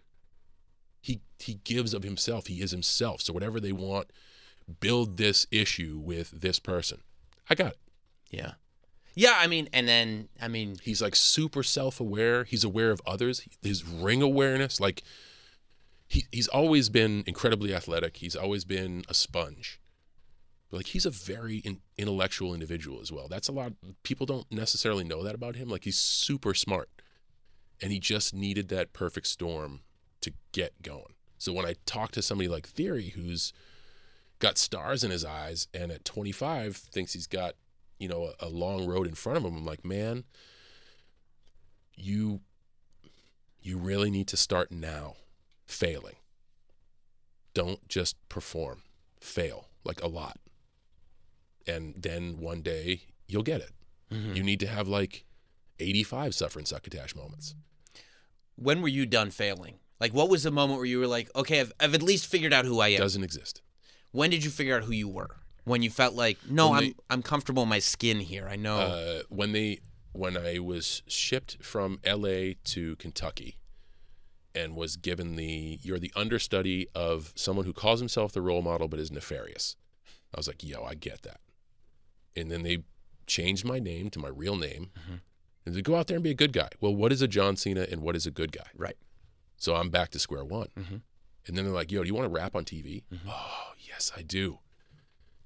He 1.01 1.21
he 1.39 1.55
gives 1.63 1.93
of 1.93 2.03
himself. 2.03 2.47
He 2.47 2.61
is 2.61 2.71
himself. 2.71 3.21
So 3.21 3.33
whatever 3.33 3.59
they 3.59 3.71
want, 3.71 4.11
build 4.79 5.17
this 5.17 5.47
issue 5.51 5.99
with 6.03 6.31
this 6.31 6.59
person. 6.59 7.01
I 7.49 7.55
got 7.55 7.73
it. 7.73 7.79
Yeah. 8.29 8.53
Yeah. 9.15 9.37
I 9.37 9.47
mean, 9.47 9.69
and 9.73 9.87
then 9.87 10.29
I 10.41 10.47
mean, 10.47 10.77
He's 10.81 11.01
like 11.01 11.15
super 11.15 11.63
self-aware. 11.63 12.43
He's 12.43 12.63
aware 12.63 12.91
of 12.91 13.01
others. 13.05 13.47
His 13.61 13.83
ring 13.83 14.21
awareness, 14.21 14.79
like 14.79 15.03
he 16.07 16.25
he's 16.31 16.47
always 16.47 16.89
been 16.89 17.23
incredibly 17.25 17.73
athletic. 17.73 18.17
He's 18.17 18.35
always 18.35 18.65
been 18.65 19.03
a 19.09 19.13
sponge. 19.13 19.79
But 20.69 20.77
like 20.77 20.87
he's 20.87 21.05
a 21.05 21.11
very 21.11 21.57
in, 21.57 21.81
intellectual 21.97 22.53
individual 22.53 23.01
as 23.01 23.11
well. 23.11 23.27
That's 23.27 23.47
a 23.47 23.51
lot. 23.51 23.73
People 24.03 24.25
don't 24.25 24.51
necessarily 24.51 25.03
know 25.03 25.23
that 25.23 25.35
about 25.35 25.55
him. 25.55 25.69
Like 25.69 25.83
he's 25.83 25.97
super 25.97 26.53
smart, 26.53 26.89
and 27.81 27.91
he 27.91 27.99
just 27.99 28.33
needed 28.33 28.69
that 28.69 28.93
perfect 28.93 29.27
storm 29.27 29.81
to 30.21 30.33
get 30.51 30.81
going. 30.81 31.13
So 31.37 31.53
when 31.53 31.65
I 31.65 31.75
talk 31.85 32.11
to 32.11 32.21
somebody 32.21 32.47
like 32.47 32.67
Theory, 32.67 33.09
who's 33.09 33.53
got 34.39 34.57
stars 34.57 35.03
in 35.03 35.11
his 35.11 35.23
eyes, 35.23 35.67
and 35.73 35.91
at 35.91 36.05
25 36.05 36.75
thinks 36.75 37.13
he's 37.13 37.27
got 37.27 37.55
you 37.99 38.07
know 38.07 38.31
a, 38.39 38.47
a 38.47 38.49
long 38.49 38.85
road 38.85 39.07
in 39.07 39.15
front 39.15 39.37
of 39.37 39.43
him, 39.45 39.55
I'm 39.57 39.65
like, 39.65 39.85
man, 39.85 40.23
you 41.95 42.41
you 43.61 43.77
really 43.77 44.11
need 44.11 44.27
to 44.27 44.37
start 44.37 44.71
now 44.71 45.15
failing. 45.65 46.15
Don't 47.53 47.87
just 47.87 48.15
perform. 48.29 48.81
Fail 49.19 49.67
like 49.83 50.01
a 50.03 50.07
lot. 50.07 50.37
And 51.67 51.95
then 51.97 52.37
one 52.37 52.61
day 52.61 53.03
you'll 53.27 53.43
get 53.43 53.61
it. 53.61 53.71
Mm-hmm. 54.11 54.35
You 54.35 54.43
need 54.43 54.59
to 54.59 54.67
have 54.67 54.87
like 54.87 55.25
85 55.79 56.35
suffering 56.35 56.65
succotash 56.65 57.15
moments. 57.15 57.55
when 58.55 58.81
were 58.81 58.87
you 58.87 59.05
done 59.05 59.31
failing? 59.31 59.79
Like, 59.99 60.13
what 60.13 60.29
was 60.29 60.43
the 60.43 60.51
moment 60.51 60.77
where 60.77 60.85
you 60.85 60.99
were 60.99 61.07
like, 61.07 61.29
okay, 61.35 61.61
I've, 61.61 61.73
I've 61.79 61.95
at 61.95 62.03
least 62.03 62.27
figured 62.27 62.53
out 62.53 62.65
who 62.65 62.79
I 62.81 62.89
am? 62.89 62.99
Doesn't 62.99 63.23
exist. 63.23 63.61
When 64.11 64.29
did 64.29 64.43
you 64.43 64.51
figure 64.51 64.75
out 64.75 64.83
who 64.83 64.91
you 64.91 65.07
were? 65.07 65.37
When 65.65 65.81
you 65.81 65.89
felt 65.89 66.13
like, 66.15 66.37
no, 66.49 66.69
When 66.69 66.77
I'm 66.77 66.83
they- 66.85 66.95
I'm 67.09 67.21
comfortable 67.23 67.63
in 67.63 67.69
my 67.69 67.79
skin 67.79 68.19
here. 68.21 68.47
I 68.49 68.55
know. 68.55 68.77
Uh, 68.77 69.21
when 69.29 69.51
they 69.51 69.79
when 70.13 70.37
I 70.37 70.59
was 70.59 71.03
shipped 71.07 71.57
from 71.61 71.99
L.A. 72.05 72.53
to 72.65 72.95
Kentucky, 72.95 73.57
and 74.53 74.75
was 74.75 74.95
given 74.95 75.35
the 75.35 75.79
you're 75.81 75.99
the 75.99 76.13
understudy 76.15 76.87
of 76.95 77.33
someone 77.35 77.65
who 77.65 77.73
calls 77.73 77.99
himself 77.99 78.31
the 78.31 78.41
role 78.41 78.61
model 78.61 78.87
but 78.87 78.99
is 78.99 79.11
nefarious. 79.11 79.75
I 80.33 80.37
was 80.37 80.47
like, 80.47 80.63
yo, 80.63 80.83
I 80.83 80.93
get 80.95 81.23
that. 81.23 81.41
And 82.35 82.49
then 82.51 82.63
they 82.63 82.83
changed 83.27 83.65
my 83.65 83.79
name 83.79 84.09
to 84.11 84.19
my 84.19 84.29
real 84.29 84.55
name, 84.55 84.91
and 85.65 85.73
they 85.75 85.81
go 85.81 85.95
out 85.95 86.07
there 86.07 86.15
and 86.17 86.23
be 86.23 86.29
a 86.31 86.35
good 86.35 86.53
guy. 86.53 86.69
Well, 86.79 86.95
what 86.95 87.11
is 87.11 87.21
a 87.21 87.27
John 87.27 87.55
Cena 87.57 87.85
and 87.91 88.01
what 88.01 88.15
is 88.15 88.25
a 88.27 88.31
good 88.31 88.51
guy? 88.51 88.67
right. 88.75 88.97
So 89.57 89.75
I'm 89.75 89.89
back 89.89 90.09
to 90.11 90.19
square 90.19 90.43
one. 90.45 90.67
Mhm. 90.77 91.01
And 91.47 91.57
then 91.57 91.63
they're 91.65 91.73
like, 91.73 91.91
"Yo, 91.91 92.03
do 92.03 92.07
you 92.07 92.13
want 92.13 92.25
to 92.25 92.29
rap 92.33 92.55
on 92.55 92.65
TV?" 92.65 93.03
Oh, 93.27 93.73
yes, 93.79 94.11
I 94.15 94.21
do. 94.21 94.59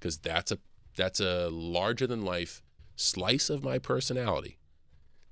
Cuz 0.00 0.18
that's 0.18 0.50
a 0.52 0.58
that's 0.96 1.20
a 1.20 1.48
larger 1.50 2.06
than 2.06 2.24
life 2.24 2.62
slice 2.96 3.48
of 3.48 3.64
my 3.64 3.78
personality 3.78 4.58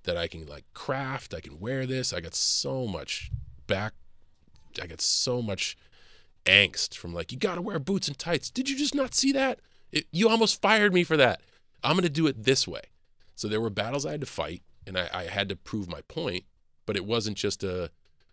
that 0.05 0.17
I 0.17 0.27
can 0.29 0.47
like 0.47 0.65
craft, 0.73 1.35
I 1.35 1.41
can 1.41 1.61
wear 1.61 1.87
this. 1.87 2.13
I 2.13 2.21
got 2.21 2.35
so 2.35 2.87
much 2.87 3.31
back 3.67 3.95
I 4.81 4.87
got 4.87 5.01
so 5.01 5.43
much 5.43 5.77
angst 6.45 6.95
from 6.95 7.13
like, 7.13 7.33
"You 7.33 7.39
got 7.39 7.57
to 7.57 7.63
wear 7.63 7.79
boots 7.79 8.09
and 8.09 8.19
tights." 8.19 8.51
Did 8.51 8.69
you 8.69 8.77
just 8.77 8.95
not 8.95 9.15
see 9.15 9.33
that? 9.33 9.61
It, 9.91 10.07
you 10.13 10.29
almost 10.29 10.61
fired 10.61 10.93
me 10.93 11.05
for 11.05 11.17
that. 11.17 11.41
I'm 11.83 11.99
to 11.99 12.09
do 12.09 12.27
it 12.27 12.45
this 12.45 12.69
way. 12.69 12.83
So 13.35 13.49
there 13.49 13.61
were 13.61 13.71
battles 13.71 14.05
I 14.05 14.13
had 14.13 14.21
to 14.21 14.27
fight 14.27 14.63
and 14.87 14.99
I, 14.99 15.09
I 15.13 15.23
had 15.25 15.49
to 15.49 15.57
prove 15.57 15.89
my 15.89 16.01
point, 16.03 16.45
but 16.87 16.97
it 16.97 17.05
wasn't 17.05 17.37
just 17.37 17.63
a 17.63 17.91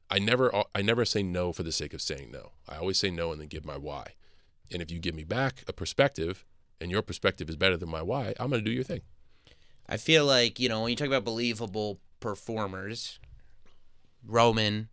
I 0.09 0.19
never 0.19 0.51
I 0.73 0.81
never 0.81 1.05
say 1.05 1.23
no 1.23 1.51
for 1.51 1.63
the 1.63 1.71
sake 1.71 1.93
of 1.93 2.01
saying 2.01 2.31
no. 2.31 2.51
I 2.67 2.77
always 2.77 2.97
say 2.97 3.11
no 3.11 3.31
and 3.31 3.39
then 3.39 3.47
give 3.47 3.65
my 3.65 3.77
why. 3.77 4.13
And 4.71 4.81
if 4.81 4.91
you 4.91 4.99
give 4.99 5.15
me 5.15 5.23
back 5.23 5.63
a 5.67 5.73
perspective 5.73 6.45
and 6.81 6.91
your 6.91 7.01
perspective 7.01 7.49
is 7.49 7.55
better 7.55 7.77
than 7.77 7.89
my 7.89 8.01
why, 8.01 8.33
I'm 8.39 8.49
going 8.49 8.63
to 8.63 8.69
do 8.69 8.75
your 8.75 8.83
thing. 8.83 9.01
I 9.87 9.97
feel 9.97 10.25
like, 10.25 10.59
you 10.59 10.67
know, 10.67 10.81
when 10.81 10.89
you 10.89 10.95
talk 10.95 11.07
about 11.07 11.23
believable 11.23 11.99
performers, 12.19 13.19
Roman 14.25 14.89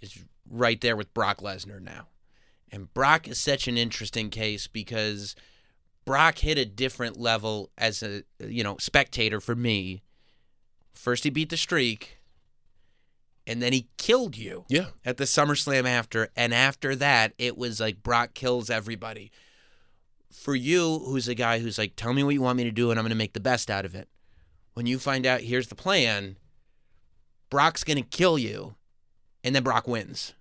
is 0.00 0.24
right 0.48 0.80
there 0.80 0.96
with 0.96 1.12
Brock 1.12 1.40
Lesnar 1.40 1.80
now. 1.80 2.08
And 2.70 2.92
Brock 2.94 3.28
is 3.28 3.38
such 3.38 3.68
an 3.68 3.76
interesting 3.76 4.30
case 4.30 4.66
because 4.66 5.34
Brock 6.04 6.38
hit 6.38 6.56
a 6.56 6.64
different 6.64 7.18
level 7.18 7.70
as 7.76 8.02
a, 8.02 8.22
you 8.38 8.64
know, 8.64 8.76
spectator 8.78 9.40
for 9.40 9.54
me. 9.54 10.02
First 10.94 11.24
he 11.24 11.30
beat 11.30 11.50
the 11.50 11.56
streak, 11.56 12.18
and 13.46 13.60
then 13.62 13.72
he 13.72 13.88
killed 13.98 14.36
you 14.36 14.64
Yeah. 14.68 14.86
at 15.04 15.16
the 15.16 15.24
SummerSlam 15.24 15.84
after, 15.86 16.28
and 16.36 16.52
after 16.54 16.94
that, 16.96 17.32
it 17.38 17.56
was 17.56 17.80
like 17.80 18.02
Brock 18.02 18.34
kills 18.34 18.70
everybody. 18.70 19.30
For 20.32 20.54
you, 20.54 21.00
who's 21.00 21.28
a 21.28 21.34
guy 21.34 21.58
who's 21.58 21.76
like, 21.78 21.94
tell 21.96 22.12
me 22.12 22.22
what 22.24 22.34
you 22.34 22.40
want 22.42 22.56
me 22.56 22.64
to 22.64 22.70
do, 22.70 22.90
and 22.90 22.98
I'm 22.98 23.04
going 23.04 23.10
to 23.10 23.16
make 23.16 23.34
the 23.34 23.40
best 23.40 23.70
out 23.70 23.84
of 23.84 23.94
it. 23.94 24.08
When 24.74 24.86
you 24.86 24.98
find 24.98 25.26
out, 25.26 25.42
here's 25.42 25.68
the 25.68 25.74
plan, 25.74 26.38
Brock's 27.50 27.84
going 27.84 27.98
to 28.02 28.08
kill 28.08 28.38
you, 28.38 28.76
and 29.44 29.54
then 29.54 29.62
Brock 29.62 29.86
wins. 29.86 30.32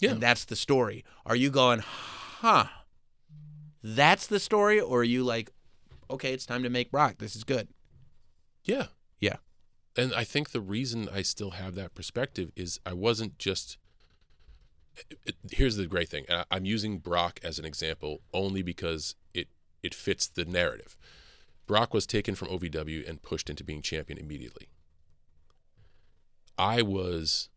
Yeah. 0.00 0.10
And 0.12 0.20
that's 0.20 0.44
the 0.44 0.56
story. 0.56 1.04
Are 1.24 1.34
you 1.36 1.48
going, 1.50 1.80
huh? 1.80 2.66
That's 3.82 4.26
the 4.26 4.38
story? 4.38 4.78
Or 4.80 5.00
are 5.00 5.04
you 5.04 5.24
like, 5.24 5.50
okay, 6.10 6.32
it's 6.34 6.44
time 6.46 6.62
to 6.62 6.68
make 6.70 6.90
Brock. 6.90 7.16
This 7.18 7.34
is 7.34 7.44
good. 7.44 7.68
Yeah. 8.64 8.86
And 9.98 10.14
I 10.14 10.22
think 10.22 10.50
the 10.50 10.60
reason 10.60 11.08
I 11.12 11.22
still 11.22 11.50
have 11.50 11.74
that 11.74 11.92
perspective 11.94 12.52
is 12.54 12.78
I 12.86 12.92
wasn't 12.92 13.36
just. 13.36 13.76
it- 15.26 15.36
here's 15.50 15.76
the 15.76 15.86
great 15.86 16.08
thing. 16.08 16.24
I- 16.28 16.44
I'm 16.50 16.64
using 16.64 16.98
Brock 16.98 17.38
as 17.42 17.58
an 17.58 17.64
example 17.64 18.22
only 18.32 18.62
because 18.62 19.16
it 19.34 19.48
it 19.82 19.94
fits 19.94 20.28
the 20.28 20.44
narrative. 20.44 20.96
Brock 21.66 21.92
was 21.92 22.06
taken 22.06 22.34
from 22.36 22.48
OVW 22.48 23.04
and 23.06 23.22
pushed 23.22 23.50
into 23.50 23.62
being 23.64 23.82
champion 23.82 24.18
immediately. 24.18 24.68
I 26.56 26.82
was 26.82 27.48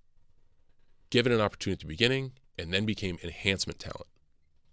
given 1.10 1.32
an 1.32 1.42
opportunity 1.42 1.78
at 1.78 1.80
the 1.82 1.88
beginning 1.88 2.34
and 2.58 2.74
then 2.74 2.86
became 2.86 3.18
enhancement 3.24 3.80
talent. 3.80 4.08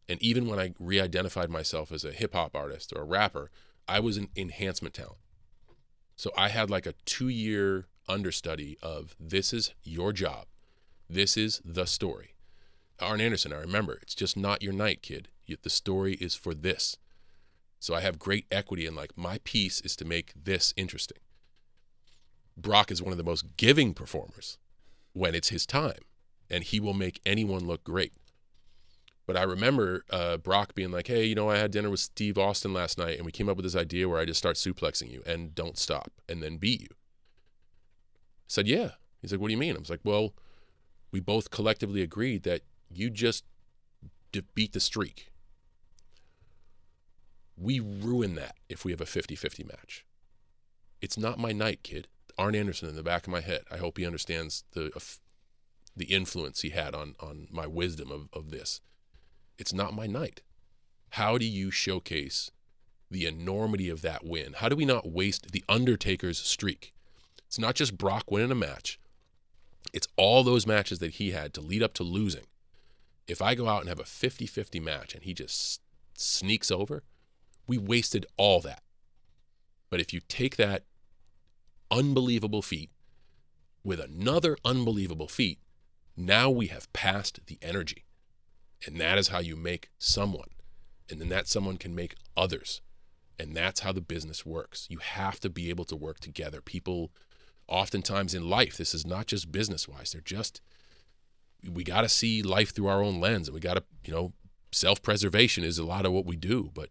And 0.09 0.22
even 0.22 0.46
when 0.46 0.59
I 0.59 0.74
re 0.78 1.00
identified 1.00 1.50
myself 1.50 1.92
as 1.92 2.04
a 2.04 2.12
hip 2.12 2.33
hop 2.33 2.57
artist 2.57 2.92
or 2.94 3.02
a 3.02 3.04
rapper, 3.04 3.50
I 3.87 4.00
was 4.00 4.16
an 4.16 4.28
enhancement 4.37 4.94
talent. 4.94 5.18
So 6.18 6.33
I 6.37 6.48
had 6.48 6.68
like 6.68 6.85
a 6.85 6.94
two 7.04 7.28
year 7.28 7.87
understudy 8.09 8.76
of 8.83 9.14
this 9.20 9.52
is 9.52 9.72
your 9.85 10.12
job. 10.12 10.46
This 11.09 11.37
is 11.37 11.62
the 11.64 11.87
story. 11.87 12.35
Arn 12.98 13.20
Anderson, 13.20 13.52
I 13.52 13.61
remember, 13.61 14.00
it's 14.02 14.16
just 14.16 14.37
not 14.37 14.61
your 14.61 14.72
night, 14.72 15.00
kid. 15.00 15.28
The 15.62 15.70
story 15.70 16.14
is 16.14 16.35
for 16.35 16.54
this. 16.54 16.96
So 17.78 17.94
I 17.94 18.00
have 18.00 18.18
great 18.18 18.46
equity 18.50 18.85
in 18.85 18.96
like 18.96 19.16
my 19.16 19.38
piece 19.44 19.81
is 19.81 19.94
to 19.94 20.04
make 20.04 20.33
this 20.35 20.74
interesting. 20.76 21.18
Brock 22.57 22.90
is 22.90 23.00
one 23.00 23.12
of 23.12 23.18
the 23.18 23.22
most 23.22 23.57
giving 23.57 23.94
performers 23.94 24.59
when 25.12 25.37
it's 25.37 25.50
his 25.50 25.66
time, 25.66 26.02
and 26.50 26.64
he 26.64 26.81
will 26.81 26.94
make 26.94 27.20
anyone 27.24 27.64
look 27.64 27.85
great. 27.85 28.12
But 29.29 29.37
I 29.37 29.43
remember 29.43 30.07
uh, 30.09 30.38
Brock 30.38 30.75
being 30.75 30.91
like, 30.91 31.07
"Hey, 31.07 31.27
you 31.27 31.35
know, 31.35 31.51
I 31.51 31.59
had 31.59 31.71
dinner 31.71 31.91
with 31.91 32.01
Steve 32.01 32.38
Austin 32.38 32.73
last 32.73 32.97
night, 32.97 33.19
and 33.19 33.27
we 33.27 33.31
came 33.31 33.47
up 33.47 33.59
with 33.59 33.64
this 33.64 33.77
idea 33.77 34.09
where 34.09 34.19
I 34.19 34.25
just 34.25 34.38
start 34.38 34.57
suplexing 34.57 35.11
you 35.11 35.23
and 35.27 35.55
don't 35.55 35.77
stop, 35.77 36.11
and 36.27 36.43
then 36.43 36.57
beat 36.57 36.81
you." 36.81 36.88
I 36.91 38.49
said, 38.49 38.67
"Yeah." 38.67 38.93
He's 39.21 39.31
like, 39.31 39.38
"What 39.38 39.49
do 39.49 39.53
you 39.53 39.59
mean?" 39.59 39.77
I 39.77 39.81
was 39.81 39.91
like, 39.91 40.01
"Well, 40.03 40.33
we 41.12 41.21
both 41.21 41.51
collectively 41.51 42.01
agreed 42.01 42.45
that 42.45 42.62
you 42.88 43.11
just 43.11 43.45
beat 44.55 44.73
the 44.73 44.81
streak. 44.81 45.31
We 47.55 47.81
ruin 47.81 48.35
that 48.37 48.57
if 48.71 48.83
we 48.83 48.93
have 48.93 49.01
a 49.03 49.05
50-50 49.05 49.69
match. 49.69 50.07
It's 51.03 51.19
not 51.19 51.38
my 51.38 51.53
night, 51.53 51.83
kid." 51.83 52.09
Arn 52.38 52.55
Anderson 52.55 52.88
in 52.88 52.97
the 52.97 53.03
back 53.03 53.27
of 53.27 53.33
my 53.33 53.41
head. 53.41 53.64
I 53.71 53.77
hope 53.77 53.99
he 53.99 54.07
understands 54.07 54.64
the 54.73 54.91
the 55.95 56.07
influence 56.07 56.62
he 56.62 56.71
had 56.71 56.95
on 56.95 57.14
on 57.21 57.47
my 57.51 57.67
wisdom 57.67 58.11
of, 58.11 58.31
of 58.33 58.51
this. 58.51 58.81
It's 59.59 59.73
not 59.73 59.94
my 59.94 60.07
night. 60.07 60.42
How 61.11 61.37
do 61.37 61.44
you 61.44 61.71
showcase 61.71 62.51
the 63.11 63.27
enormity 63.27 63.88
of 63.88 64.03
that 64.03 64.25
win? 64.25 64.55
How 64.59 64.68
do 64.68 64.77
we 64.77 64.85
not 64.85 65.11
waste 65.11 65.53
the 65.53 65.64
Undertaker's 65.68 66.38
streak? 66.38 66.94
It's 67.47 67.59
not 67.59 67.75
just 67.75 67.99
Brock 67.99 68.31
winning 68.31 68.53
a 68.53 68.55
match. 68.55 69.01
It's 69.92 70.09
all 70.16 70.44
those 70.44 70.66
matches 70.66 70.99
that 70.99 71.14
he 71.14 71.31
had 71.31 71.55
to 71.55 71.61
lead 71.61 71.83
up 71.83 71.94
to 71.94 72.03
losing. 72.03 72.47
If 73.27 73.42
I 73.42 73.55
go 73.55 73.68
out 73.68 73.81
and 73.81 73.88
have 73.88 74.01
a 74.01 74.05
50-50 74.05 74.83
match 74.83 75.14
and 75.14 75.25
he 75.25 75.35
just 75.35 75.81
sneaks 76.14 76.71
over, 76.71 77.03
we 77.66 77.79
wasted 77.79 78.27
all 78.37 78.61
that. 78.61 78.83
But 79.90 80.01
if 80.01 80.12
you 80.12 80.21
take 80.29 80.57
that 80.57 80.85
unbelievable 81.90 82.62
feat 82.62 82.90
with 83.83 84.01
another 84.01 84.57
unbelievable 84.64 85.29
feat, 85.29 85.59
now 86.16 86.51
we 86.51 86.66
have 86.66 86.92
passed 86.92 87.40
the 87.47 87.59
energy. 87.62 88.05
And 88.87 89.01
that 89.01 89.19
is 89.19 89.29
how 89.29 89.41
you 89.41 89.57
make 89.57 89.91
someone. 89.99 90.51
And 91.11 91.21
then 91.21 91.29
that 91.31 91.49
someone 91.49 91.77
can 91.77 91.95
make 91.95 92.17
others. 92.37 92.81
And 93.38 93.57
that's 93.57 93.81
how 93.81 93.93
the 93.93 94.01
business 94.01 94.45
works. 94.45 94.87
You 94.91 94.99
have 94.99 95.41
to 95.41 95.51
be 95.51 95.71
able 95.71 95.85
to 95.87 95.97
work 95.97 96.21
together. 96.21 96.61
People, 96.61 97.11
oftentimes 97.69 98.35
in 98.35 98.49
life, 98.49 98.77
this 98.77 98.95
is 98.95 99.07
not 99.07 99.27
just 99.27 99.53
business 99.53 99.88
wise, 99.88 100.12
they're 100.12 100.21
just, 100.21 100.61
we 101.69 101.85
got 101.85 102.03
to 102.03 102.09
see 102.09 102.43
life 102.43 102.75
through 102.75 102.88
our 102.88 103.03
own 103.03 103.21
lens. 103.21 103.49
And 103.49 103.55
we 103.55 103.61
got 103.61 103.75
to, 103.75 103.85
you 104.05 104.12
know, 104.12 104.33
self 104.73 105.03
preservation 105.03 105.64
is 105.64 105.79
a 105.79 105.85
lot 105.85 106.07
of 106.07 106.12
what 106.12 106.27
we 106.27 106.37
do. 106.37 106.71
But 106.75 106.91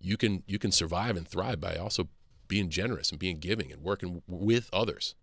you 0.00 0.16
can 0.16 0.42
you 0.46 0.58
can 0.58 0.72
survive 0.72 1.16
and 1.16 1.26
thrive 1.26 1.60
by 1.60 1.76
also 1.76 2.08
being 2.48 2.70
generous 2.70 3.10
and 3.10 3.18
being 3.18 3.38
giving 3.38 3.72
and 3.72 3.82
working 3.82 4.22
with 4.26 4.68
others. 4.72 5.14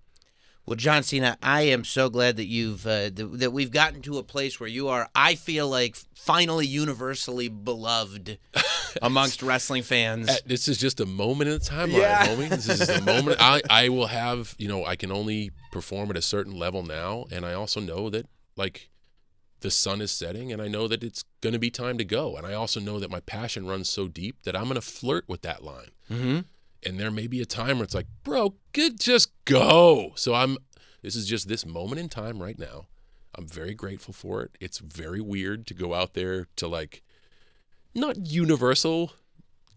Well, 0.66 0.78
John 0.78 1.04
Cena, 1.04 1.38
I 1.44 1.64
am 1.64 1.84
so 1.84 2.10
glad 2.10 2.38
that 2.38 2.46
you've 2.46 2.88
uh, 2.88 3.10
th- 3.10 3.30
that 3.34 3.52
we've 3.52 3.70
gotten 3.72 4.02
to 4.04 4.18
a 4.18 4.24
place 4.24 4.60
where 4.62 4.70
you 4.70 4.88
are. 4.88 5.10
I 5.14 5.36
feel 5.36 5.68
like 5.68 5.98
finally 6.16 6.66
universally 6.66 7.50
beloved 7.50 8.38
amongst 9.02 9.44
wrestling 9.44 9.84
fans. 9.84 10.30
Uh, 10.30 10.38
This 10.46 10.70
is 10.70 10.78
just 10.78 11.02
a 11.02 11.06
moment 11.06 11.50
in 11.50 11.58
the 11.60 11.66
timeline, 11.66 11.98
Yeah. 12.00 12.28
homie. 12.28 12.48
This 12.50 12.70
is 12.70 12.88
a 12.88 13.02
moment. 13.02 13.38
I, 13.42 13.62
I 13.70 13.90
will 13.90 14.08
have, 14.08 14.56
you 14.58 14.70
know, 14.70 14.86
I 14.86 14.96
can 14.96 15.12
only 15.12 15.52
perform 15.74 16.10
at 16.12 16.16
a 16.18 16.22
certain 16.22 16.58
level 16.58 16.82
now. 16.82 17.26
And 17.30 17.46
I 17.46 17.52
also 17.54 17.82
know 17.82 18.10
that, 18.12 18.28
like, 18.56 18.90
the 19.60 19.70
sun 19.72 20.00
is 20.02 20.12
setting 20.12 20.54
and 20.54 20.62
I 20.62 20.70
know 20.70 20.88
that 20.88 21.04
it's 21.04 21.24
going 21.42 21.54
to 21.54 21.60
be 21.60 21.72
time 21.72 21.98
to 21.98 22.06
go. 22.06 22.38
And 22.38 22.48
I 22.48 22.54
also 22.54 22.80
know 22.80 23.00
that 23.00 23.10
my 23.12 23.20
passion 23.20 23.66
runs 23.68 23.90
so 23.90 24.08
deep 24.08 24.44
that 24.44 24.56
I'm 24.56 24.64
going 24.66 24.76
to 24.76 24.82
flirt 24.82 25.26
with 25.28 25.42
that 25.42 25.62
line. 25.64 25.90
mm-hmm. 26.10 26.40
And 26.86 27.00
there 27.00 27.12
may 27.12 27.28
be 27.28 27.42
a 27.42 27.46
time 27.46 27.78
where 27.78 27.84
it's 27.86 27.96
like, 27.96 28.08
bro, 28.24 28.56
good, 28.74 29.00
just 29.00 29.32
go. 29.46 30.12
So 30.16 30.34
I'm, 30.34 30.58
this 31.02 31.16
is 31.16 31.28
just 31.28 31.48
this 31.48 31.66
moment 31.66 32.00
in 32.00 32.10
time 32.10 32.42
right 32.42 32.58
now. 32.60 32.88
I'm 33.36 33.48
very 33.48 33.74
grateful 33.74 34.14
for 34.14 34.44
it. 34.44 34.52
It's 34.60 34.78
very 34.80 35.22
weird 35.22 35.66
to 35.68 35.74
go 35.74 35.94
out 35.94 36.14
there 36.14 36.48
to 36.58 36.68
like, 36.68 37.02
not 37.96 38.26
universal 38.28 39.14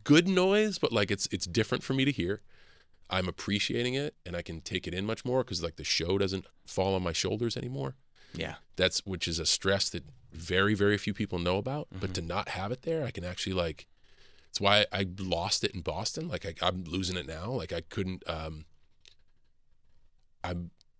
good 0.05 0.29
noise, 0.29 0.79
but 0.79 0.93
like 0.93 1.11
it's 1.11 1.27
it's 1.33 1.47
different 1.47 1.83
for 1.83 1.93
me 1.93 2.05
to 2.05 2.13
hear. 2.13 2.41
I'm 3.11 3.29
appreciating 3.29 3.95
it 3.95 4.15
and 4.25 4.37
I 4.37 4.43
can 4.43 4.61
take 4.61 4.87
it 4.87 4.95
in 4.95 5.05
much 5.05 5.25
more 5.25 5.43
because 5.43 5.63
like 5.63 5.77
the 5.77 5.85
show 5.85 6.17
doesn't 6.17 6.47
fall 6.67 6.95
on 6.95 7.03
my 7.03 7.13
shoulders 7.13 7.57
anymore. 7.57 7.97
Yeah. 8.33 8.55
That's 8.77 9.05
which 9.05 9.27
is 9.29 9.39
a 9.39 9.47
stress 9.47 9.91
that 9.91 10.05
very 10.33 10.75
very 10.75 10.97
few 10.97 11.13
people 11.13 11.39
know 11.39 11.59
about. 11.59 11.89
But 11.91 12.01
Mm-hmm. 12.11 12.13
to 12.13 12.23
not 12.23 12.49
have 12.51 12.71
it 12.73 12.83
there, 12.83 13.05
I 13.05 13.11
can 13.11 13.25
actually 13.25 13.53
like. 13.55 13.87
It's 14.57 14.61
why 14.63 14.87
I 14.91 15.07
lost 15.19 15.65
it 15.65 15.73
in 15.73 15.83
Boston. 15.83 16.29
Like 16.29 16.47
I, 16.47 16.55
I'm 16.67 16.85
losing 16.85 17.19
it 17.19 17.27
now. 17.27 17.51
Like 17.51 17.75
I 17.75 17.83
couldn't. 17.83 18.23
um 18.27 18.65
I 20.43 20.55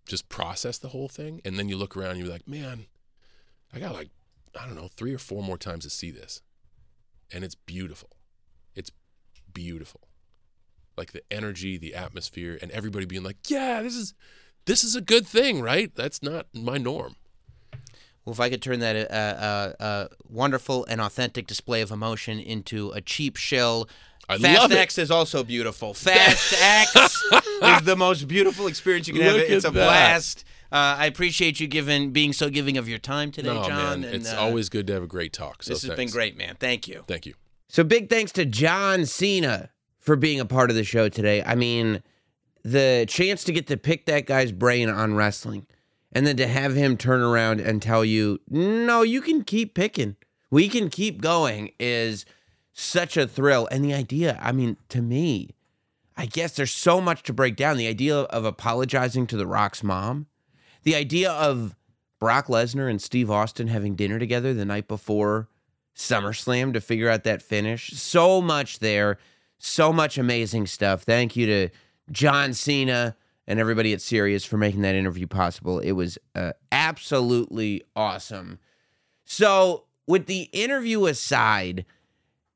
just 0.05 0.29
process 0.29 0.77
the 0.77 0.89
whole 0.89 1.07
thing, 1.07 1.41
and 1.43 1.57
then 1.57 1.67
you 1.67 1.75
look 1.75 1.97
around, 1.97 2.11
and 2.11 2.19
you're 2.19 2.29
like, 2.29 2.47
man, 2.47 2.85
I 3.73 3.79
got 3.79 3.95
like 3.95 4.09
I 4.59 4.67
don't 4.67 4.75
know 4.75 4.89
three 4.95 5.11
or 5.11 5.17
four 5.17 5.41
more 5.41 5.57
times 5.57 5.85
to 5.85 5.89
see 5.89 6.11
this, 6.11 6.43
and 7.33 7.43
it's 7.43 7.55
beautiful. 7.55 8.11
It's 8.75 8.91
beautiful 9.51 10.01
like 10.95 11.13
the 11.13 11.23
energy, 11.31 11.79
the 11.79 11.95
atmosphere, 11.95 12.59
and 12.61 12.69
everybody 12.69 13.07
being 13.07 13.23
like, 13.23 13.37
"Yeah, 13.49 13.81
this 13.81 13.95
is 13.95 14.13
this 14.65 14.83
is 14.83 14.95
a 14.95 15.01
good 15.01 15.25
thing, 15.25 15.63
right?" 15.63 15.91
That's 15.95 16.21
not 16.21 16.45
my 16.53 16.77
norm. 16.77 17.15
Well, 18.27 18.33
if 18.33 18.41
I 18.41 18.49
could 18.49 18.61
turn 18.61 18.81
that 18.81 19.09
uh, 19.09 19.13
uh, 19.13 19.73
uh, 19.81 20.07
wonderful 20.29 20.85
and 20.89 20.99
authentic 20.99 21.47
display 21.47 21.79
of 21.79 21.91
emotion 21.91 22.39
into 22.39 22.91
a 22.91 22.99
cheap 22.99 23.37
shill. 23.37 23.87
I 24.27 24.37
Fast 24.37 24.59
love 24.59 24.71
it. 24.73 24.77
X 24.77 24.97
is 24.97 25.09
also 25.09 25.45
beautiful. 25.45 25.93
Fast 25.93 26.53
X 26.61 26.93
is 26.93 27.81
the 27.83 27.95
most 27.95 28.27
beautiful 28.27 28.67
experience 28.67 29.07
you 29.07 29.13
can 29.13 29.23
have. 29.23 29.37
It's 29.37 29.63
a 29.63 29.71
that. 29.71 29.73
blast. 29.73 30.43
Uh, 30.73 30.99
I 30.99 31.05
appreciate 31.05 31.61
you 31.61 31.67
giving, 31.67 32.11
being 32.11 32.33
so 32.33 32.49
giving 32.49 32.75
of 32.75 32.89
your 32.89 32.97
time 32.97 33.31
today, 33.31 33.53
no, 33.53 33.63
John. 33.63 34.01
man, 34.01 34.13
and, 34.13 34.15
it's 34.23 34.33
uh, 34.33 34.41
always 34.41 34.67
good 34.67 34.87
to 34.87 34.93
have 34.93 35.03
a 35.03 35.07
great 35.07 35.31
talk. 35.31 35.63
So 35.63 35.71
this 35.71 35.83
has 35.83 35.95
been 35.95 36.09
great, 36.09 36.35
man. 36.35 36.57
Thank 36.59 36.85
you. 36.89 37.05
Thank 37.07 37.25
you. 37.25 37.33
So 37.69 37.85
big 37.85 38.09
thanks 38.09 38.33
to 38.33 38.43
John 38.43 39.05
Cena 39.05 39.69
for 39.99 40.17
being 40.17 40.41
a 40.41 40.45
part 40.45 40.69
of 40.69 40.75
the 40.75 40.83
show 40.83 41.07
today. 41.07 41.43
I 41.43 41.55
mean, 41.55 42.03
the 42.61 43.05
chance 43.07 43.45
to 43.45 43.53
get 43.53 43.67
to 43.67 43.77
pick 43.77 44.05
that 44.07 44.25
guy's 44.25 44.51
brain 44.51 44.89
on 44.89 45.15
wrestling 45.15 45.65
and 46.17 46.25
then 46.25 46.35
to 46.35 46.47
have 46.47 46.73
him 46.73 46.97
turn 46.97 47.21
around 47.21 47.61
and 47.61 47.79
tell 47.79 48.03
you, 48.03 48.39
no, 48.49 49.03
you 49.03 49.21
can 49.21 49.43
keep 49.43 49.75
picking. 49.75 50.15
We 50.49 50.67
can 50.67 50.89
keep 50.89 51.21
going 51.21 51.73
is 51.79 52.25
such 52.73 53.17
a 53.17 53.27
thrill. 53.27 53.67
And 53.69 53.85
the 53.85 53.93
idea, 53.93 54.39
I 54.41 54.51
mean, 54.51 54.77
to 54.89 55.03
me, 55.03 55.51
I 56.15 56.25
guess 56.25 56.55
there's 56.55 56.73
so 56.73 56.99
much 56.99 57.21
to 57.21 57.33
break 57.33 57.55
down. 57.55 57.77
The 57.77 57.87
idea 57.87 58.17
of 58.17 58.45
apologizing 58.45 59.27
to 59.27 59.37
The 59.37 59.45
Rock's 59.45 59.83
mom, 59.83 60.25
the 60.81 60.95
idea 60.95 61.31
of 61.31 61.75
Brock 62.19 62.47
Lesnar 62.47 62.89
and 62.89 62.99
Steve 62.99 63.29
Austin 63.29 63.67
having 63.67 63.93
dinner 63.93 64.17
together 64.17 64.55
the 64.55 64.65
night 64.65 64.87
before 64.87 65.47
SummerSlam 65.95 66.73
to 66.73 66.81
figure 66.81 67.11
out 67.11 67.25
that 67.25 67.43
finish. 67.43 67.91
So 67.91 68.41
much 68.41 68.79
there, 68.79 69.19
so 69.59 69.93
much 69.93 70.17
amazing 70.17 70.65
stuff. 70.65 71.03
Thank 71.03 71.35
you 71.35 71.45
to 71.45 71.69
John 72.11 72.55
Cena 72.55 73.15
and 73.47 73.59
everybody 73.59 73.93
at 73.93 74.01
Sirius 74.01 74.43
for 74.45 74.57
making 74.57 74.81
that 74.81 74.95
interview 74.95 75.27
possible. 75.27 75.79
It 75.79 75.93
was 75.93 76.17
uh, 76.35 76.53
absolutely 76.71 77.83
awesome. 77.95 78.59
So, 79.25 79.85
with 80.05 80.25
the 80.25 80.43
interview 80.53 81.05
aside, 81.05 81.85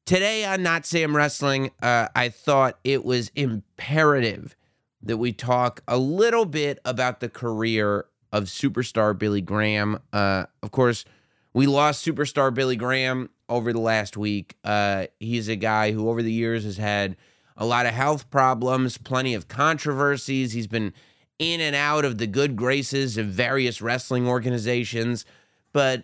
today 0.06 0.46
on 0.46 0.64
Not 0.64 0.86
Sam 0.86 1.16
Wrestling, 1.16 1.72
uh, 1.82 2.08
I 2.16 2.30
thought 2.30 2.80
it 2.84 3.04
was 3.04 3.32
imperative 3.36 4.56
that 5.04 5.18
we 5.18 5.32
talk 5.32 5.82
a 5.88 5.98
little 5.98 6.46
bit 6.46 6.80
about 6.86 7.20
the 7.20 7.30
career 7.30 8.06
of 8.32 8.46
superstar 8.46 9.18
Billy 9.18 9.42
Graham. 9.42 10.00
Uh, 10.14 10.46
of 10.64 10.72
course, 10.72 11.06
we 11.54 11.68
lost 11.68 12.06
superstar 12.06 12.54
Billy 12.54 12.76
Graham 12.76 13.30
over 13.50 13.74
the 13.74 13.80
last 13.80 14.16
week. 14.16 14.56
Uh, 14.64 15.08
he's 15.20 15.50
a 15.50 15.56
guy 15.56 15.92
who, 15.92 16.10
over 16.10 16.22
the 16.22 16.32
years, 16.32 16.64
has 16.64 16.78
had 16.78 17.18
a 17.58 17.66
lot 17.66 17.86
of 17.86 17.94
health 17.94 18.30
problems, 18.30 18.98
plenty 18.98 19.34
of 19.34 19.48
controversies. 19.48 20.54
He's 20.54 20.68
been 20.68 20.94
in 21.40 21.60
and 21.62 21.76
out 21.76 22.06
of 22.06 22.18
the 22.18 22.28
good 22.28 22.56
graces 22.56 23.18
of 23.18 23.28
various 23.28 23.82
wrestling 23.82 24.28
organizations. 24.28 25.26
But 25.74 26.04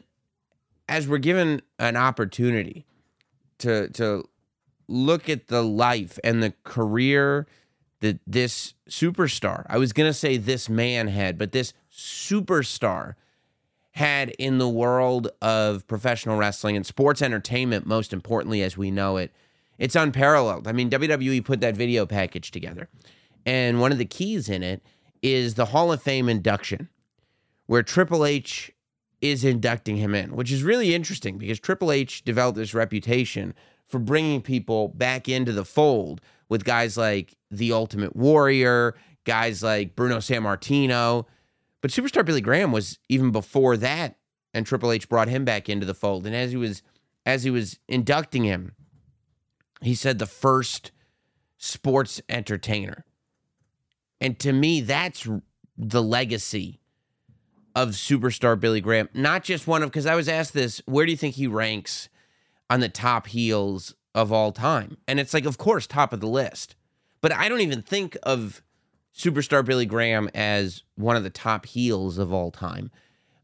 as 0.90 1.08
we're 1.08 1.18
given 1.18 1.62
an 1.80 1.96
opportunity 1.96 2.86
to 3.60 3.90
to 3.90 4.28
look 4.88 5.30
at 5.30 5.48
the 5.48 5.64
life 5.64 6.18
and 6.24 6.42
the 6.42 6.54
career 6.64 7.46
that 8.00 8.20
this 8.26 8.74
superstar, 8.90 9.66
I 9.68 9.78
was 9.78 9.92
going 9.92 10.10
to 10.10 10.14
say 10.14 10.38
this 10.38 10.70
man 10.70 11.08
had, 11.08 11.38
but 11.38 11.52
this 11.52 11.74
superstar 11.92 13.16
had 13.92 14.30
in 14.38 14.60
the 14.60 14.70
world 14.70 15.30
of 15.42 15.88
professional 15.88 16.38
wrestling 16.38 16.76
and 16.76 16.86
sports 16.86 17.22
entertainment, 17.22 17.86
most 17.86 18.14
importantly, 18.14 18.62
as 18.62 18.78
we 18.78 18.92
know 18.92 19.18
it, 19.18 19.32
it's 19.78 19.96
unparalleled. 19.96 20.68
I 20.68 20.72
mean, 20.72 20.90
WWE 20.90 21.44
put 21.44 21.62
that 21.62 21.78
video 21.78 22.06
package 22.06 22.52
together, 22.52 22.90
and 23.46 23.80
one 23.80 23.92
of 23.92 23.98
the 23.98 24.06
keys 24.06 24.50
in 24.50 24.64
it 24.64 24.82
is 25.22 25.56
the 25.56 25.66
Hall 25.66 25.92
of 25.92 26.02
Fame 26.02 26.30
induction, 26.30 26.90
where 27.66 27.84
Triple 27.84 28.26
H 28.26 28.72
is 29.22 29.44
inducting 29.44 29.98
him 29.98 30.14
in, 30.14 30.36
which 30.36 30.52
is 30.52 30.64
really 30.64 30.94
interesting 30.94 31.38
because 31.38 31.60
Triple 31.60 31.92
H 31.92 32.24
developed 32.24 32.58
this 32.58 32.74
reputation 32.74 33.54
for 33.88 34.00
bringing 34.00 34.42
people 34.42 34.90
back 34.90 35.28
into 35.28 35.52
the 35.52 35.66
fold 35.66 36.22
with 36.50 36.64
guys 36.64 36.98
like 36.98 37.36
The 37.50 37.72
Ultimate 37.72 38.16
Warrior, 38.16 38.96
guys 39.24 39.64
like 39.64 39.96
Bruno 39.96 40.18
Sammartino. 40.18 41.26
But 41.82 41.92
Superstar 41.92 42.26
Billy 42.26 42.42
Graham 42.42 42.72
was 42.72 43.00
even 43.10 43.32
before 43.32 43.78
that, 43.78 44.18
and 44.54 44.66
Triple 44.66 44.92
H 44.92 45.10
brought 45.10 45.28
him 45.30 45.46
back 45.46 45.70
into 45.70 45.86
the 45.86 45.94
fold. 45.94 46.26
And 46.26 46.36
as 46.36 46.52
he 46.52 46.58
was 46.58 46.82
as 47.26 47.44
he 47.44 47.50
was 47.50 47.80
inducting 47.88 48.46
him, 48.46 48.74
he 49.82 49.96
said 49.96 50.20
the 50.20 50.26
first 50.26 50.92
sports 51.58 52.22
entertainer. 52.30 53.06
And 54.20 54.38
to 54.40 54.52
me, 54.54 54.82
that's 54.82 55.28
the 55.78 56.02
legacy 56.02 56.80
of 57.76 57.90
superstar 57.90 58.60
Billy 58.60 58.82
Graham. 58.82 59.10
Not 59.14 59.44
just 59.44 59.68
one 59.68 59.84
of, 59.84 59.90
because 59.90 60.08
I 60.08 60.16
was 60.16 60.28
asked 60.28 60.54
this, 60.54 60.82
where 60.86 61.06
do 61.06 61.12
you 61.12 61.18
think 61.18 61.36
he 61.36 61.48
ranks 61.48 62.10
on 62.70 62.80
the 62.80 62.90
top 62.90 63.28
heels 63.28 63.94
of 64.16 64.32
all 64.32 64.52
time? 64.52 64.98
And 65.08 65.20
it's 65.20 65.34
like, 65.34 65.46
of 65.46 65.58
course, 65.60 65.86
top 65.86 66.14
of 66.14 66.20
the 66.20 66.28
list. 66.28 66.76
But 67.22 67.32
I 67.32 67.50
don't 67.50 67.62
even 67.62 67.84
think 67.84 68.18
of 68.24 68.64
superstar 69.16 69.64
Billy 69.64 69.86
Graham 69.86 70.30
as 70.34 70.84
one 70.96 71.16
of 71.16 71.24
the 71.24 71.30
top 71.30 71.66
heels 71.68 72.18
of 72.18 72.34
all 72.34 72.50
time. 72.52 72.90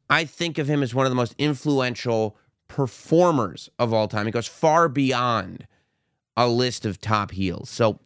I 0.09 0.25
think 0.25 0.57
of 0.57 0.67
him 0.67 0.83
as 0.83 0.93
one 0.93 1.05
of 1.05 1.11
the 1.11 1.15
most 1.15 1.35
influential 1.37 2.37
performers 2.67 3.69
of 3.77 3.93
all 3.93 4.07
time. 4.07 4.25
He 4.25 4.31
goes 4.31 4.47
far 4.47 4.89
beyond 4.89 5.67
a 6.35 6.47
list 6.47 6.85
of 6.85 6.99
top 6.99 7.31
heels. 7.31 7.69
So, 7.69 7.99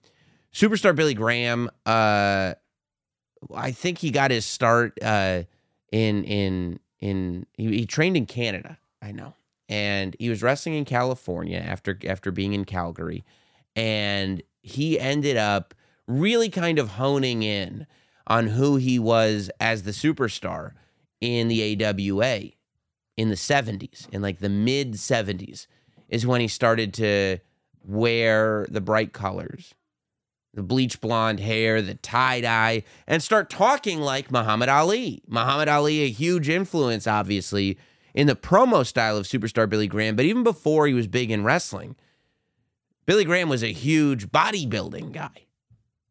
superstar 0.53 0.95
Billy 0.95 1.13
Graham, 1.13 1.69
uh, 1.85 2.53
I 3.53 3.71
think 3.71 3.99
he 3.99 4.11
got 4.11 4.31
his 4.31 4.45
start 4.45 4.97
uh, 5.01 5.43
in 5.91 6.23
in 6.23 6.79
in 6.99 7.45
he, 7.53 7.67
he 7.67 7.85
trained 7.85 8.17
in 8.17 8.25
Canada. 8.25 8.77
I 9.01 9.11
know, 9.11 9.33
and 9.69 10.15
he 10.19 10.29
was 10.29 10.41
wrestling 10.41 10.75
in 10.75 10.85
California 10.85 11.59
after 11.59 11.97
after 12.05 12.31
being 12.31 12.53
in 12.53 12.65
Calgary, 12.65 13.23
and 13.75 14.41
he 14.61 14.99
ended 14.99 15.37
up 15.37 15.73
really 16.07 16.49
kind 16.49 16.79
of 16.79 16.91
honing 16.91 17.43
in 17.43 17.85
on 18.27 18.47
who 18.47 18.75
he 18.75 18.99
was 18.99 19.49
as 19.59 19.83
the 19.83 19.91
superstar 19.91 20.71
in 21.21 21.47
the 21.47 21.85
AWA 21.85 22.51
in 23.15 23.29
the 23.29 23.35
70s, 23.35 24.07
in 24.11 24.21
like 24.21 24.39
the 24.39 24.49
mid 24.49 24.93
70s, 24.93 25.67
is 26.07 26.27
when 26.27 26.39
he 26.39 26.47
started 26.47 26.93
to 26.95 27.39
wear 27.87 28.67
the 28.69 28.81
bright 28.81 29.13
colors, 29.13 29.73
the 30.53 30.63
bleach 30.63 30.99
blonde 31.01 31.39
hair, 31.39 31.81
the 31.81 31.95
tie 31.95 32.41
dye, 32.41 32.83
and 33.07 33.23
start 33.23 33.49
talking 33.49 33.99
like 33.99 34.31
Muhammad 34.31 34.69
Ali. 34.69 35.23
Muhammad 35.27 35.69
Ali, 35.69 36.01
a 36.01 36.09
huge 36.09 36.49
influence, 36.49 37.07
obviously, 37.07 37.77
in 38.13 38.27
the 38.27 38.35
promo 38.35 38.85
style 38.85 39.17
of 39.17 39.25
superstar 39.25 39.69
Billy 39.69 39.87
Graham, 39.87 40.15
but 40.15 40.25
even 40.25 40.43
before 40.43 40.87
he 40.87 40.93
was 40.93 41.07
big 41.07 41.31
in 41.31 41.43
wrestling, 41.43 41.95
Billy 43.05 43.23
Graham 43.23 43.49
was 43.49 43.63
a 43.63 43.71
huge 43.71 44.27
bodybuilding 44.27 45.13
guy 45.13 45.47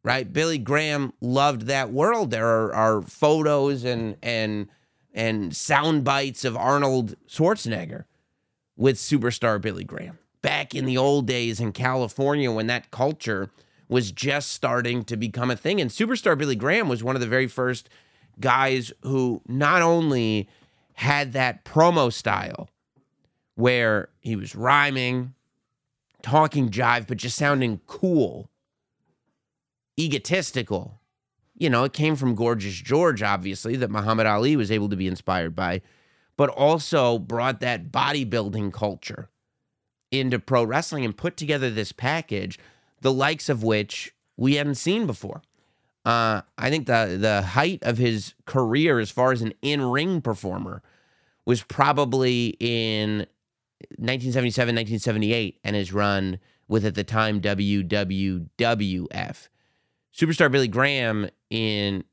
right? 0.07 0.33
Billy 0.33 0.57
Graham 0.57 1.13
loved 1.21 1.63
that 1.63 1.91
world. 1.91 2.31
There 2.31 2.47
are, 2.47 2.73
are 2.73 3.03
photos 3.03 3.85
and 3.85 4.17
and 4.23 4.69
and 5.13 5.55
sound 5.55 6.05
bites 6.05 6.45
of 6.45 6.57
Arnold 6.57 7.17
Schwarzenegger 7.27 8.05
with 8.77 8.97
superstar 8.97 9.61
Billy 9.61 9.83
Graham 9.83 10.19
back 10.47 10.77
in 10.77 10.85
the 10.85 10.97
old 10.97 11.27
days 11.27 11.59
in 11.59 11.73
California 11.73 12.53
when 12.53 12.69
that 12.69 12.93
culture 12.93 13.51
was 13.89 14.13
just 14.13 14.53
starting 14.53 15.03
to 15.03 15.17
become 15.17 15.51
a 15.51 15.57
thing. 15.57 15.81
And 15.81 15.91
superstar 15.91 16.39
Billy 16.39 16.55
Graham 16.55 16.89
was 16.89 17.03
one 17.03 17.17
of 17.17 17.21
the 17.21 17.27
very 17.27 17.49
first 17.49 17.89
guys 18.39 18.93
who 19.03 19.43
not 19.49 19.83
only 19.83 20.49
had 20.93 21.33
that 21.33 21.65
promo 21.65 22.13
style 22.13 22.71
where 23.57 24.09
he 24.21 24.37
was 24.37 24.55
rhyming, 24.55 25.35
talking 26.23 26.71
jive, 26.71 27.09
but 27.09 27.17
just 27.17 27.37
sounding 27.37 27.81
cool 27.89 28.49
egotistical. 29.99 31.01
You 31.57 31.71
know, 31.71 31.83
it 31.83 31.93
came 31.93 32.15
from 32.15 32.37
Gorgeous 32.37 32.75
George, 32.75 33.21
obviously, 33.21 33.75
that 33.75 33.91
Muhammad 33.91 34.29
Ali 34.29 34.55
was 34.55 34.71
able 34.71 34.91
to 34.91 34.97
be 34.97 35.09
inspired 35.09 35.57
by, 35.57 35.83
but 36.37 36.51
also 36.51 37.19
brought 37.19 37.59
that 37.61 37.91
bodybuilding 37.91 38.73
culture 38.73 39.29
into 40.11 40.39
pro 40.39 40.65
wrestling 40.65 41.05
and 41.05 41.17
put 41.17 41.37
together 41.37 41.71
this 41.71 41.93
package, 41.93 42.59
the 43.01 43.13
likes 43.13 43.49
of 43.49 43.63
which 43.63 44.15
we 44.37 44.55
hadn't 44.55 44.77
seen 44.77 45.07
before. 45.07 45.43
Uh, 46.05 46.43
I 46.57 46.71
think 46.71 46.87
the 46.87 47.17
the 47.21 47.43
height 47.43 47.81
of 47.83 47.99
his 47.99 48.35
career 48.45 49.01
as 49.01 49.11
far 49.11 49.33
as 49.33 49.43
an 49.43 49.53
in 49.63 49.83
ring 49.83 50.21
performer 50.21 50.83
was 51.45 51.63
probably 51.63 52.57
in 52.61 53.27
1977, 53.99 54.75
1978, 54.75 55.59
and 55.65 55.77
his 55.77 55.93
run 55.93 56.39
with 56.69 56.85
at 56.85 56.95
the 56.95 57.05
time 57.05 57.41
WWWF. 57.41 58.49
Superstar 60.17 60.51
Billy 60.51 60.69
Graham 60.69 61.29
in 61.51 62.05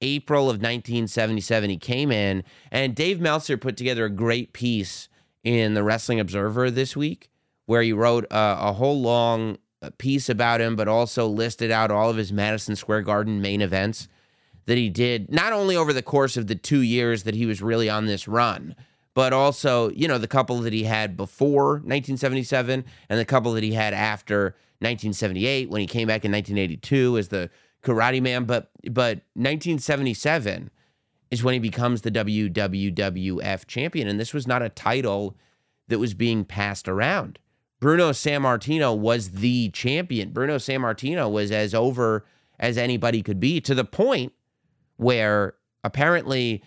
April 0.00 0.44
of 0.44 0.56
1977, 0.56 1.70
he 1.70 1.76
came 1.76 2.10
in, 2.10 2.42
and 2.70 2.94
Dave 2.94 3.20
Meltzer 3.20 3.58
put 3.58 3.76
together 3.76 4.06
a 4.06 4.10
great 4.10 4.52
piece 4.54 5.09
in 5.44 5.74
the 5.74 5.82
Wrestling 5.82 6.20
Observer 6.20 6.70
this 6.70 6.96
week 6.96 7.30
where 7.66 7.82
he 7.82 7.92
wrote 7.92 8.24
a, 8.32 8.56
a 8.60 8.72
whole 8.72 9.00
long 9.00 9.56
uh, 9.80 9.90
piece 9.96 10.28
about 10.28 10.60
him, 10.60 10.74
but 10.74 10.88
also 10.88 11.28
listed 11.28 11.70
out 11.70 11.90
all 11.90 12.10
of 12.10 12.16
his 12.16 12.32
Madison 12.32 12.74
Square 12.74 13.02
Garden 13.02 13.40
main 13.40 13.62
events 13.62 14.08
that 14.66 14.76
he 14.76 14.88
did, 14.88 15.32
not 15.32 15.52
only 15.52 15.76
over 15.76 15.92
the 15.92 16.02
course 16.02 16.36
of 16.36 16.48
the 16.48 16.54
two 16.54 16.80
years 16.80 17.22
that 17.22 17.34
he 17.34 17.46
was 17.46 17.62
really 17.62 17.88
on 17.88 18.06
this 18.06 18.26
run, 18.26 18.74
but 19.14 19.32
also, 19.32 19.90
you 19.90 20.08
know, 20.08 20.18
the 20.18 20.26
couple 20.28 20.58
that 20.58 20.72
he 20.72 20.84
had 20.84 21.16
before 21.16 21.74
1977 21.74 22.84
and 23.08 23.18
the 23.20 23.24
couple 23.24 23.52
that 23.52 23.62
he 23.62 23.72
had 23.72 23.94
after 23.94 24.56
1978 24.80 25.70
when 25.70 25.80
he 25.80 25.86
came 25.86 26.08
back 26.08 26.24
in 26.24 26.32
1982 26.32 27.18
as 27.18 27.28
the 27.28 27.50
Karate 27.82 28.20
Man. 28.20 28.44
But 28.44 28.70
but 28.90 29.18
1977 29.34 30.70
is 31.30 31.44
when 31.44 31.54
he 31.54 31.60
becomes 31.60 32.02
the 32.02 32.10
WWWF 32.10 33.66
champion, 33.66 34.08
and 34.08 34.18
this 34.18 34.34
was 34.34 34.46
not 34.46 34.62
a 34.62 34.68
title 34.68 35.36
that 35.88 35.98
was 35.98 36.14
being 36.14 36.44
passed 36.44 36.88
around. 36.88 37.38
Bruno 37.80 38.10
Sammartino 38.10 38.96
was 38.96 39.30
the 39.30 39.70
champion. 39.70 40.30
Bruno 40.32 40.56
Sammartino 40.56 41.30
was 41.30 41.50
as 41.50 41.74
over 41.74 42.26
as 42.58 42.76
anybody 42.76 43.22
could 43.22 43.40
be 43.40 43.60
to 43.60 43.74
the 43.74 43.84
point 43.84 44.32
where 44.96 45.54
apparently 45.82 46.62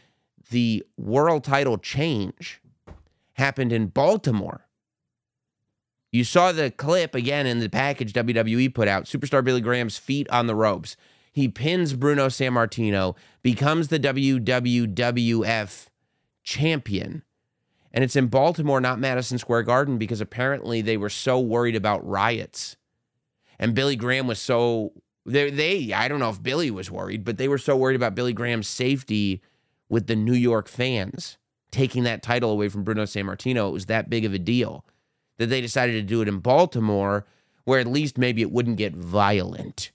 the 0.50 0.84
world 0.98 1.44
title 1.44 1.78
change 1.78 2.62
happened 3.34 3.72
in 3.72 3.88
Baltimore. 3.88 4.68
You 6.12 6.24
saw 6.24 6.52
the 6.52 6.72
clip 6.72 7.16
again 7.16 7.46
in 7.46 7.60
the 7.60 7.70
package 7.70 8.14
WWE 8.14 8.74
put 8.74 8.88
out 8.88 9.06
Superstar 9.06 9.44
Billy 9.44 9.62
Graham's 9.62 9.98
feet 9.98 10.30
on 10.30 10.48
the 10.48 10.56
ropes. 10.56 10.96
He 11.34 11.48
pins 11.48 11.94
Bruno 11.94 12.28
Sammartino, 12.28 13.16
becomes 13.42 13.88
the 13.88 14.00
WWWF 14.00 15.88
champion. 16.44 17.24
And 17.92 18.04
it's 18.04 18.16
in 18.16 18.28
Baltimore, 18.28 18.80
not 18.80 19.00
Madison 19.00 19.40
Square 19.40 19.64
Garden, 19.64 19.98
because 19.98 20.22
apparently 20.22 20.82
they 20.82 20.96
were 20.96 21.10
so 21.10 21.40
worried 21.40 21.76
about 21.76 22.08
riots. 22.08 22.78
And 23.58 23.74
Billy 23.74 23.96
Graham 23.96 24.28
was 24.28 24.40
so 24.40 24.94
they, 25.26 25.50
they 25.50 25.94
I 25.94 26.08
don't 26.08 26.20
know 26.20 26.30
if 26.30 26.42
Billy 26.42 26.70
was 26.70 26.92
worried, 26.92 27.24
but 27.24 27.38
they 27.38 27.48
were 27.48 27.58
so 27.58 27.76
worried 27.76 27.96
about 27.96 28.16
Billy 28.16 28.34
Graham's 28.34 28.68
safety 28.68 29.42
with 29.90 30.08
the 30.08 30.16
New 30.16 30.34
York 30.34 30.68
fans 30.68 31.38
taking 31.72 32.04
that 32.04 32.22
title 32.22 32.52
away 32.52 32.70
from 32.70 32.84
Bruno 32.84 33.04
Sammartino. 33.04 33.70
It 33.70 33.74
was 33.74 33.88
that 33.88 34.10
big 34.10 34.26
of 34.26 34.34
a 34.34 34.40
deal 34.40 34.86
that 35.38 35.48
they 35.48 35.62
decided 35.62 35.94
to 35.94 36.04
do 36.04 36.22
it 36.22 36.28
in 36.28 36.40
Baltimore, 36.40 37.26
where 37.64 37.80
at 37.80 37.88
least 37.88 38.20
maybe 38.20 38.44
it 38.44 38.52
wouldn't 38.52 38.78
get 38.78 38.96
violent. 38.96 39.92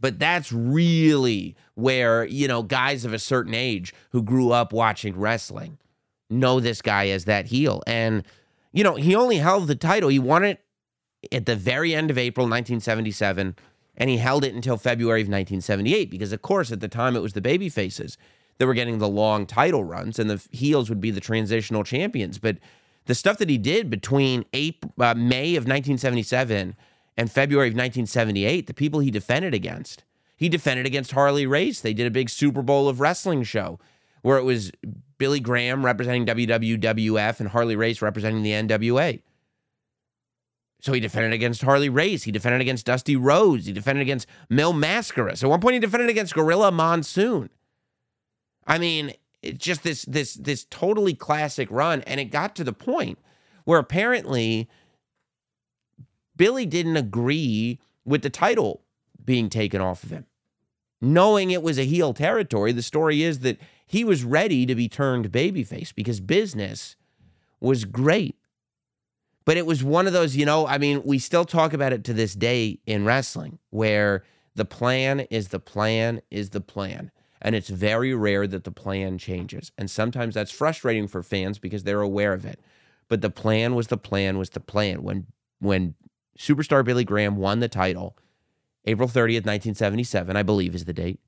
But 0.00 0.18
that's 0.18 0.52
really 0.52 1.56
where, 1.74 2.24
you 2.24 2.48
know, 2.48 2.62
guys 2.62 3.04
of 3.04 3.12
a 3.12 3.18
certain 3.18 3.54
age 3.54 3.94
who 4.10 4.22
grew 4.22 4.52
up 4.52 4.72
watching 4.72 5.18
wrestling 5.18 5.78
know 6.30 6.60
this 6.60 6.82
guy 6.82 7.08
as 7.08 7.24
that 7.24 7.46
heel. 7.46 7.82
And, 7.86 8.22
you 8.72 8.84
know, 8.84 8.96
he 8.96 9.14
only 9.14 9.38
held 9.38 9.66
the 9.66 9.74
title. 9.74 10.08
He 10.08 10.18
won 10.18 10.44
it 10.44 10.60
at 11.32 11.46
the 11.46 11.56
very 11.56 11.94
end 11.94 12.10
of 12.10 12.18
April 12.18 12.44
1977, 12.44 13.56
and 13.96 14.10
he 14.10 14.18
held 14.18 14.44
it 14.44 14.54
until 14.54 14.76
February 14.76 15.22
of 15.22 15.26
1978 15.26 16.10
because, 16.10 16.32
of 16.32 16.42
course, 16.42 16.70
at 16.70 16.80
the 16.80 16.88
time 16.88 17.16
it 17.16 17.22
was 17.22 17.32
the 17.32 17.40
baby 17.40 17.68
faces 17.68 18.16
that 18.58 18.66
were 18.66 18.74
getting 18.74 18.98
the 18.98 19.08
long 19.08 19.46
title 19.46 19.84
runs, 19.84 20.18
and 20.18 20.28
the 20.28 20.44
heels 20.50 20.88
would 20.88 21.00
be 21.00 21.10
the 21.10 21.20
transitional 21.20 21.84
champions. 21.84 22.38
But 22.38 22.58
the 23.06 23.14
stuff 23.14 23.38
that 23.38 23.48
he 23.48 23.58
did 23.58 23.88
between 23.88 24.44
April, 24.52 24.92
uh, 24.98 25.14
May 25.14 25.56
of 25.56 25.62
1977 25.62 26.76
and 27.18 27.30
February 27.30 27.66
of 27.66 27.72
1978, 27.72 28.68
the 28.68 28.72
people 28.72 29.00
he 29.00 29.10
defended 29.10 29.52
against, 29.52 30.04
he 30.36 30.48
defended 30.48 30.86
against 30.86 31.10
Harley 31.10 31.46
Race. 31.46 31.80
They 31.80 31.92
did 31.92 32.06
a 32.06 32.12
big 32.12 32.30
Super 32.30 32.62
Bowl 32.62 32.88
of 32.88 33.00
wrestling 33.00 33.42
show 33.42 33.80
where 34.22 34.38
it 34.38 34.44
was 34.44 34.70
Billy 35.18 35.40
Graham 35.40 35.84
representing 35.84 36.24
WWWF 36.26 37.40
and 37.40 37.48
Harley 37.48 37.74
Race 37.74 38.00
representing 38.00 38.44
the 38.44 38.52
NWA. 38.52 39.20
So 40.80 40.92
he 40.92 41.00
defended 41.00 41.32
against 41.32 41.62
Harley 41.62 41.88
Race. 41.88 42.22
He 42.22 42.30
defended 42.30 42.60
against 42.60 42.86
Dusty 42.86 43.16
Rhodes. 43.16 43.66
He 43.66 43.72
defended 43.72 44.02
against 44.02 44.28
Mil 44.48 44.72
Mascaras. 44.72 45.42
At 45.42 45.50
one 45.50 45.60
point, 45.60 45.74
he 45.74 45.80
defended 45.80 46.08
against 46.08 46.34
Gorilla 46.34 46.70
Monsoon. 46.70 47.50
I 48.64 48.78
mean, 48.78 49.12
it's 49.42 49.58
just 49.58 49.82
this 49.82 50.04
this 50.04 50.34
this 50.34 50.66
totally 50.70 51.14
classic 51.14 51.68
run, 51.68 52.02
and 52.02 52.20
it 52.20 52.26
got 52.26 52.54
to 52.56 52.64
the 52.64 52.72
point 52.72 53.18
where 53.64 53.80
apparently 53.80 54.68
Billy 56.38 56.64
didn't 56.64 56.96
agree 56.96 57.78
with 58.06 58.22
the 58.22 58.30
title 58.30 58.80
being 59.22 59.50
taken 59.50 59.82
off 59.82 60.02
of 60.02 60.10
him, 60.10 60.24
knowing 61.02 61.50
it 61.50 61.62
was 61.62 61.78
a 61.78 61.84
heel 61.84 62.14
territory. 62.14 62.72
The 62.72 62.82
story 62.82 63.22
is 63.22 63.40
that 63.40 63.58
he 63.86 64.04
was 64.04 64.24
ready 64.24 64.64
to 64.64 64.74
be 64.74 64.88
turned 64.88 65.30
babyface 65.30 65.94
because 65.94 66.20
business 66.20 66.96
was 67.60 67.84
great. 67.84 68.36
But 69.44 69.56
it 69.56 69.66
was 69.66 69.82
one 69.82 70.06
of 70.06 70.12
those, 70.12 70.36
you 70.36 70.44
know, 70.46 70.66
I 70.66 70.78
mean, 70.78 71.02
we 71.04 71.18
still 71.18 71.44
talk 71.44 71.72
about 71.72 71.92
it 71.92 72.04
to 72.04 72.12
this 72.12 72.34
day 72.34 72.80
in 72.86 73.04
wrestling 73.04 73.58
where 73.70 74.24
the 74.54 74.66
plan 74.66 75.20
is 75.20 75.48
the 75.48 75.60
plan 75.60 76.20
is 76.30 76.50
the 76.50 76.60
plan. 76.60 77.10
And 77.40 77.54
it's 77.54 77.70
very 77.70 78.14
rare 78.14 78.46
that 78.46 78.64
the 78.64 78.70
plan 78.70 79.16
changes. 79.16 79.72
And 79.78 79.90
sometimes 79.90 80.34
that's 80.34 80.50
frustrating 80.50 81.08
for 81.08 81.22
fans 81.22 81.58
because 81.58 81.84
they're 81.84 82.02
aware 82.02 82.32
of 82.32 82.44
it. 82.44 82.60
But 83.08 83.22
the 83.22 83.30
plan 83.30 83.74
was 83.74 83.86
the 83.86 83.96
plan 83.96 84.36
was 84.38 84.50
the 84.50 84.60
plan. 84.60 85.02
When 85.02 85.26
when 85.60 85.94
superstar 86.38 86.84
Billy 86.84 87.04
Graham 87.04 87.36
won 87.36 87.60
the 87.60 87.68
title, 87.68 88.16
April 88.84 89.08
30th, 89.08 89.44
1977, 89.44 90.36
I 90.36 90.42
believe 90.42 90.74
is 90.74 90.84
the 90.84 90.92
date. 90.92 91.20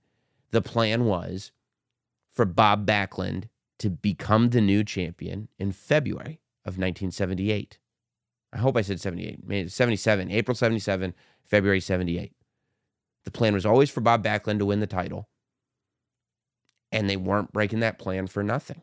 The 0.50 0.62
plan 0.62 1.04
was 1.04 1.52
for 2.32 2.44
Bob 2.44 2.86
Backlund 2.86 3.48
to 3.78 3.90
become 3.90 4.50
the 4.50 4.60
new 4.60 4.84
champion 4.84 5.48
in 5.58 5.72
February 5.72 6.40
of 6.64 6.78
1978. 6.78 7.78
I 8.52 8.58
hope 8.58 8.76
I 8.76 8.82
said 8.82 9.00
78, 9.00 9.46
maybe 9.46 9.68
77, 9.68 10.30
April 10.30 10.54
77, 10.54 11.14
February 11.44 11.80
78. 11.80 12.32
The 13.24 13.30
plan 13.30 13.54
was 13.54 13.66
always 13.66 13.90
for 13.90 14.00
Bob 14.00 14.24
Backlund 14.24 14.58
to 14.58 14.66
win 14.66 14.80
the 14.80 14.86
title 14.86 15.28
and 16.92 17.08
they 17.08 17.16
weren't 17.16 17.52
breaking 17.52 17.80
that 17.80 17.98
plan 17.98 18.26
for 18.26 18.42
nothing. 18.42 18.82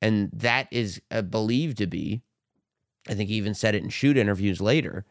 And 0.00 0.30
that 0.32 0.68
is 0.70 1.00
uh, 1.10 1.22
believed 1.22 1.78
to 1.78 1.86
be, 1.86 2.22
I 3.08 3.14
think 3.14 3.28
he 3.28 3.36
even 3.36 3.54
said 3.54 3.74
it 3.74 3.82
in 3.82 3.88
shoot 3.88 4.16
interviews 4.16 4.60
later, 4.60 5.04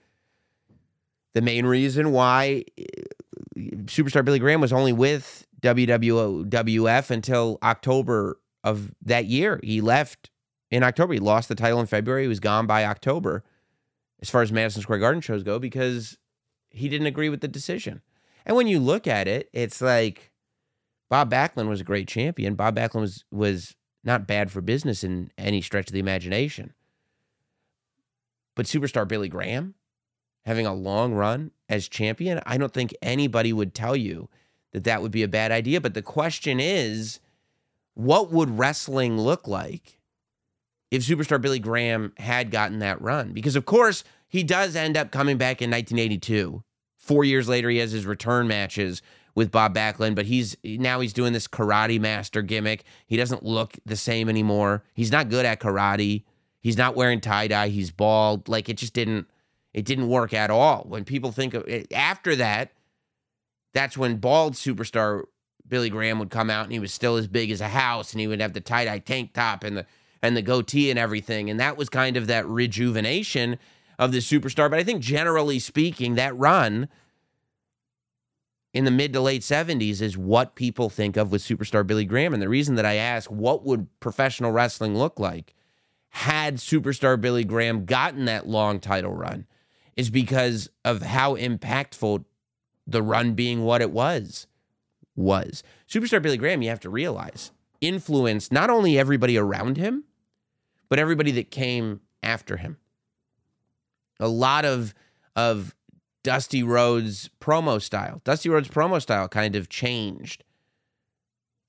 the 1.34 1.41
main 1.41 1.65
reason 1.65 2.11
why 2.11 2.63
uh, 2.79 2.84
superstar 3.86 4.23
Billy 4.23 4.39
Graham 4.39 4.61
was 4.61 4.73
only 4.73 4.93
with 4.93 5.45
WWF 5.61 7.11
until 7.11 7.57
October 7.63 8.39
of 8.63 8.91
that 9.01 9.25
year. 9.25 9.59
He 9.63 9.82
left 9.82 10.29
in 10.69 10.84
October. 10.84 11.13
He 11.13 11.19
lost 11.19 11.49
the 11.49 11.55
title 11.55 11.79
in 11.79 11.86
February. 11.86 12.23
He 12.23 12.27
was 12.27 12.39
gone 12.39 12.67
by 12.67 12.86
October, 12.86 13.43
as 14.21 14.29
far 14.29 14.41
as 14.41 14.51
Madison 14.51 14.82
Square 14.82 14.99
Garden 14.99 15.21
shows 15.21 15.43
go, 15.43 15.59
because 15.59 16.17
he 16.69 16.89
didn't 16.89 17.07
agree 17.07 17.29
with 17.29 17.41
the 17.41 17.47
decision. 17.47 18.01
And 18.45 18.55
when 18.55 18.67
you 18.67 18.79
look 18.79 19.07
at 19.07 19.27
it, 19.27 19.49
it's 19.53 19.82
like 19.82 20.32
Bob 21.09 21.32
Backlund 21.32 21.67
was 21.67 21.82
a 21.82 21.86
great 21.86 22.07
champion. 22.07 22.55
Bob 22.55 22.75
Backlund 22.75 23.01
was 23.01 23.25
was 23.32 23.75
not 24.03 24.27
bad 24.27 24.51
for 24.51 24.61
business 24.61 25.03
in 25.03 25.32
any 25.38 25.61
stretch 25.61 25.88
of 25.88 25.93
the 25.93 25.99
imagination. 25.99 26.73
But 28.55 28.65
superstar 28.65 29.07
Billy 29.07 29.29
Graham 29.29 29.75
having 30.45 30.65
a 30.65 30.73
long 30.73 31.13
run 31.13 31.51
as 31.69 31.87
champion, 31.87 32.41
I 32.45 32.57
don't 32.57 32.73
think 32.73 32.95
anybody 33.01 33.53
would 33.53 33.73
tell 33.73 33.95
you 33.95 34.29
that 34.73 34.83
that 34.85 35.01
would 35.01 35.11
be 35.11 35.23
a 35.23 35.27
bad 35.27 35.51
idea. 35.51 35.81
But 35.81 35.93
the 35.93 36.01
question 36.01 36.59
is, 36.59 37.19
what 37.93 38.31
would 38.31 38.57
wrestling 38.57 39.19
look 39.19 39.47
like 39.47 39.99
if 40.89 41.03
superstar 41.03 41.41
Billy 41.41 41.59
Graham 41.59 42.13
had 42.17 42.51
gotten 42.51 42.79
that 42.79 43.01
run? 43.01 43.33
Because, 43.33 43.55
of 43.55 43.65
course, 43.65 44.03
he 44.27 44.43
does 44.43 44.75
end 44.75 44.97
up 44.97 45.11
coming 45.11 45.37
back 45.37 45.61
in 45.61 45.69
1982. 45.69 46.63
Four 46.97 47.23
years 47.23 47.49
later, 47.49 47.69
he 47.69 47.77
has 47.77 47.91
his 47.91 48.05
return 48.05 48.47
matches 48.47 49.01
with 49.35 49.51
Bob 49.51 49.75
Backlund, 49.75 50.15
but 50.15 50.25
he's 50.25 50.55
now 50.63 50.99
he's 50.99 51.13
doing 51.13 51.33
this 51.33 51.47
karate 51.47 51.99
master 51.99 52.41
gimmick. 52.41 52.83
He 53.07 53.17
doesn't 53.17 53.43
look 53.43 53.77
the 53.85 53.95
same 53.95 54.29
anymore. 54.29 54.83
He's 54.93 55.11
not 55.11 55.29
good 55.29 55.45
at 55.45 55.59
karate. 55.59 56.23
He's 56.59 56.77
not 56.77 56.95
wearing 56.95 57.21
tie 57.21 57.47
dye. 57.47 57.69
He's 57.69 57.91
bald. 57.91 58.47
Like 58.47 58.69
it 58.69 58.77
just 58.77 58.93
didn't 58.93 59.27
it 59.74 59.86
didn't 59.86 60.09
work 60.09 60.34
at 60.34 60.49
all. 60.49 60.86
When 60.88 61.05
people 61.05 61.32
think 61.32 61.53
of 61.53 61.67
it, 61.67 61.91
after 61.93 62.36
that, 62.36 62.72
that's 63.74 63.97
when 63.97 64.17
bald 64.17 64.53
superstar 64.53 65.24
Billy 65.67 65.89
Graham 65.89 66.19
would 66.19 66.30
come 66.30 66.49
out 66.49 66.65
and 66.65 66.74
he 66.74 66.80
was 66.80 66.91
still 66.91 67.15
as 67.15 67.28
big 67.28 67.51
as 67.51 67.61
a 67.61 67.69
house 67.69 68.11
and 68.11 68.19
he 68.19 68.28
would 68.28 68.41
have 68.41 68.53
the 68.53 68.59
tie 68.59 68.86
dye 68.86 68.99
tank 68.99 69.34
top 69.34 69.63
and 69.63 69.78
the 69.78 69.86
and 70.22 70.38
the 70.38 70.41
goatee 70.41 70.89
and 70.89 70.99
everything. 70.99 71.49
And 71.49 71.59
that 71.59 71.78
was 71.78 71.89
kind 71.89 72.17
of 72.17 72.28
that 72.28 72.45
rejuvenation 72.47 73.57
of 73.97 74.11
the 74.11 74.19
superstar. 74.19 74.69
But 74.69 74.80
I 74.80 74.84
think 74.84 75.01
generally 75.01 75.59
speaking, 75.59 76.15
that 76.15 76.38
run 76.38 76.89
in 78.74 78.86
the 78.86 78.91
mid 78.91 79.13
to 79.13 79.22
late 79.22 79.41
70s 79.41 80.01
is 80.01 80.17
what 80.17 80.55
people 80.55 80.89
think 80.89 81.17
of 81.17 81.32
with 81.32 81.41
superstar 81.41 81.86
Billy 81.86 82.05
Graham. 82.05 82.34
And 82.34 82.41
the 82.41 82.49
reason 82.49 82.76
that 82.76 82.86
I 82.86 82.95
ask 82.95 83.32
what 83.32 83.63
would 83.65 83.88
professional 83.99 84.51
wrestling 84.51 84.95
look 84.95 85.19
like 85.19 85.53
had 86.09 86.57
superstar 86.57 87.19
Billy 87.19 87.43
Graham 87.43 87.86
gotten 87.86 88.26
that 88.26 88.47
long 88.47 88.80
title 88.80 89.13
run 89.13 89.47
is 90.02 90.10
because 90.10 90.68
of 90.84 91.04
how 91.04 91.36
impactful 91.36 92.26
the 92.88 93.04
run 93.04 93.36
being 93.36 93.64
what 93.64 93.84
it 93.84 93.91
was 93.91 94.47
was. 95.16 95.62
Superstar 95.88 96.20
Billy 96.20 96.38
Graham, 96.38 96.64
you 96.64 96.70
have 96.70 96.80
to 96.80 96.89
realize, 96.89 97.52
influenced 97.82 98.52
not 98.52 98.72
only 98.72 98.97
everybody 98.97 99.38
around 99.38 99.78
him, 99.78 100.06
but 100.89 100.97
everybody 100.97 101.30
that 101.34 101.52
came 101.52 102.02
after 102.24 102.58
him. 102.58 102.78
A 104.20 104.28
lot 104.28 104.66
of 104.66 104.95
of 105.36 105.76
Dusty 106.24 106.64
Rhodes 106.64 107.30
promo 107.39 107.80
style. 107.80 108.22
Dusty 108.24 108.49
Rhodes 108.49 108.70
promo 108.70 108.99
style 108.99 109.28
kind 109.28 109.56
of 109.56 109.70
changed 109.70 110.43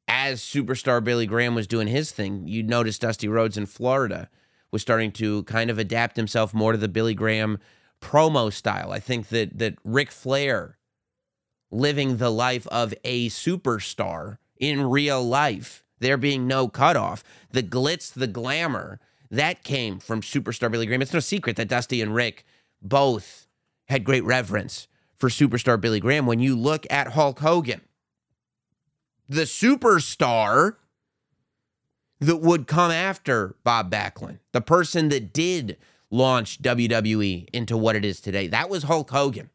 as 0.08 0.40
superstar 0.40 1.04
Billy 1.04 1.26
Graham 1.26 1.54
was 1.54 1.66
doing 1.66 1.86
his 1.86 2.12
thing. 2.12 2.48
You 2.48 2.62
notice 2.62 2.98
Dusty 2.98 3.28
Rhodes 3.28 3.58
in 3.58 3.66
Florida 3.66 4.30
was 4.70 4.80
starting 4.80 5.12
to 5.12 5.42
kind 5.42 5.68
of 5.70 5.78
adapt 5.78 6.16
himself 6.16 6.54
more 6.54 6.72
to 6.72 6.78
the 6.78 6.88
Billy 6.88 7.12
Graham 7.12 7.58
promo 8.02 8.52
style. 8.52 8.92
I 8.92 9.00
think 9.00 9.28
that 9.28 9.58
that 9.58 9.78
Ric 9.84 10.10
Flair 10.10 10.76
living 11.70 12.18
the 12.18 12.30
life 12.30 12.66
of 12.66 12.92
a 13.04 13.30
superstar 13.30 14.36
in 14.58 14.90
real 14.90 15.24
life, 15.24 15.84
there 16.00 16.18
being 16.18 16.46
no 16.46 16.68
cutoff, 16.68 17.24
the 17.50 17.62
glitz, 17.62 18.12
the 18.12 18.26
glamour, 18.26 19.00
that 19.30 19.64
came 19.64 19.98
from 19.98 20.20
superstar 20.20 20.70
Billy 20.70 20.84
Graham. 20.84 21.00
It's 21.00 21.14
no 21.14 21.20
secret 21.20 21.56
that 21.56 21.68
Dusty 21.68 22.02
and 22.02 22.14
Ric 22.14 22.44
both 22.82 23.48
had 23.86 24.04
great 24.04 24.24
reverence 24.24 24.88
for 25.16 25.30
superstar 25.30 25.80
Billy 25.80 26.00
Graham. 26.00 26.26
When 26.26 26.40
you 26.40 26.54
look 26.54 26.86
at 26.90 27.08
Hulk 27.08 27.38
Hogan, 27.38 27.80
the 29.28 29.42
superstar 29.42 30.76
that 32.20 32.36
would 32.36 32.66
come 32.66 32.90
after 32.90 33.56
Bob 33.64 33.90
Backlund, 33.90 34.38
the 34.52 34.60
person 34.60 35.08
that 35.08 35.32
did 35.32 35.78
launch 36.12 36.62
WWE 36.62 37.48
into 37.52 37.76
what 37.76 37.96
it 37.96 38.04
is 38.04 38.20
today, 38.20 38.46
that 38.46 38.70
was 38.70 38.84
Hulk 38.84 39.10
Hogan. 39.10 39.50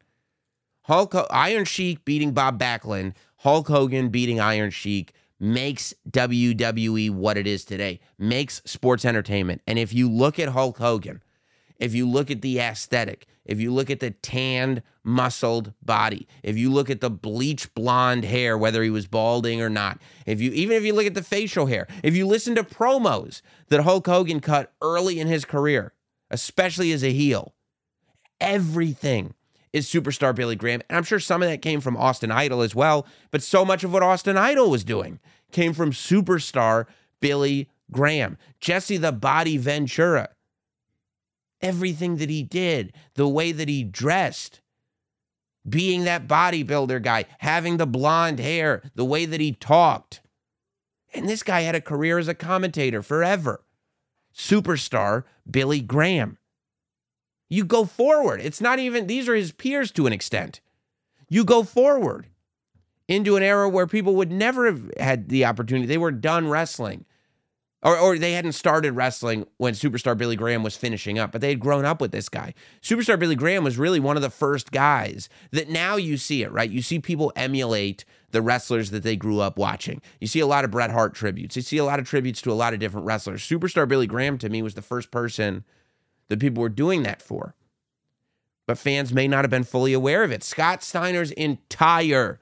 Hulk 0.82 1.14
Iron 1.30 1.64
Sheik 1.64 2.04
beating 2.04 2.32
Bob 2.32 2.58
Backlund, 2.58 3.14
Hulk 3.36 3.68
Hogan 3.68 4.08
beating 4.08 4.40
Iron 4.40 4.70
Sheik 4.70 5.14
makes 5.38 5.94
WWE 6.10 7.10
what 7.10 7.36
it 7.38 7.46
is 7.46 7.64
today, 7.64 8.00
makes 8.18 8.60
sports 8.64 9.04
entertainment. 9.04 9.62
And 9.66 9.78
if 9.78 9.92
you 9.92 10.10
look 10.10 10.38
at 10.38 10.48
Hulk 10.48 10.78
Hogan, 10.78 11.22
if 11.78 11.94
you 11.94 12.08
look 12.08 12.30
at 12.30 12.42
the 12.42 12.58
aesthetic, 12.58 13.26
if 13.44 13.60
you 13.60 13.72
look 13.72 13.88
at 13.88 14.00
the 14.00 14.10
tanned, 14.10 14.82
muscled 15.04 15.72
body, 15.82 16.26
if 16.42 16.56
you 16.56 16.70
look 16.72 16.90
at 16.90 17.00
the 17.00 17.10
bleach 17.10 17.72
blonde 17.74 18.24
hair, 18.24 18.58
whether 18.58 18.82
he 18.82 18.90
was 18.90 19.06
balding 19.06 19.62
or 19.62 19.70
not, 19.70 20.00
if 20.26 20.40
you 20.40 20.50
even 20.52 20.76
if 20.76 20.82
you 20.82 20.92
look 20.92 21.06
at 21.06 21.14
the 21.14 21.22
facial 21.22 21.66
hair, 21.66 21.86
if 22.02 22.16
you 22.16 22.26
listen 22.26 22.54
to 22.56 22.64
promos 22.64 23.40
that 23.68 23.82
Hulk 23.82 24.06
Hogan 24.06 24.40
cut 24.40 24.72
early 24.82 25.20
in 25.20 25.28
his 25.28 25.44
career, 25.44 25.92
especially 26.30 26.92
as 26.92 27.02
a 27.02 27.12
heel, 27.12 27.54
everything 28.40 29.34
is 29.72 29.86
superstar 29.86 30.34
Billy 30.34 30.56
Graham. 30.56 30.82
And 30.88 30.96
I'm 30.96 31.04
sure 31.04 31.20
some 31.20 31.42
of 31.42 31.48
that 31.48 31.62
came 31.62 31.80
from 31.80 31.96
Austin 31.96 32.30
Idol 32.30 32.62
as 32.62 32.74
well, 32.74 33.06
but 33.30 33.42
so 33.42 33.64
much 33.64 33.84
of 33.84 33.92
what 33.92 34.02
Austin 34.02 34.36
Idol 34.36 34.70
was 34.70 34.84
doing 34.84 35.20
came 35.52 35.72
from 35.72 35.92
superstar 35.92 36.86
Billy 37.20 37.68
Graham. 37.90 38.38
Jesse 38.60 38.96
the 38.96 39.12
Body 39.12 39.56
Ventura. 39.56 40.30
Everything 41.60 42.16
that 42.18 42.30
he 42.30 42.42
did, 42.42 42.92
the 43.14 43.28
way 43.28 43.50
that 43.50 43.68
he 43.68 43.82
dressed, 43.82 44.60
being 45.68 46.04
that 46.04 46.28
bodybuilder 46.28 47.02
guy, 47.02 47.24
having 47.38 47.76
the 47.76 47.86
blonde 47.86 48.38
hair, 48.38 48.82
the 48.94 49.04
way 49.04 49.26
that 49.26 49.40
he 49.40 49.52
talked. 49.52 50.20
And 51.12 51.28
this 51.28 51.42
guy 51.42 51.62
had 51.62 51.74
a 51.74 51.80
career 51.80 52.18
as 52.18 52.28
a 52.28 52.34
commentator 52.34 53.02
forever. 53.02 53.60
Superstar 54.38 55.24
Billy 55.50 55.80
Graham. 55.80 56.38
You 57.50 57.64
go 57.64 57.84
forward. 57.84 58.40
It's 58.40 58.60
not 58.60 58.78
even, 58.78 59.06
these 59.06 59.28
are 59.28 59.34
his 59.34 59.52
peers 59.52 59.90
to 59.92 60.06
an 60.06 60.12
extent. 60.12 60.60
You 61.28 61.44
go 61.44 61.64
forward 61.64 62.28
into 63.08 63.36
an 63.36 63.42
era 63.42 63.68
where 63.68 63.86
people 63.86 64.14
would 64.14 64.30
never 64.30 64.66
have 64.66 64.90
had 64.98 65.28
the 65.28 65.44
opportunity. 65.44 65.86
They 65.86 65.98
were 65.98 66.12
done 66.12 66.48
wrestling. 66.48 67.04
Or, 67.82 67.96
or 67.96 68.18
they 68.18 68.32
hadn't 68.32 68.52
started 68.52 68.92
wrestling 68.92 69.46
when 69.56 69.74
Superstar 69.74 70.16
Billy 70.18 70.34
Graham 70.34 70.64
was 70.64 70.76
finishing 70.76 71.18
up, 71.18 71.30
but 71.30 71.40
they 71.40 71.50
had 71.50 71.60
grown 71.60 71.84
up 71.84 72.00
with 72.00 72.10
this 72.10 72.28
guy. 72.28 72.54
Superstar 72.82 73.18
Billy 73.18 73.36
Graham 73.36 73.62
was 73.62 73.78
really 73.78 74.00
one 74.00 74.16
of 74.16 74.22
the 74.22 74.30
first 74.30 74.72
guys 74.72 75.28
that 75.52 75.68
now 75.68 75.94
you 75.96 76.16
see 76.16 76.42
it, 76.42 76.50
right? 76.50 76.70
You 76.70 76.82
see 76.82 76.98
people 76.98 77.32
emulate 77.36 78.04
the 78.30 78.42
wrestlers 78.42 78.90
that 78.90 79.02
they 79.02 79.16
grew 79.16 79.40
up 79.40 79.56
watching. 79.56 80.02
You 80.20 80.26
see 80.26 80.40
a 80.40 80.46
lot 80.46 80.64
of 80.64 80.70
Bret 80.70 80.90
Hart 80.90 81.14
tributes. 81.14 81.56
You 81.56 81.62
see 81.62 81.78
a 81.78 81.84
lot 81.84 81.98
of 81.98 82.06
tributes 82.08 82.42
to 82.42 82.52
a 82.52 82.54
lot 82.54 82.74
of 82.74 82.80
different 82.80 83.06
wrestlers. 83.06 83.42
Superstar 83.42 83.88
Billy 83.88 84.06
Graham 84.06 84.38
to 84.38 84.48
me 84.48 84.62
was 84.62 84.74
the 84.74 84.82
first 84.82 85.10
person 85.10 85.64
that 86.28 86.40
people 86.40 86.60
were 86.60 86.68
doing 86.68 87.02
that 87.04 87.22
for. 87.22 87.54
But 88.66 88.78
fans 88.78 89.14
may 89.14 89.28
not 89.28 89.44
have 89.44 89.50
been 89.50 89.64
fully 89.64 89.94
aware 89.94 90.22
of 90.22 90.30
it. 90.30 90.44
Scott 90.44 90.82
Steiner's 90.82 91.30
entire 91.32 92.38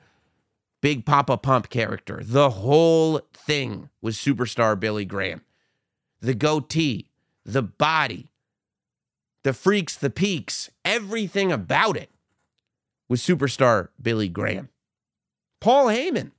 Big 0.83 1.07
Papa 1.07 1.37
Pump 1.37 1.71
character, 1.71 2.21
the 2.23 2.51
whole 2.51 3.21
thing 3.33 3.89
was 4.03 4.17
superstar 4.17 4.79
Billy 4.79 5.05
Graham. 5.05 5.43
The 6.21 6.35
goatee, 6.35 7.11
the 7.45 7.63
body, 7.63 8.33
the 9.45 9.53
freaks, 9.53 9.97
the 9.97 10.11
peaks, 10.11 10.71
everything 10.85 11.53
about 11.53 11.97
it 11.97 12.11
was 13.09 13.23
superstar 13.23 13.89
Billy 14.03 14.29
Graham. 14.29 14.69
Paul 15.61 15.87
Heyman 15.87 16.33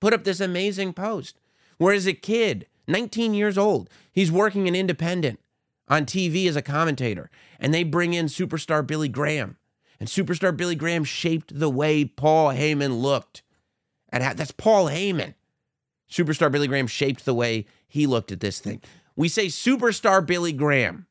put 0.00 0.12
up 0.12 0.24
this 0.24 0.40
amazing 0.40 0.92
post 0.92 1.38
where, 1.78 1.94
as 1.94 2.06
a 2.06 2.12
kid, 2.12 2.66
19 2.88 3.34
years 3.34 3.56
old, 3.56 3.88
he's 4.12 4.32
working 4.32 4.68
an 4.68 4.74
independent 4.74 5.40
on 5.88 6.06
TV 6.06 6.48
as 6.48 6.56
a 6.56 6.62
commentator, 6.62 7.30
and 7.60 7.72
they 7.72 7.84
bring 7.84 8.14
in 8.14 8.26
superstar 8.26 8.86
Billy 8.86 9.08
Graham. 9.08 9.56
And 10.00 10.08
superstar 10.08 10.56
Billy 10.56 10.74
Graham 10.74 11.04
shaped 11.04 11.58
the 11.58 11.70
way 11.70 12.04
Paul 12.04 12.48
Heyman 12.48 13.00
looked. 13.00 13.42
And 14.08 14.22
that's 14.36 14.50
Paul 14.50 14.86
Heyman. 14.86 15.34
Superstar 16.10 16.50
Billy 16.50 16.66
Graham 16.66 16.88
shaped 16.88 17.24
the 17.24 17.34
way 17.34 17.66
he 17.86 18.06
looked 18.06 18.32
at 18.32 18.40
this 18.40 18.58
thing. 18.58 18.82
We 19.14 19.28
say 19.28 19.46
superstar 19.46 20.26
Billy 20.26 20.52
Graham. 20.52 21.06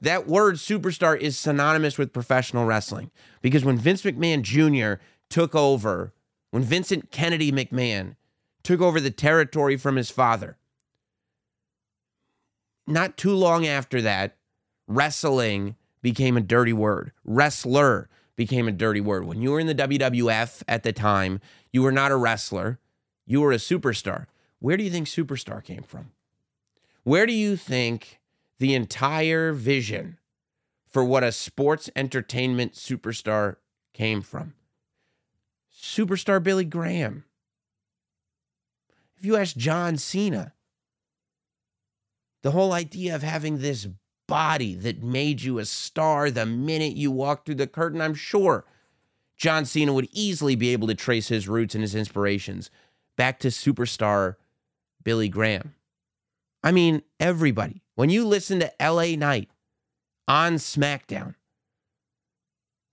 That 0.00 0.26
word 0.26 0.54
superstar 0.54 1.18
is 1.18 1.38
synonymous 1.38 1.98
with 1.98 2.14
professional 2.14 2.64
wrestling 2.64 3.10
because 3.42 3.64
when 3.64 3.76
Vince 3.76 4.02
McMahon 4.02 4.42
Jr. 4.42 5.02
took 5.28 5.54
over, 5.54 6.14
when 6.50 6.62
Vincent 6.62 7.10
Kennedy 7.10 7.52
McMahon 7.52 8.16
took 8.62 8.80
over 8.80 9.00
the 9.00 9.10
territory 9.10 9.76
from 9.76 9.96
his 9.96 10.10
father, 10.10 10.56
not 12.86 13.16
too 13.16 13.34
long 13.34 13.66
after 13.66 14.02
that, 14.02 14.36
wrestling 14.86 15.76
became 16.02 16.36
a 16.36 16.40
dirty 16.40 16.72
word. 16.72 17.12
Wrestler 17.24 18.08
became 18.36 18.66
a 18.66 18.72
dirty 18.72 19.00
word. 19.00 19.24
When 19.24 19.40
you 19.40 19.52
were 19.52 19.60
in 19.60 19.66
the 19.66 19.74
WWF 19.74 20.62
at 20.66 20.82
the 20.82 20.92
time, 20.92 21.40
you 21.72 21.82
were 21.82 21.92
not 21.92 22.10
a 22.10 22.16
wrestler, 22.16 22.78
you 23.26 23.40
were 23.40 23.52
a 23.52 23.56
superstar. 23.56 24.26
Where 24.58 24.76
do 24.76 24.84
you 24.84 24.90
think 24.90 25.06
superstar 25.06 25.62
came 25.62 25.82
from? 25.82 26.12
Where 27.04 27.26
do 27.26 27.32
you 27.32 27.56
think 27.56 28.20
the 28.58 28.74
entire 28.74 29.52
vision 29.52 30.18
for 30.86 31.04
what 31.04 31.22
a 31.22 31.32
sports 31.32 31.88
entertainment 31.94 32.74
superstar 32.74 33.56
came 33.92 34.20
from? 34.20 34.54
Superstar 35.80 36.42
Billy 36.42 36.64
Graham. 36.64 37.24
If 39.16 39.24
you 39.24 39.36
ask 39.36 39.56
John 39.56 39.96
Cena, 39.96 40.52
the 42.42 42.50
whole 42.50 42.72
idea 42.72 43.14
of 43.14 43.22
having 43.22 43.58
this 43.58 43.88
body 44.28 44.74
that 44.74 45.02
made 45.02 45.42
you 45.42 45.58
a 45.58 45.64
star 45.64 46.30
the 46.30 46.44
minute 46.46 46.96
you 46.96 47.10
walked 47.10 47.46
through 47.46 47.56
the 47.56 47.66
curtain, 47.66 48.00
I'm 48.00 48.14
sure 48.14 48.64
John 49.36 49.64
Cena 49.64 49.92
would 49.92 50.08
easily 50.12 50.54
be 50.54 50.70
able 50.70 50.86
to 50.88 50.94
trace 50.94 51.28
his 51.28 51.48
roots 51.48 51.74
and 51.74 51.82
his 51.82 51.94
inspirations 51.94 52.70
back 53.16 53.38
to 53.40 53.48
superstar 53.48 54.36
Billy 55.02 55.28
Graham. 55.28 55.74
I 56.62 56.72
mean, 56.72 57.02
everybody. 57.18 57.82
When 57.94 58.10
you 58.10 58.26
listen 58.26 58.60
to 58.60 58.72
LA 58.80 59.16
Knight 59.16 59.48
on 60.28 60.54
SmackDown, 60.54 61.36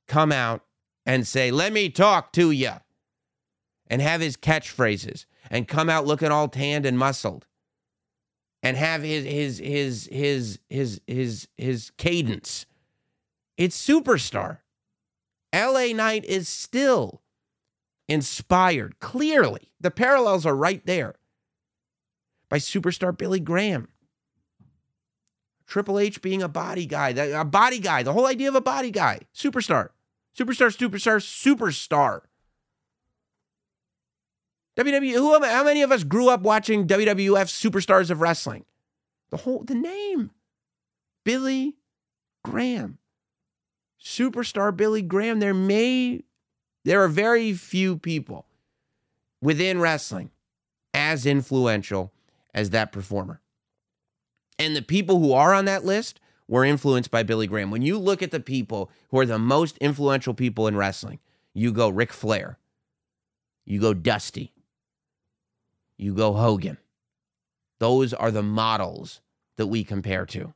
come 0.08 0.32
out 0.32 0.64
and 1.08 1.26
say, 1.26 1.50
Let 1.50 1.74
me 1.74 1.90
talk 1.90 2.32
to 2.34 2.52
you, 2.52 2.74
and 3.88 4.00
have 4.00 4.22
his 4.22 4.38
catchphrases, 4.38 5.26
and 5.50 5.68
come 5.68 5.90
out 5.90 6.06
looking 6.06 6.32
all 6.32 6.48
tanned 6.48 6.86
and 6.86 7.00
muscled 7.00 7.48
and 8.64 8.76
have 8.76 9.02
his 9.02 9.26
his 9.26 9.58
his 9.60 10.10
his 10.12 10.60
his 10.70 11.02
his 11.08 11.48
his 11.58 11.92
cadence. 11.98 12.66
It's 13.58 13.82
superstar. 13.82 14.60
LA 15.56 15.94
Knight 15.94 16.26
is 16.26 16.50
still 16.50 17.22
inspired. 18.10 19.00
Clearly, 19.00 19.72
the 19.80 19.92
parallels 19.92 20.46
are 20.46 20.56
right 20.56 20.86
there 20.86 21.16
by 22.50 22.58
superstar 22.58 23.18
Billy 23.18 23.40
Graham. 23.40 23.88
Triple 25.66 26.00
H 26.00 26.22
being 26.22 26.42
a 26.42 26.48
body 26.48 26.86
guy, 26.86 27.10
a 27.10 27.44
body 27.44 27.80
guy, 27.80 28.04
the 28.04 28.14
whole 28.14 28.26
idea 28.26 28.48
of 28.48 28.56
a 28.56 28.62
body 28.62 28.92
guy, 28.92 29.22
superstar, 29.36 29.90
superstar, 30.38 30.76
superstar, 30.76 31.20
superstar. 31.20 32.22
WWE. 34.78 35.14
Who? 35.14 35.44
How 35.44 35.64
many 35.64 35.82
of 35.82 35.92
us 35.92 36.04
grew 36.04 36.30
up 36.30 36.42
watching 36.42 36.86
WWF 36.86 37.48
Superstars 37.48 38.12
of 38.12 38.22
Wrestling? 38.22 38.66
The 39.32 39.38
whole 39.38 39.64
the 39.64 39.76
name, 39.76 40.32
Billy 41.24 41.76
Graham, 42.46 43.00
superstar 44.02 44.76
Billy 44.76 45.02
Graham. 45.02 45.40
There 45.40 45.54
may, 45.54 46.24
there 46.86 47.04
are 47.04 47.08
very 47.08 47.54
few 47.54 47.98
people 47.98 48.46
within 49.42 49.80
wrestling 49.82 50.30
as 50.94 51.26
influential 51.26 52.14
as 52.54 52.70
that 52.70 52.92
performer. 52.92 53.42
And 54.60 54.76
the 54.76 54.82
people 54.82 55.20
who 55.20 55.34
are 55.34 55.54
on 55.54 55.66
that 55.66 55.86
list 55.86 56.20
were 56.48 56.64
influenced 56.64 57.12
by 57.12 57.24
Billy 57.24 57.48
Graham. 57.48 57.72
When 57.72 57.82
you 57.82 57.98
look 57.98 58.22
at 58.22 58.32
the 58.32 58.40
people 58.40 58.90
who 59.10 59.20
are 59.20 59.26
the 59.26 59.40
most 59.40 59.78
influential 59.78 60.34
people 60.34 60.68
in 60.68 60.78
wrestling, 60.78 61.20
you 61.54 61.72
go 61.72 61.90
Ric 61.90 62.14
Flair, 62.14 62.58
you 63.66 63.80
go 63.80 63.94
Dusty, 63.94 64.54
you 65.98 66.14
go 66.14 66.34
Hogan. 66.34 66.78
Those 67.80 68.14
are 68.14 68.32
the 68.32 68.44
models 68.44 69.22
that 69.58 69.68
we 69.68 69.84
compare 69.84 70.26
to. 70.28 70.54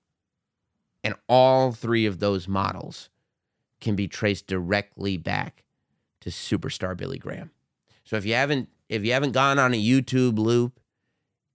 And 1.04 1.16
all 1.28 1.72
three 1.72 2.06
of 2.06 2.20
those 2.20 2.48
models 2.48 3.10
can 3.80 3.96
be 3.96 4.08
traced 4.08 4.48
directly 4.48 5.18
back 5.18 5.64
to 6.22 6.30
superstar 6.30 6.96
Billy 6.96 7.18
Graham. 7.18 7.52
So 8.04 8.16
if 8.16 8.26
you 8.26 8.34
haven't 8.36 8.70
if 8.90 9.04
you 9.06 9.14
haven't 9.14 9.32
gone 9.32 9.58
on 9.58 9.74
a 9.74 9.82
YouTube 9.82 10.38
loop, 10.38 10.80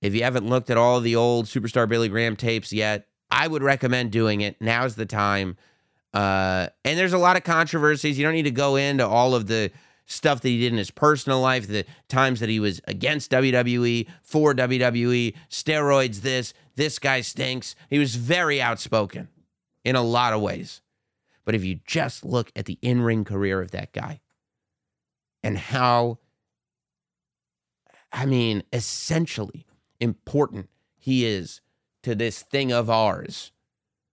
if 0.00 0.14
you 0.14 0.22
haven't 0.22 0.48
looked 0.48 0.70
at 0.70 0.78
all 0.78 1.00
the 1.00 1.14
old 1.14 1.46
superstar 1.46 1.88
Billy 1.88 2.08
Graham 2.08 2.34
tapes 2.34 2.72
yet, 2.72 3.06
I 3.36 3.46
would 3.46 3.62
recommend 3.62 4.12
doing 4.12 4.40
it. 4.40 4.56
Now's 4.62 4.94
the 4.94 5.04
time. 5.04 5.58
Uh, 6.14 6.68
and 6.86 6.98
there's 6.98 7.12
a 7.12 7.18
lot 7.18 7.36
of 7.36 7.44
controversies. 7.44 8.16
You 8.16 8.24
don't 8.24 8.32
need 8.32 8.44
to 8.44 8.50
go 8.50 8.76
into 8.76 9.06
all 9.06 9.34
of 9.34 9.46
the 9.46 9.70
stuff 10.06 10.40
that 10.40 10.48
he 10.48 10.60
did 10.60 10.72
in 10.72 10.78
his 10.78 10.90
personal 10.90 11.42
life, 11.42 11.66
the 11.66 11.84
times 12.08 12.40
that 12.40 12.48
he 12.48 12.58
was 12.58 12.80
against 12.88 13.30
WWE, 13.30 14.08
for 14.22 14.54
WWE, 14.54 15.34
steroids, 15.50 16.22
this, 16.22 16.54
this 16.76 16.98
guy 16.98 17.20
stinks. 17.20 17.74
He 17.90 17.98
was 17.98 18.14
very 18.14 18.62
outspoken 18.62 19.28
in 19.84 19.96
a 19.96 20.02
lot 20.02 20.32
of 20.32 20.40
ways. 20.40 20.80
But 21.44 21.54
if 21.54 21.62
you 21.62 21.80
just 21.86 22.24
look 22.24 22.50
at 22.56 22.64
the 22.64 22.78
in 22.80 23.02
ring 23.02 23.24
career 23.24 23.60
of 23.60 23.72
that 23.72 23.92
guy 23.92 24.20
and 25.42 25.58
how, 25.58 26.20
I 28.10 28.24
mean, 28.24 28.62
essentially 28.72 29.66
important 30.00 30.70
he 30.96 31.26
is 31.26 31.60
to 32.06 32.14
this 32.14 32.40
thing 32.40 32.70
of 32.70 32.88
ours, 32.88 33.50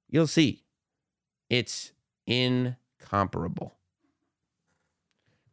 you'll 0.09 0.25
see 0.25 0.63
it's 1.47 1.91
incomparable. 2.25 3.75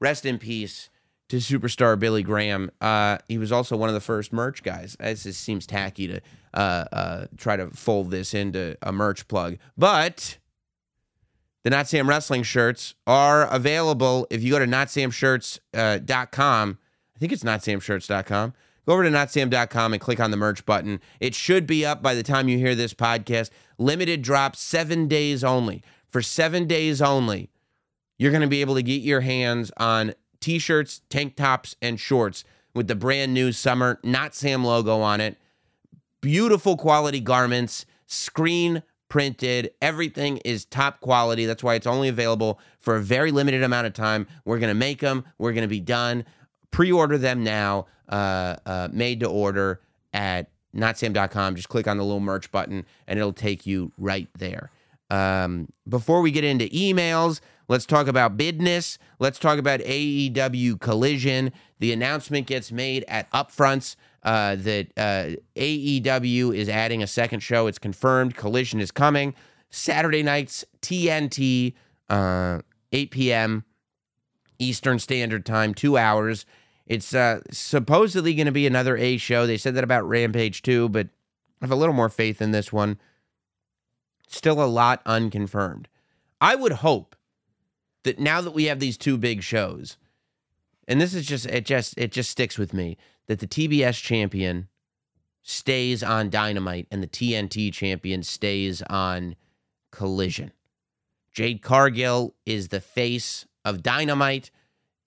Rest 0.01 0.24
in 0.24 0.38
peace 0.38 0.88
to 1.28 1.36
superstar 1.36 1.99
Billy 1.99 2.22
Graham. 2.22 2.70
Uh, 2.80 3.18
he 3.28 3.36
was 3.36 3.53
also 3.53 3.76
one 3.76 3.91
of 3.91 3.95
the 3.95 4.01
first 4.01 4.32
merch 4.32 4.62
guys. 4.62 4.97
Just 4.99 5.43
seems 5.43 5.66
tacky 5.66 6.07
to 6.07 6.20
uh, 6.55 6.84
uh, 6.91 7.26
try 7.36 7.57
to 7.57 7.68
fold 7.72 8.11
this 8.11 8.32
into 8.32 8.74
a 8.80 8.91
merch 8.91 9.28
plug, 9.28 9.59
but 9.76 10.38
the 11.62 11.68
Not 11.68 11.88
Sam 11.88 12.09
Wrestling 12.09 12.43
shirts 12.43 12.95
are 13.07 13.47
available 13.49 14.26
if 14.30 14.43
you 14.43 14.53
go 14.53 14.61
to 14.61 14.66
notsamshirts.com. 14.66 16.78
I 17.14 17.18
think 17.18 17.32
it's 17.32 17.45
notsamshirts.com. 17.45 18.55
Go 18.91 18.95
over 18.95 19.05
to 19.05 19.11
notsam.com 19.11 19.93
and 19.93 20.03
click 20.03 20.18
on 20.18 20.32
the 20.32 20.36
merch 20.36 20.66
button. 20.66 21.01
It 21.20 21.32
should 21.32 21.64
be 21.64 21.86
up 21.86 22.03
by 22.03 22.16
the 22.16 22.24
time 22.24 22.49
you 22.49 22.59
hear 22.59 22.74
this 22.74 22.93
podcast. 22.93 23.51
Limited 23.78 24.20
drop, 24.20 24.57
seven 24.57 25.07
days 25.07 25.45
only. 25.45 25.84
For 26.09 26.20
seven 26.20 26.66
days 26.66 27.01
only, 27.01 27.51
you're 28.18 28.32
going 28.32 28.41
to 28.41 28.49
be 28.49 28.62
able 28.62 28.74
to 28.74 28.82
get 28.82 29.03
your 29.03 29.20
hands 29.20 29.70
on 29.76 30.14
t 30.41 30.59
shirts, 30.59 31.03
tank 31.09 31.36
tops, 31.36 31.76
and 31.80 32.01
shorts 32.01 32.43
with 32.74 32.88
the 32.88 32.97
brand 32.97 33.32
new 33.32 33.53
summer 33.53 34.01
Not 34.03 34.34
Sam 34.34 34.64
logo 34.64 35.01
on 35.03 35.20
it. 35.20 35.38
Beautiful 36.20 36.76
quality 36.76 37.20
garments, 37.20 37.86
screen 38.09 38.82
printed. 39.09 39.70
Everything 39.80 40.38
is 40.38 40.64
top 40.64 41.01
quality. 41.01 41.47
That's 41.47 41.62
why 41.62 41.76
it's 41.76 41.86
only 41.86 42.09
available 42.09 42.59
for 42.80 42.97
a 42.97 43.01
very 43.01 43.30
limited 43.30 43.62
amount 43.62 43.86
of 43.86 43.93
time. 43.93 44.26
We're 44.45 44.59
going 44.59 44.70
to 44.70 44.74
make 44.74 44.99
them, 44.99 45.26
we're 45.38 45.53
going 45.53 45.62
to 45.62 45.68
be 45.68 45.78
done. 45.78 46.24
Pre 46.70 46.92
order 46.92 47.18
them 47.18 47.42
now, 47.42 47.86
uh, 48.08 48.56
uh, 48.66 48.88
made 48.92 49.20
to 49.20 49.26
order 49.26 49.80
at 50.12 50.50
notsam.com. 50.74 51.56
Just 51.56 51.68
click 51.68 51.88
on 51.88 51.96
the 51.96 52.04
little 52.04 52.20
merch 52.20 52.50
button 52.52 52.84
and 53.06 53.18
it'll 53.18 53.32
take 53.32 53.66
you 53.66 53.92
right 53.98 54.28
there. 54.38 54.70
Um, 55.10 55.68
before 55.88 56.20
we 56.20 56.30
get 56.30 56.44
into 56.44 56.66
emails, 56.66 57.40
let's 57.68 57.84
talk 57.84 58.06
about 58.06 58.36
business. 58.36 58.98
Let's 59.18 59.38
talk 59.38 59.58
about 59.58 59.80
AEW 59.80 60.80
Collision. 60.80 61.52
The 61.80 61.92
announcement 61.92 62.46
gets 62.46 62.70
made 62.70 63.04
at 63.08 63.30
Upfronts 63.32 63.96
uh, 64.22 64.56
that 64.56 64.88
uh, 64.96 65.36
AEW 65.56 66.54
is 66.54 66.68
adding 66.68 67.02
a 67.02 67.06
second 67.06 67.40
show. 67.40 67.66
It's 67.66 67.78
confirmed. 67.78 68.36
Collision 68.36 68.80
is 68.80 68.90
coming. 68.90 69.34
Saturday 69.70 70.22
nights, 70.22 70.64
TNT, 70.82 71.74
uh, 72.08 72.60
8 72.92 73.10
p.m. 73.10 73.64
Eastern 74.58 74.98
Standard 74.98 75.46
Time, 75.46 75.74
two 75.74 75.96
hours. 75.96 76.44
It's 76.91 77.14
uh, 77.14 77.43
supposedly 77.53 78.34
going 78.34 78.47
to 78.47 78.53
be 78.53 78.66
another 78.66 78.97
A 78.97 79.16
show. 79.16 79.47
They 79.47 79.59
said 79.59 79.76
that 79.76 79.84
about 79.84 80.09
Rampage 80.09 80.61
too, 80.61 80.88
but 80.88 81.07
I 81.62 81.64
have 81.64 81.70
a 81.70 81.76
little 81.76 81.95
more 81.95 82.09
faith 82.09 82.43
in 82.43 82.51
this 82.51 82.72
one. 82.72 82.99
Still 84.26 84.61
a 84.61 84.66
lot 84.66 85.01
unconfirmed. 85.07 85.86
I 86.41 86.57
would 86.57 86.72
hope 86.72 87.14
that 88.03 88.18
now 88.18 88.41
that 88.41 88.55
we 88.55 88.64
have 88.64 88.80
these 88.80 88.99
two 88.99 89.16
big 89.16 89.45
shows, 89.45 89.99
and 90.88 91.01
this 91.01 91.14
is 91.14 91.26
just 91.26 91.47
it 91.47 91.64
just 91.64 91.97
it 91.97 92.11
just 92.11 92.28
sticks 92.28 92.59
with 92.59 92.74
me 92.74 92.97
that 93.28 93.38
the 93.38 93.47
TBS 93.47 94.03
champion 94.03 94.66
stays 95.43 96.03
on 96.03 96.28
Dynamite 96.28 96.88
and 96.91 97.05
the 97.05 97.07
TNT 97.07 97.72
champion 97.72 98.24
stays 98.24 98.82
on 98.82 99.36
Collision. 99.93 100.51
Jade 101.30 101.62
Cargill 101.62 102.34
is 102.45 102.68
the 102.68 102.80
face 102.80 103.47
of 103.64 103.80
Dynamite 103.80 104.51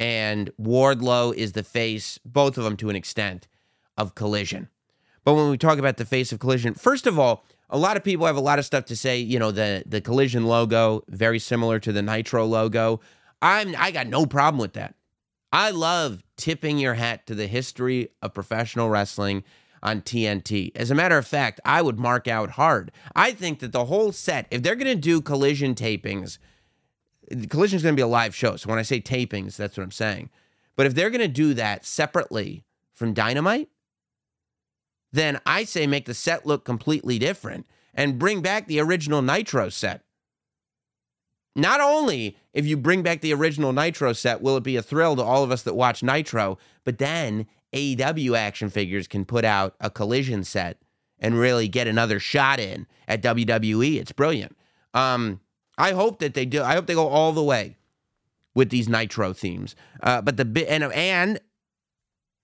and 0.04 0.52
Wardlow 0.60 1.34
is 1.34 1.54
the 1.54 1.64
face, 1.64 2.20
both 2.26 2.58
of 2.58 2.66
them 2.66 2.76
to 2.76 2.90
an 2.90 2.96
extent, 2.98 3.48
of 3.98 4.16
Collision. 4.16 4.68
But 5.24 5.36
when 5.36 5.50
we 5.50 5.58
talk 5.58 5.78
about 5.78 5.96
the 5.96 6.04
face 6.04 6.34
of 6.34 6.40
Collision, 6.40 6.74
first 6.74 7.08
of 7.08 7.18
all, 7.18 7.46
a 7.70 7.78
lot 7.78 7.96
of 7.96 8.04
people 8.04 8.26
have 8.26 8.36
a 8.36 8.42
lot 8.42 8.60
of 8.60 8.66
stuff 8.66 8.84
to 8.88 8.98
say. 8.98 9.18
You 9.20 9.40
know, 9.40 9.52
the 9.52 9.82
the 9.86 10.02
Collision 10.02 10.46
logo 10.46 11.04
very 11.08 11.40
similar 11.40 11.80
to 11.80 11.94
the 11.94 12.02
Nitro 12.02 12.46
logo. 12.46 13.00
I'm 13.42 13.74
I 13.78 13.92
got 13.92 14.08
no 14.08 14.26
problem 14.26 14.60
with 14.60 14.74
that. 14.74 14.96
I 15.54 15.72
love 15.72 16.22
tipping 16.36 16.80
your 16.80 16.96
hat 16.96 17.26
to 17.28 17.36
the 17.36 17.48
history 17.48 18.10
of 18.22 18.34
professional 18.34 18.90
wrestling 18.90 19.46
on 19.82 20.02
TNT. 20.02 20.74
As 20.76 20.92
a 20.92 20.96
matter 20.96 21.18
of 21.18 21.26
fact, 21.26 21.62
I 21.64 21.82
would 21.82 21.98
mark 21.98 22.28
out 22.28 22.52
hard. 22.52 22.92
I 23.16 23.32
think 23.32 23.60
that 23.60 23.72
the 23.72 23.86
whole 23.86 24.12
set, 24.12 24.48
if 24.52 24.64
they're 24.64 24.76
going 24.76 24.94
to 24.94 25.02
do 25.02 25.22
collision 25.22 25.76
tapings, 25.76 26.40
collision 27.50 27.78
is 27.78 27.84
going 27.84 27.96
to 27.96 28.00
be 28.00 28.04
a 28.04 28.08
live 28.08 28.36
show. 28.36 28.56
So 28.56 28.70
when 28.70 28.80
I 28.80 28.84
say 28.84 29.02
tapings, 29.02 29.56
that's 29.56 29.78
what 29.78 29.84
I'm 29.84 29.92
saying. 29.92 30.30
But 30.76 30.86
if 30.86 30.96
they're 30.96 31.10
going 31.10 31.22
to 31.22 31.28
do 31.28 31.54
that 31.54 31.86
separately 31.86 32.64
from 32.94 33.14
Dynamite, 33.14 33.70
then 35.12 35.40
I 35.46 35.64
say 35.64 35.86
make 35.86 36.06
the 36.06 36.14
set 36.14 36.46
look 36.46 36.66
completely 36.66 37.20
different 37.20 37.68
and 37.94 38.18
bring 38.18 38.42
back 38.42 38.68
the 38.68 38.80
original 38.80 39.22
Nitro 39.22 39.70
set. 39.70 40.02
Not 41.56 41.80
only 41.80 42.36
if 42.54 42.66
you 42.66 42.78
bring 42.78 43.04
back 43.04 43.22
the 43.22 43.34
original 43.34 43.74
Nitro 43.74 44.14
set, 44.14 44.42
will 44.42 44.58
it 44.58 44.64
be 44.64 44.76
a 44.76 44.82
thrill 44.82 45.16
to 45.16 45.22
all 45.22 45.44
of 45.44 45.52
us 45.52 45.62
that 45.64 45.76
watch 45.76 46.02
Nitro, 46.02 46.58
but 46.84 46.98
then 46.98 47.46
AEW 47.74 48.36
action 48.36 48.70
figures 48.70 49.08
can 49.08 49.24
put 49.24 49.46
out 49.46 49.76
a 49.80 49.92
collision 49.92 50.44
set 50.44 50.78
and 51.20 51.38
really 51.38 51.68
get 51.68 51.88
another 51.88 52.20
shot 52.20 52.60
in 52.60 52.88
at 53.08 53.22
WWE. 53.22 54.00
It's 54.00 54.12
brilliant. 54.12 54.58
Um, 54.96 55.40
I 55.78 55.94
hope 55.94 56.20
that 56.20 56.34
they 56.34 56.46
do. 56.46 56.62
I 56.62 56.76
hope 56.76 56.86
they 56.86 56.94
go 56.94 57.08
all 57.08 57.32
the 57.32 57.44
way 57.44 57.78
with 58.56 58.70
these 58.70 58.88
Nitro 58.88 59.34
themes. 59.34 59.76
Uh, 60.02 60.22
but 60.22 60.38
the 60.38 60.66
and 60.70 60.84
and 60.84 61.40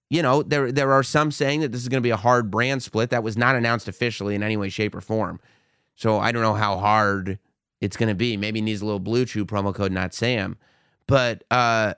you 0.10 0.22
know 0.22 0.42
there 0.42 0.72
there 0.72 0.92
are 0.92 1.04
some 1.04 1.32
saying 1.32 1.62
that 1.62 1.72
this 1.72 1.82
is 1.82 1.90
going 1.90 2.02
to 2.02 2.08
be 2.08 2.10
a 2.10 2.18
hard 2.18 2.50
brand 2.50 2.82
split. 2.84 3.10
That 3.12 3.24
was 3.24 3.38
not 3.38 3.56
announced 3.56 3.88
officially 3.88 4.36
in 4.36 4.44
any 4.44 4.58
way, 4.58 4.70
shape, 4.70 4.96
or 4.96 5.02
form. 5.02 5.40
So 5.96 6.18
I 6.18 6.32
don't 6.32 6.42
know 6.42 6.54
how 6.54 6.78
hard 6.78 7.40
it's 7.82 7.98
going 7.98 8.10
to 8.10 8.16
be. 8.16 8.38
Maybe 8.38 8.62
needs 8.62 8.82
a 8.82 8.86
little 8.86 9.02
BlueChew 9.02 9.46
promo 9.46 9.74
code, 9.74 9.92
not 9.92 10.14
Sam. 10.14 10.58
But 11.08 11.44
uh, 11.52 11.96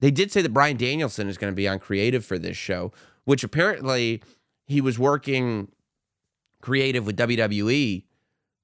they 0.00 0.10
did 0.10 0.30
say 0.30 0.42
that 0.42 0.52
Bryan 0.52 0.76
Danielson 0.76 1.28
is 1.28 1.38
going 1.38 1.52
to 1.52 1.56
be 1.56 1.66
on 1.66 1.78
creative 1.78 2.24
for 2.24 2.38
this 2.38 2.56
show, 2.56 2.92
which 3.24 3.42
apparently 3.42 4.22
he 4.66 4.80
was 4.80 4.98
working 4.98 5.68
creative 6.60 7.06
with 7.06 7.16
WWE 7.16 8.04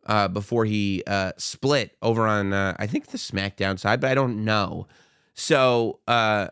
uh, 0.06 0.28
before 0.28 0.64
he 0.64 1.02
uh, 1.06 1.32
split 1.36 1.96
over 2.02 2.26
on, 2.26 2.52
uh, 2.52 2.76
I 2.78 2.86
think, 2.86 3.06
the 3.06 3.18
SmackDown 3.18 3.78
side, 3.78 4.00
but 4.00 4.10
I 4.10 4.14
don't 4.14 4.44
know. 4.44 4.86
So 5.34 6.00
uh, 6.06 6.48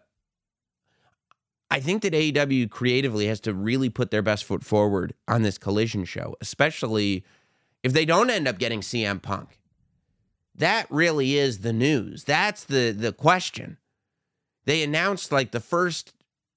I 1.70 1.80
think 1.80 2.02
that 2.02 2.12
AEW 2.12 2.70
creatively 2.70 3.26
has 3.26 3.40
to 3.40 3.54
really 3.54 3.88
put 3.88 4.10
their 4.10 4.22
best 4.22 4.44
foot 4.44 4.64
forward 4.64 5.14
on 5.28 5.42
this 5.42 5.58
collision 5.58 6.04
show, 6.04 6.36
especially 6.40 7.24
if 7.82 7.92
they 7.92 8.04
don't 8.04 8.30
end 8.30 8.48
up 8.48 8.58
getting 8.58 8.80
CM 8.80 9.20
Punk. 9.20 9.58
That 10.54 10.86
really 10.90 11.36
is 11.36 11.60
the 11.60 11.72
news. 11.72 12.24
That's 12.24 12.64
the 12.64 12.90
the 12.90 13.12
question. 13.12 13.78
They 14.64 14.82
announced 14.82 15.32
like 15.32 15.50
the 15.50 15.60
first 15.60 16.12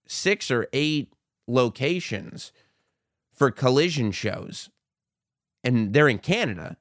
six 0.07 0.51
or 0.51 0.67
eight 0.73 1.13
locations 1.47 2.51
for 3.33 3.51
collision 3.51 4.11
shows. 4.11 4.69
And 5.63 5.93
they're 5.93 6.07
in 6.07 6.19
Canada, 6.19 6.77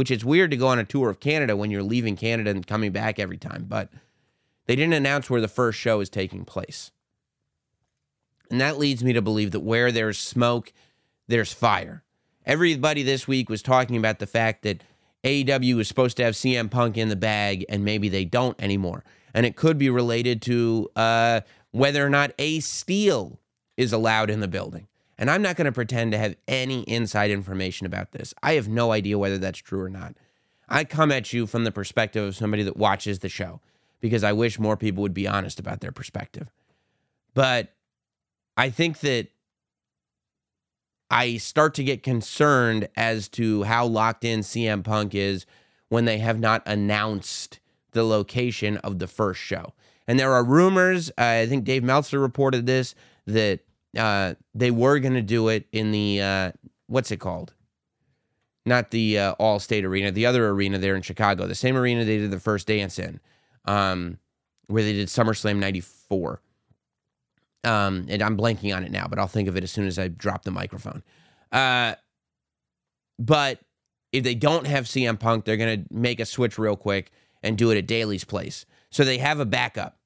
which 0.00 0.10
is 0.10 0.24
weird 0.24 0.50
to 0.50 0.56
go 0.56 0.68
on 0.68 0.78
a 0.78 0.84
tour 0.84 1.10
of 1.10 1.20
Canada 1.20 1.54
when 1.54 1.70
you're 1.70 1.82
leaving 1.82 2.16
Canada 2.16 2.48
and 2.48 2.66
coming 2.66 2.90
back 2.90 3.18
every 3.18 3.36
time. 3.36 3.66
But 3.68 3.90
they 4.64 4.74
didn't 4.74 4.94
announce 4.94 5.28
where 5.28 5.42
the 5.42 5.46
first 5.46 5.78
show 5.78 6.00
is 6.00 6.08
taking 6.08 6.46
place. 6.46 6.90
And 8.50 8.62
that 8.62 8.78
leads 8.78 9.04
me 9.04 9.12
to 9.12 9.20
believe 9.20 9.50
that 9.50 9.60
where 9.60 9.92
there's 9.92 10.16
smoke, 10.16 10.72
there's 11.28 11.52
fire. 11.52 12.02
Everybody 12.46 13.02
this 13.02 13.28
week 13.28 13.50
was 13.50 13.60
talking 13.60 13.98
about 13.98 14.20
the 14.20 14.26
fact 14.26 14.62
that 14.62 14.82
AEW 15.22 15.76
was 15.76 15.86
supposed 15.86 16.16
to 16.16 16.24
have 16.24 16.32
CM 16.32 16.70
Punk 16.70 16.96
in 16.96 17.10
the 17.10 17.14
bag, 17.14 17.66
and 17.68 17.84
maybe 17.84 18.08
they 18.08 18.24
don't 18.24 18.58
anymore. 18.58 19.04
And 19.34 19.44
it 19.44 19.54
could 19.54 19.76
be 19.76 19.90
related 19.90 20.40
to 20.40 20.88
uh, 20.96 21.42
whether 21.72 22.02
or 22.02 22.08
not 22.08 22.32
Ace 22.38 22.64
Steel 22.64 23.38
is 23.76 23.92
allowed 23.92 24.30
in 24.30 24.40
the 24.40 24.48
building. 24.48 24.86
And 25.20 25.30
I'm 25.30 25.42
not 25.42 25.56
going 25.56 25.66
to 25.66 25.72
pretend 25.72 26.12
to 26.12 26.18
have 26.18 26.34
any 26.48 26.80
inside 26.84 27.30
information 27.30 27.86
about 27.86 28.12
this. 28.12 28.32
I 28.42 28.54
have 28.54 28.68
no 28.68 28.90
idea 28.90 29.18
whether 29.18 29.36
that's 29.36 29.58
true 29.58 29.82
or 29.82 29.90
not. 29.90 30.14
I 30.66 30.84
come 30.84 31.12
at 31.12 31.34
you 31.34 31.46
from 31.46 31.64
the 31.64 31.70
perspective 31.70 32.26
of 32.26 32.34
somebody 32.34 32.62
that 32.62 32.78
watches 32.78 33.18
the 33.18 33.28
show 33.28 33.60
because 34.00 34.24
I 34.24 34.32
wish 34.32 34.58
more 34.58 34.78
people 34.78 35.02
would 35.02 35.12
be 35.12 35.28
honest 35.28 35.60
about 35.60 35.80
their 35.80 35.92
perspective. 35.92 36.48
But 37.34 37.74
I 38.56 38.70
think 38.70 39.00
that 39.00 39.28
I 41.10 41.36
start 41.36 41.74
to 41.74 41.84
get 41.84 42.02
concerned 42.02 42.88
as 42.96 43.28
to 43.30 43.64
how 43.64 43.84
locked 43.84 44.24
in 44.24 44.40
CM 44.40 44.82
Punk 44.82 45.14
is 45.14 45.44
when 45.90 46.06
they 46.06 46.18
have 46.18 46.40
not 46.40 46.62
announced 46.64 47.60
the 47.90 48.04
location 48.04 48.78
of 48.78 49.00
the 49.00 49.06
first 49.06 49.40
show. 49.40 49.74
And 50.06 50.18
there 50.18 50.32
are 50.32 50.44
rumors, 50.44 51.10
uh, 51.10 51.42
I 51.42 51.46
think 51.46 51.64
Dave 51.64 51.84
Meltzer 51.84 52.18
reported 52.20 52.64
this, 52.64 52.94
that 53.26 53.60
uh, 53.96 54.34
they 54.54 54.70
were 54.70 54.98
going 54.98 55.14
to 55.14 55.22
do 55.22 55.48
it 55.48 55.66
in 55.72 55.90
the, 55.92 56.20
uh, 56.20 56.52
what's 56.86 57.10
it 57.10 57.18
called? 57.18 57.54
Not 58.66 58.90
the 58.90 59.18
uh, 59.18 59.34
Allstate 59.40 59.84
Arena, 59.84 60.10
the 60.10 60.26
other 60.26 60.48
arena 60.48 60.78
there 60.78 60.94
in 60.94 61.02
Chicago, 61.02 61.46
the 61.46 61.54
same 61.54 61.76
arena 61.76 62.04
they 62.04 62.18
did 62.18 62.30
the 62.30 62.40
first 62.40 62.66
dance 62.66 62.98
in, 62.98 63.20
um, 63.64 64.18
where 64.66 64.82
they 64.82 64.92
did 64.92 65.08
SummerSlam 65.08 65.56
94. 65.56 66.40
Um, 67.62 68.06
and 68.08 68.22
I'm 68.22 68.36
blanking 68.36 68.74
on 68.74 68.84
it 68.84 68.90
now, 68.90 69.06
but 69.08 69.18
I'll 69.18 69.26
think 69.28 69.48
of 69.48 69.56
it 69.56 69.64
as 69.64 69.70
soon 69.70 69.86
as 69.86 69.98
I 69.98 70.08
drop 70.08 70.44
the 70.44 70.50
microphone. 70.50 71.02
Uh, 71.52 71.94
but 73.18 73.60
if 74.12 74.24
they 74.24 74.34
don't 74.34 74.66
have 74.66 74.84
CM 74.84 75.18
Punk, 75.18 75.44
they're 75.44 75.56
going 75.56 75.84
to 75.84 75.94
make 75.94 76.20
a 76.20 76.26
switch 76.26 76.58
real 76.58 76.76
quick 76.76 77.12
and 77.42 77.56
do 77.56 77.70
it 77.70 77.78
at 77.78 77.86
Daily's 77.86 78.24
Place. 78.24 78.66
So 78.90 79.04
they 79.04 79.18
have 79.18 79.40
a 79.40 79.44
backup. 79.44 79.99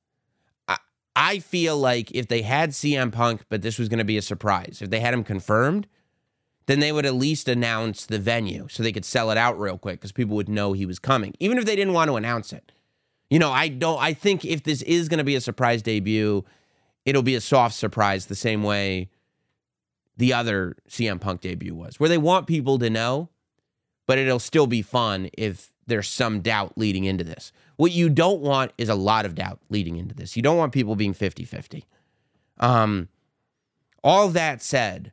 I, 1.16 1.38
feel 1.38 1.76
like 1.76 2.10
if 2.12 2.28
they 2.28 2.42
had 2.42 2.70
CM 2.70 3.12
Punk, 3.12 3.44
but 3.48 3.62
this 3.62 3.78
was 3.78 3.88
going 3.88 3.98
to 3.98 4.04
be 4.04 4.16
a 4.16 4.22
surprise, 4.22 4.80
if 4.82 4.90
they 4.90 5.00
had 5.00 5.14
him 5.14 5.24
confirmed, 5.24 5.86
then 6.66 6.80
they 6.80 6.92
would 6.92 7.06
at 7.06 7.14
least 7.14 7.48
announce 7.48 8.06
the 8.06 8.18
venue 8.18 8.66
so 8.68 8.82
they 8.82 8.92
could 8.92 9.04
sell 9.04 9.30
it 9.30 9.38
out 9.38 9.58
real 9.58 9.78
quick 9.78 10.00
because 10.00 10.12
people 10.12 10.36
would 10.36 10.48
know 10.48 10.72
he 10.72 10.86
was 10.86 10.98
coming, 10.98 11.34
even 11.40 11.58
if 11.58 11.64
they 11.64 11.76
didn't 11.76 11.92
want 11.92 12.08
to 12.08 12.16
announce 12.16 12.52
it. 12.52 12.72
You 13.30 13.38
know, 13.38 13.50
I 13.50 13.68
don't, 13.68 14.00
I 14.00 14.14
think 14.14 14.44
if 14.44 14.62
this 14.62 14.82
is 14.82 15.08
going 15.08 15.18
to 15.18 15.24
be 15.24 15.34
a 15.34 15.40
surprise 15.40 15.82
debut, 15.82 16.44
it'll 17.04 17.22
be 17.22 17.34
a 17.34 17.40
soft 17.40 17.74
surprise 17.74 18.26
the 18.26 18.34
same 18.34 18.62
way 18.62 19.10
the 20.16 20.32
other 20.32 20.76
CM 20.88 21.20
Punk 21.20 21.40
debut 21.40 21.74
was, 21.74 21.98
where 21.98 22.08
they 22.08 22.18
want 22.18 22.46
people 22.46 22.78
to 22.78 22.88
know, 22.88 23.28
but 24.06 24.18
it'll 24.18 24.38
still 24.38 24.66
be 24.66 24.82
fun 24.82 25.28
if 25.36 25.72
there's 25.86 26.08
some 26.08 26.40
doubt 26.40 26.78
leading 26.78 27.04
into 27.04 27.24
this. 27.24 27.52
What 27.76 27.92
you 27.92 28.08
don't 28.08 28.40
want 28.40 28.72
is 28.78 28.88
a 28.88 28.94
lot 28.94 29.26
of 29.26 29.34
doubt 29.34 29.60
leading 29.68 29.96
into 29.96 30.14
this. 30.14 30.36
You 30.36 30.42
don't 30.42 30.56
want 30.56 30.72
people 30.72 30.96
being 30.96 31.14
50 31.14 31.44
50. 31.44 31.84
Um, 32.58 33.08
all 34.02 34.28
that 34.28 34.62
said, 34.62 35.12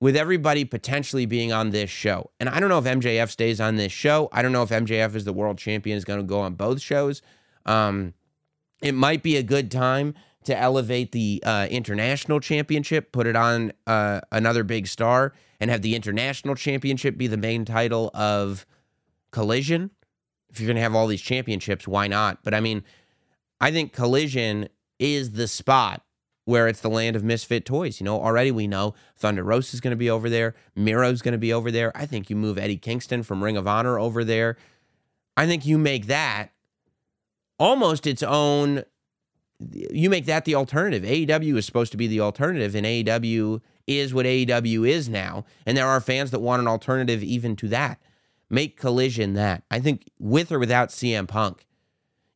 with 0.00 0.16
everybody 0.16 0.64
potentially 0.64 1.26
being 1.26 1.52
on 1.52 1.70
this 1.70 1.90
show, 1.90 2.30
and 2.38 2.48
I 2.48 2.60
don't 2.60 2.68
know 2.68 2.78
if 2.78 2.84
MJF 2.84 3.30
stays 3.30 3.60
on 3.60 3.76
this 3.76 3.92
show. 3.92 4.28
I 4.32 4.42
don't 4.42 4.52
know 4.52 4.62
if 4.62 4.70
MJF 4.70 5.14
is 5.14 5.24
the 5.24 5.32
world 5.32 5.58
champion 5.58 5.96
is 5.96 6.04
going 6.04 6.20
to 6.20 6.26
go 6.26 6.40
on 6.40 6.54
both 6.54 6.80
shows. 6.80 7.22
Um, 7.66 8.14
it 8.82 8.94
might 8.94 9.22
be 9.22 9.36
a 9.36 9.42
good 9.42 9.70
time 9.70 10.14
to 10.44 10.58
elevate 10.58 11.12
the 11.12 11.42
uh, 11.46 11.68
international 11.70 12.40
championship, 12.40 13.12
put 13.12 13.26
it 13.26 13.36
on 13.36 13.72
uh, 13.86 14.20
another 14.32 14.64
big 14.64 14.88
star, 14.88 15.32
and 15.60 15.70
have 15.70 15.82
the 15.82 15.94
international 15.94 16.54
championship 16.56 17.16
be 17.16 17.28
the 17.28 17.36
main 17.36 17.64
title 17.64 18.10
of 18.12 18.66
Collision. 19.30 19.90
If 20.52 20.60
you're 20.60 20.66
going 20.66 20.76
to 20.76 20.82
have 20.82 20.94
all 20.94 21.06
these 21.06 21.22
championships, 21.22 21.88
why 21.88 22.06
not? 22.08 22.42
But 22.44 22.54
I 22.54 22.60
mean, 22.60 22.84
I 23.60 23.72
think 23.72 23.92
Collision 23.92 24.68
is 24.98 25.32
the 25.32 25.48
spot 25.48 26.02
where 26.44 26.68
it's 26.68 26.80
the 26.80 26.90
land 26.90 27.16
of 27.16 27.24
misfit 27.24 27.64
toys. 27.64 28.00
You 28.00 28.04
know, 28.04 28.20
already 28.20 28.50
we 28.50 28.66
know 28.66 28.94
Thunder 29.16 29.42
Rosa 29.42 29.74
is 29.74 29.80
going 29.80 29.92
to 29.92 29.96
be 29.96 30.10
over 30.10 30.28
there, 30.28 30.54
Miro's 30.76 31.22
going 31.22 31.32
to 31.32 31.38
be 31.38 31.52
over 31.52 31.70
there. 31.70 31.96
I 31.96 32.06
think 32.06 32.28
you 32.28 32.36
move 32.36 32.58
Eddie 32.58 32.76
Kingston 32.76 33.22
from 33.22 33.42
Ring 33.42 33.56
of 33.56 33.66
Honor 33.66 33.98
over 33.98 34.24
there. 34.24 34.56
I 35.36 35.46
think 35.46 35.64
you 35.64 35.78
make 35.78 36.06
that 36.06 36.52
almost 37.58 38.06
its 38.06 38.22
own 38.22 38.84
you 39.70 40.10
make 40.10 40.26
that 40.26 40.44
the 40.44 40.56
alternative. 40.56 41.04
AEW 41.04 41.56
is 41.56 41.66
supposed 41.66 41.92
to 41.92 41.98
be 41.98 42.08
the 42.08 42.20
alternative, 42.20 42.74
and 42.74 42.84
AEW 42.84 43.60
is 43.86 44.12
what 44.12 44.26
AEW 44.26 44.88
is 44.88 45.08
now. 45.08 45.44
And 45.66 45.76
there 45.76 45.86
are 45.86 46.00
fans 46.00 46.30
that 46.32 46.40
want 46.40 46.60
an 46.60 46.68
alternative 46.68 47.22
even 47.22 47.56
to 47.56 47.68
that. 47.68 48.00
Make 48.52 48.78
Collision 48.78 49.32
that. 49.32 49.64
I 49.70 49.80
think 49.80 50.10
with 50.18 50.52
or 50.52 50.58
without 50.58 50.90
CM 50.90 51.26
Punk, 51.26 51.66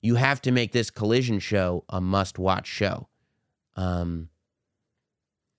you 0.00 0.14
have 0.14 0.40
to 0.42 0.50
make 0.50 0.72
this 0.72 0.90
Collision 0.90 1.38
show 1.40 1.84
a 1.90 2.00
must 2.00 2.38
watch 2.38 2.66
show. 2.66 3.08
Um, 3.76 4.30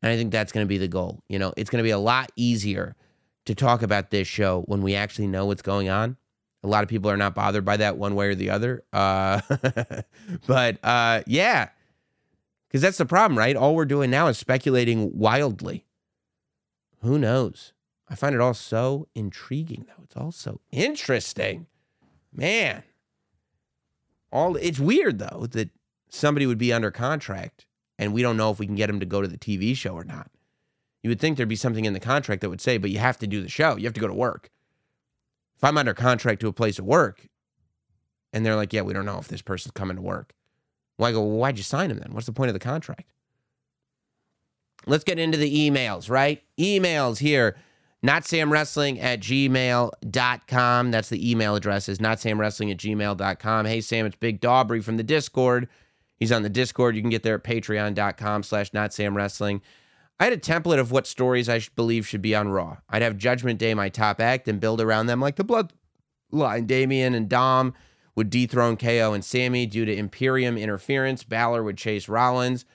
and 0.02 0.12
I 0.12 0.18
think 0.18 0.32
that's 0.32 0.52
going 0.52 0.66
to 0.66 0.68
be 0.68 0.80
the 0.80 0.88
goal. 0.88 1.22
You 1.30 1.38
know, 1.38 1.54
it's 1.56 1.70
going 1.70 1.84
to 1.84 1.88
be 1.88 1.92
a 1.92 2.00
lot 2.00 2.32
easier 2.36 2.96
to 3.46 3.54
talk 3.54 3.84
about 3.84 4.10
this 4.10 4.28
show 4.28 4.64
when 4.64 4.82
we 4.82 4.96
actually 4.96 5.28
know 5.28 5.46
what's 5.46 5.62
going 5.62 5.90
on. 5.90 6.18
A 6.64 6.68
lot 6.68 6.82
of 6.82 6.90
people 6.90 7.12
are 7.12 7.18
not 7.18 7.36
bothered 7.36 7.64
by 7.64 7.78
that 7.78 7.98
one 8.00 8.16
way 8.16 8.30
or 8.30 8.36
the 8.36 8.50
other. 8.50 8.84
Uh, 8.92 9.42
but 10.48 10.80
uh, 10.84 11.22
yeah, 11.28 11.70
because 12.68 12.82
that's 12.82 12.98
the 12.98 13.06
problem, 13.06 13.38
right? 13.38 13.56
All 13.56 13.76
we're 13.76 13.86
doing 13.86 14.10
now 14.10 14.26
is 14.28 14.40
speculating 14.40 15.16
wildly. 15.16 15.86
Who 17.04 17.20
knows? 17.20 17.74
I 18.10 18.16
find 18.16 18.34
it 18.34 18.42
all 18.42 18.54
so 18.54 19.08
intriguing, 19.16 19.86
though. 19.88 20.04
It's 20.04 20.16
all 20.16 20.32
so 20.32 20.62
interesting, 20.72 21.68
man. 22.34 22.84
All 24.32 24.56
it's 24.58 24.80
weird 24.80 25.20
though 25.20 25.48
that 25.52 25.70
somebody 26.10 26.46
would 26.46 26.58
be 26.58 26.74
under 26.74 26.92
contract 26.92 27.66
and 27.98 28.14
we 28.14 28.22
don't 28.22 28.38
know 28.38 28.52
if 28.52 28.60
we 28.60 28.66
can 28.66 28.76
get 28.76 28.90
him 28.90 29.00
to 29.00 29.06
go 29.06 29.22
to 29.22 29.28
the 29.28 29.38
TV 29.38 29.76
show 29.76 29.94
or 29.94 30.04
not. 30.04 30.30
You 31.02 31.10
would 31.10 31.20
think 31.20 31.38
there'd 31.38 31.48
be 31.48 31.56
something 31.56 31.86
in 31.86 31.94
the 31.94 32.00
contract 32.00 32.42
that 32.42 32.50
would 32.50 32.62
say, 32.62 32.78
but 32.78 32.90
you 32.90 33.00
have 33.00 33.18
to 33.20 33.28
do 33.28 33.42
the 33.42 33.50
show. 33.50 33.78
You 33.78 33.86
have 33.86 33.94
to 33.94 34.02
go 34.02 34.08
to 34.08 34.14
work 34.14 34.50
if 35.56 35.64
I'm 35.64 35.78
under 35.78 35.94
contract 35.94 36.42
to 36.42 36.48
a 36.48 36.54
place 36.54 36.78
of 36.80 36.86
work 36.86 37.28
and 38.32 38.46
they're 38.46 38.56
like, 38.56 38.74
yeah, 38.74 38.82
we 38.82 38.94
don't 38.94 39.06
know 39.06 39.18
if 39.18 39.28
this 39.28 39.42
person's 39.42 39.72
coming 39.72 39.96
to 39.96 40.02
work. 40.02 40.34
Well, 40.98 41.10
I 41.10 41.12
go, 41.12 41.22
well, 41.22 41.38
why'd 41.38 41.58
you 41.58 41.64
sign 41.64 41.92
him 41.92 42.00
then? 42.00 42.14
What's 42.14 42.28
the 42.28 42.34
point 42.34 42.50
of 42.50 42.54
the 42.54 42.60
contract? 42.60 43.12
Let's 44.86 45.04
get 45.04 45.20
into 45.20 45.38
the 45.38 45.70
emails, 45.70 46.10
right? 46.10 46.44
Emails 46.58 47.18
here. 47.20 47.56
Not 48.04 48.26
Sam 48.26 48.52
Wrestling 48.52 49.00
at 49.00 49.20
gmail.com. 49.20 50.92
That's 50.92 51.10
the 51.10 51.32
email 51.32 51.56
address 51.56 51.90
is 51.90 52.00
not 52.00 52.20
Sam 52.20 52.40
Wrestling 52.40 52.72
at 52.72 52.78
gmail.com. 52.78 53.66
Hey, 53.66 53.82
Sam, 53.82 54.06
it's 54.06 54.16
Big 54.16 54.40
Daubrey 54.40 54.84
from 54.84 54.98
the 54.98 55.04
Discord. 55.04 55.68
He's 56.16 56.32
on 56.32 56.44
the 56.44 56.50
Discord. 56.50 56.96
You 56.96 57.02
can 57.02 57.10
get 57.10 57.24
there 57.24 57.36
at 57.36 57.44
patreon.com 57.44 58.44
slash 58.44 58.74
not 58.74 58.94
Sam 58.94 59.18
Wrestling. 59.18 59.62
I 60.20 60.26
had 60.26 60.34
a 60.34 60.38
template 60.38 60.80
of 60.80 60.92
what 60.92 61.06
stories 61.06 61.50
I 61.50 61.62
believe 61.76 62.08
should 62.08 62.22
be 62.22 62.36
on 62.36 62.50
Raw. 62.50 62.78
I'd 62.90 63.04
have 63.04 63.18
Judgment 63.18 63.60
Day 63.60 63.74
my 63.74 63.90
top 63.90 64.20
act 64.20 64.48
and 64.48 64.60
build 64.60 64.82
around 64.82 65.08
them 65.08 65.22
like 65.22 65.36
the 65.36 65.46
Bloodline. 66.32 66.66
Damian 66.66 67.14
and 67.14 67.30
Dom 67.30 67.74
would 68.16 68.30
dethrone 68.32 68.78
KO 68.78 69.14
and 69.14 69.24
Sammy 69.24 69.68
due 69.68 69.86
to 69.86 69.96
Imperium 69.96 70.58
interference. 70.58 71.24
Balor 71.24 71.64
would 71.64 71.78
chase 71.78 72.10
Rollins. 72.10 72.66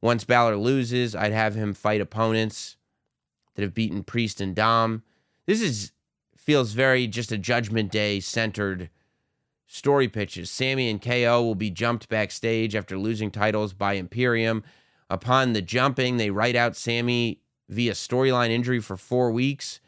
Once 0.00 0.24
Balor 0.24 0.56
loses, 0.56 1.14
I'd 1.14 1.32
have 1.32 1.54
him 1.54 1.72
fight 1.72 2.00
opponents 2.00 2.77
that 3.58 3.64
have 3.64 3.74
beaten 3.74 4.04
Priest 4.04 4.40
and 4.40 4.54
Dom. 4.54 5.02
This 5.46 5.60
is 5.60 5.90
feels 6.36 6.74
very 6.74 7.08
just 7.08 7.32
a 7.32 7.36
Judgment 7.36 7.90
Day 7.90 8.20
centered 8.20 8.88
story 9.66 10.06
pitches. 10.06 10.48
Sammy 10.48 10.88
and 10.88 11.02
KO 11.02 11.42
will 11.42 11.56
be 11.56 11.68
jumped 11.68 12.08
backstage 12.08 12.76
after 12.76 12.96
losing 12.96 13.32
titles 13.32 13.72
by 13.72 13.94
Imperium. 13.94 14.62
Upon 15.10 15.54
the 15.54 15.60
jumping, 15.60 16.18
they 16.18 16.30
write 16.30 16.54
out 16.54 16.76
Sammy 16.76 17.40
via 17.68 17.94
storyline 17.94 18.50
injury 18.50 18.78
for 18.78 18.96
four 18.96 19.32
weeks. 19.32 19.80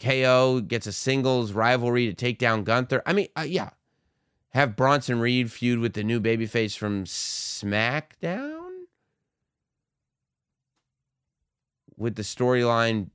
KO 0.00 0.60
gets 0.60 0.86
a 0.86 0.92
singles 0.92 1.50
rivalry 1.50 2.06
to 2.06 2.14
take 2.14 2.38
down 2.38 2.62
Gunther. 2.62 3.02
I 3.04 3.12
mean, 3.12 3.26
uh, 3.36 3.46
yeah. 3.48 3.70
Have 4.50 4.76
Bronson 4.76 5.18
Reed 5.18 5.50
feud 5.50 5.80
with 5.80 5.94
the 5.94 6.04
new 6.04 6.20
babyface 6.20 6.78
from 6.78 7.04
SmackDown? 7.04 8.55
With 11.96 12.16
the 12.16 12.22
storyline 12.22 13.10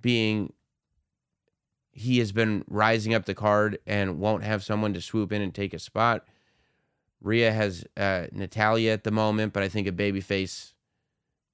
being 0.00 0.52
he 1.98 2.18
has 2.20 2.30
been 2.30 2.64
rising 2.68 3.12
up 3.12 3.24
the 3.24 3.34
card 3.34 3.78
and 3.84 4.20
won't 4.20 4.44
have 4.44 4.62
someone 4.62 4.94
to 4.94 5.00
swoop 5.00 5.32
in 5.32 5.42
and 5.42 5.52
take 5.52 5.74
a 5.74 5.80
spot. 5.80 6.24
Rhea 7.20 7.50
has 7.50 7.84
uh, 7.96 8.26
Natalya 8.30 8.92
at 8.92 9.02
the 9.02 9.10
moment, 9.10 9.52
but 9.52 9.64
I 9.64 9.68
think 9.68 9.88
a 9.88 9.92
babyface 9.92 10.74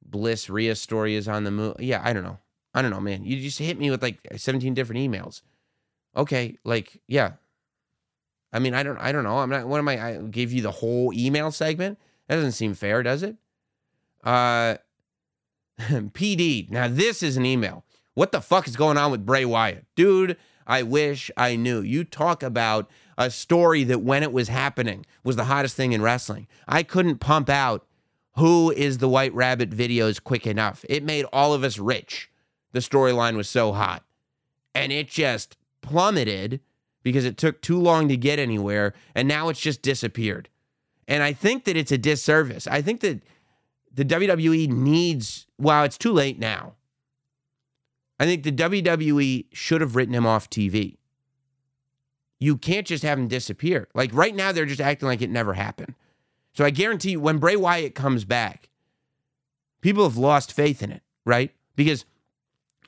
Bliss 0.04 0.50
Rhea 0.50 0.74
story 0.74 1.14
is 1.14 1.28
on 1.28 1.44
the 1.44 1.50
move. 1.50 1.76
Yeah, 1.78 2.02
I 2.04 2.12
don't 2.12 2.24
know. 2.24 2.38
I 2.74 2.82
don't 2.82 2.90
know, 2.90 3.00
man. 3.00 3.24
You 3.24 3.40
just 3.40 3.58
hit 3.58 3.78
me 3.78 3.90
with 3.90 4.02
like 4.02 4.18
17 4.36 4.74
different 4.74 5.00
emails. 5.00 5.40
Okay, 6.16 6.58
like 6.64 7.00
yeah. 7.06 7.32
I 8.52 8.58
mean, 8.58 8.74
I 8.74 8.82
don't 8.82 8.98
I 8.98 9.12
don't 9.12 9.24
know. 9.24 9.38
I'm 9.38 9.50
not 9.50 9.66
what 9.66 9.78
am 9.78 9.88
I 9.88 10.06
I 10.06 10.16
gave 10.18 10.52
you 10.52 10.60
the 10.60 10.70
whole 10.70 11.12
email 11.14 11.50
segment? 11.50 11.98
That 12.28 12.36
doesn't 12.36 12.52
seem 12.52 12.74
fair, 12.74 13.02
does 13.02 13.22
it? 13.22 13.36
Uh 14.22 14.76
PD. 15.80 16.70
Now 16.70 16.88
this 16.88 17.22
is 17.22 17.36
an 17.36 17.46
email. 17.46 17.84
What 18.14 18.32
the 18.32 18.40
fuck 18.40 18.68
is 18.68 18.76
going 18.76 18.96
on 18.96 19.10
with 19.10 19.26
Bray 19.26 19.44
Wyatt? 19.44 19.86
Dude, 19.96 20.36
I 20.66 20.82
wish 20.82 21.30
I 21.36 21.56
knew. 21.56 21.80
You 21.80 22.04
talk 22.04 22.42
about 22.42 22.90
a 23.18 23.30
story 23.30 23.84
that 23.84 24.02
when 24.02 24.22
it 24.22 24.32
was 24.32 24.48
happening 24.48 25.04
was 25.22 25.36
the 25.36 25.44
hottest 25.44 25.76
thing 25.76 25.92
in 25.92 26.02
wrestling. 26.02 26.46
I 26.66 26.82
couldn't 26.82 27.18
pump 27.18 27.48
out 27.48 27.86
who 28.36 28.70
is 28.72 28.98
the 28.98 29.08
White 29.08 29.34
Rabbit 29.34 29.70
videos 29.70 30.22
quick 30.22 30.46
enough. 30.46 30.84
It 30.88 31.04
made 31.04 31.26
all 31.32 31.52
of 31.52 31.62
us 31.62 31.78
rich. 31.78 32.30
The 32.72 32.80
storyline 32.80 33.36
was 33.36 33.48
so 33.48 33.72
hot. 33.72 34.04
And 34.74 34.92
it 34.92 35.08
just 35.08 35.56
plummeted 35.82 36.60
because 37.02 37.24
it 37.24 37.36
took 37.36 37.60
too 37.60 37.78
long 37.78 38.08
to 38.08 38.16
get 38.16 38.38
anywhere. 38.38 38.94
And 39.14 39.28
now 39.28 39.48
it's 39.48 39.60
just 39.60 39.82
disappeared. 39.82 40.48
And 41.06 41.22
I 41.22 41.32
think 41.32 41.64
that 41.64 41.76
it's 41.76 41.92
a 41.92 41.98
disservice. 41.98 42.66
I 42.66 42.82
think 42.82 43.00
that 43.00 43.22
the 43.94 44.04
WWE 44.04 44.68
needs, 44.68 45.46
well, 45.58 45.84
it's 45.84 45.98
too 45.98 46.12
late 46.12 46.38
now. 46.38 46.74
I 48.18 48.26
think 48.26 48.42
the 48.42 48.52
WWE 48.52 49.46
should 49.52 49.80
have 49.80 49.96
written 49.96 50.14
him 50.14 50.26
off 50.26 50.50
TV. 50.50 50.96
You 52.38 52.56
can't 52.56 52.86
just 52.86 53.04
have 53.04 53.18
him 53.18 53.28
disappear. 53.28 53.88
Like 53.94 54.10
right 54.12 54.34
now, 54.34 54.52
they're 54.52 54.66
just 54.66 54.80
acting 54.80 55.08
like 55.08 55.22
it 55.22 55.30
never 55.30 55.54
happened. 55.54 55.94
So 56.52 56.64
I 56.64 56.70
guarantee 56.70 57.12
you, 57.12 57.20
when 57.20 57.38
Bray 57.38 57.56
Wyatt 57.56 57.94
comes 57.94 58.24
back, 58.24 58.68
people 59.80 60.04
have 60.04 60.16
lost 60.16 60.52
faith 60.52 60.82
in 60.82 60.92
it, 60.92 61.02
right? 61.24 61.52
Because 61.76 62.04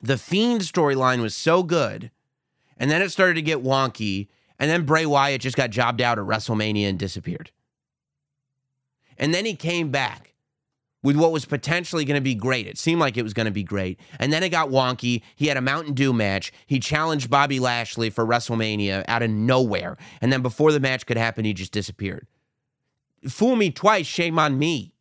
the 0.01 0.17
Fiend 0.17 0.61
storyline 0.61 1.21
was 1.21 1.35
so 1.35 1.63
good, 1.63 2.11
and 2.77 2.91
then 2.91 3.01
it 3.01 3.11
started 3.11 3.35
to 3.35 3.41
get 3.41 3.63
wonky, 3.63 4.27
and 4.59 4.69
then 4.69 4.85
Bray 4.85 5.05
Wyatt 5.05 5.41
just 5.41 5.57
got 5.57 5.69
jobbed 5.69 6.01
out 6.01 6.19
at 6.19 6.25
WrestleMania 6.25 6.87
and 6.87 6.99
disappeared. 6.99 7.51
And 9.17 9.33
then 9.33 9.45
he 9.45 9.55
came 9.55 9.89
back 9.89 10.26
with 11.07 11.15
what 11.15 11.31
was 11.31 11.45
potentially 11.45 12.03
going 12.03 12.17
to 12.17 12.21
be 12.21 12.35
great. 12.35 12.67
It 12.67 12.77
seemed 12.77 12.99
like 12.99 13.15
it 13.15 13.23
was 13.23 13.33
going 13.33 13.45
to 13.45 13.51
be 13.51 13.63
great. 13.63 13.97
And 14.19 14.33
then 14.33 14.43
it 14.43 14.49
got 14.49 14.67
wonky. 14.67 15.21
He 15.37 15.47
had 15.47 15.55
a 15.55 15.61
Mountain 15.61 15.93
Dew 15.93 16.11
match. 16.11 16.51
He 16.65 16.81
challenged 16.81 17.29
Bobby 17.29 17.61
Lashley 17.61 18.09
for 18.09 18.25
WrestleMania 18.25 19.05
out 19.07 19.23
of 19.23 19.29
nowhere. 19.29 19.95
And 20.19 20.33
then 20.33 20.41
before 20.41 20.73
the 20.73 20.81
match 20.81 21.05
could 21.05 21.15
happen, 21.15 21.45
he 21.45 21.53
just 21.53 21.71
disappeared. 21.71 22.27
Fool 23.29 23.55
me 23.55 23.71
twice, 23.71 24.05
shame 24.05 24.37
on 24.37 24.59
me. 24.59 24.91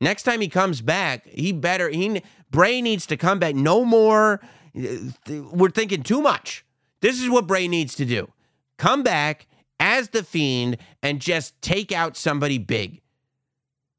Next 0.00 0.24
time 0.24 0.40
he 0.40 0.48
comes 0.48 0.80
back, 0.80 1.28
he 1.28 1.52
better 1.52 1.88
he 1.88 2.20
Bray 2.50 2.82
needs 2.82 3.06
to 3.06 3.16
come 3.16 3.38
back. 3.38 3.54
No 3.54 3.84
more 3.84 4.40
uh, 4.76 5.42
we're 5.52 5.70
thinking 5.70 6.02
too 6.02 6.20
much. 6.20 6.64
This 7.02 7.22
is 7.22 7.30
what 7.30 7.46
Bray 7.46 7.68
needs 7.68 7.94
to 7.94 8.04
do. 8.04 8.32
Come 8.78 9.04
back 9.04 9.46
as 9.78 10.08
the 10.08 10.24
fiend 10.24 10.78
and 11.04 11.20
just 11.20 11.54
take 11.62 11.92
out 11.92 12.16
somebody 12.16 12.58
big. 12.58 13.00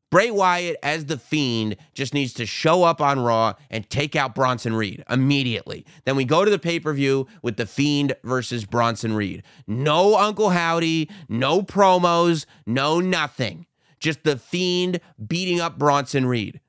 Bray 0.10 0.32
Wyatt 0.32 0.78
as 0.82 1.06
the 1.06 1.18
Fiend 1.18 1.76
just 1.94 2.14
needs 2.14 2.34
to 2.36 2.46
show 2.46 2.84
up 2.84 3.02
on 3.02 3.20
Raw 3.20 3.54
and 3.70 3.90
take 3.90 4.16
out 4.16 4.36
Bronson 4.36 4.74
Reed 4.74 5.04
immediately. 5.10 5.86
Then 6.06 6.16
we 6.16 6.24
go 6.24 6.46
to 6.46 6.52
the 6.52 6.60
pay 6.60 6.80
per 6.80 6.94
view 6.94 7.28
with 7.42 7.58
the 7.58 7.66
Fiend 7.66 8.16
versus 8.24 8.66
Bronson 8.66 9.14
Reed. 9.14 9.44
No 9.68 10.18
Uncle 10.18 10.52
Howdy, 10.52 11.10
no 11.28 11.62
promos, 11.62 12.46
no 12.66 13.00
nothing. 13.00 13.66
Just 14.00 14.24
the 14.24 14.38
Fiend 14.38 15.02
beating 15.26 15.60
up 15.60 15.78
Bronson 15.78 16.26
Reed 16.26 16.62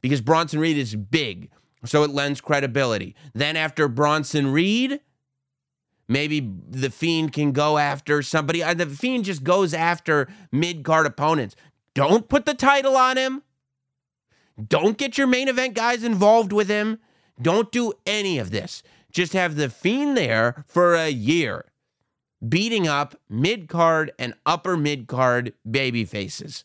because 0.00 0.20
Bronson 0.20 0.58
Reed 0.58 0.76
is 0.76 0.94
big, 0.96 1.50
so 1.84 2.02
it 2.02 2.10
lends 2.10 2.40
credibility. 2.40 3.14
Then 3.32 3.56
after 3.56 3.88
Bronson 3.88 4.52
Reed, 4.52 5.00
maybe 6.08 6.40
the 6.68 6.90
Fiend 6.90 7.32
can 7.32 7.52
go 7.52 7.78
after 7.78 8.22
somebody. 8.22 8.62
Uh, 8.62 8.74
the 8.74 8.86
Fiend 8.86 9.24
just 9.24 9.44
goes 9.44 9.72
after 9.72 10.28
mid 10.50 10.82
card 10.82 11.06
opponents. 11.06 11.56
Don't 11.94 12.28
put 12.28 12.46
the 12.46 12.54
title 12.54 12.96
on 12.96 13.16
him. 13.16 13.42
Don't 14.68 14.98
get 14.98 15.18
your 15.18 15.26
main 15.26 15.48
event 15.48 15.74
guys 15.74 16.02
involved 16.02 16.52
with 16.52 16.68
him. 16.68 16.98
Don't 17.40 17.72
do 17.72 17.92
any 18.06 18.38
of 18.38 18.50
this. 18.50 18.82
Just 19.10 19.32
have 19.32 19.56
the 19.56 19.68
Fiend 19.68 20.16
there 20.16 20.64
for 20.66 20.94
a 20.94 21.08
year, 21.08 21.66
beating 22.46 22.88
up 22.88 23.14
mid 23.28 23.68
card 23.68 24.12
and 24.18 24.34
upper 24.46 24.76
mid 24.76 25.06
card 25.06 25.52
baby 25.68 26.04
faces. 26.04 26.64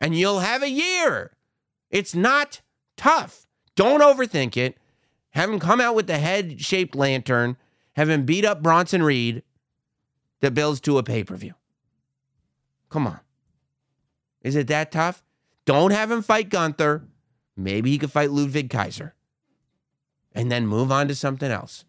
And 0.00 0.14
you'll 0.16 0.40
have 0.40 0.62
a 0.62 0.70
year. 0.70 1.32
It's 1.90 2.14
not 2.14 2.60
tough. 2.96 3.46
Don't 3.76 4.02
overthink 4.02 4.56
it. 4.56 4.76
Have 5.30 5.50
him 5.50 5.60
come 5.60 5.80
out 5.80 5.94
with 5.94 6.06
the 6.06 6.18
head 6.18 6.60
shaped 6.60 6.94
lantern, 6.94 7.56
have 7.94 8.08
him 8.08 8.24
beat 8.24 8.44
up 8.44 8.62
Bronson 8.62 9.02
Reed 9.02 9.42
that 10.40 10.54
builds 10.54 10.80
to 10.82 10.98
a 10.98 11.02
pay 11.02 11.24
per 11.24 11.36
view. 11.36 11.54
Come 12.88 13.06
on. 13.06 13.20
Is 14.46 14.54
it 14.54 14.68
that 14.68 14.92
tough? 14.92 15.24
Don't 15.64 15.90
have 15.90 16.08
him 16.08 16.22
fight 16.22 16.50
Gunther. 16.50 17.02
Maybe 17.56 17.90
he 17.90 17.98
could 17.98 18.12
fight 18.12 18.30
Ludwig 18.30 18.70
Kaiser. 18.70 19.16
And 20.36 20.52
then 20.52 20.68
move 20.68 20.92
on 20.92 21.08
to 21.08 21.16
something 21.16 21.50
else. 21.50 21.84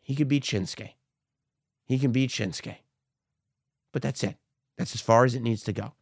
He 0.00 0.14
could 0.14 0.28
beat 0.28 0.44
Shinsuke. 0.44 0.90
He 1.86 1.98
can 1.98 2.12
beat 2.12 2.30
Shinsuke. 2.30 2.76
But 3.90 4.02
that's 4.02 4.22
it. 4.22 4.36
That's 4.78 4.94
as 4.94 5.00
far 5.00 5.24
as 5.24 5.34
it 5.34 5.42
needs 5.42 5.64
to 5.64 5.72
go. 5.72 5.94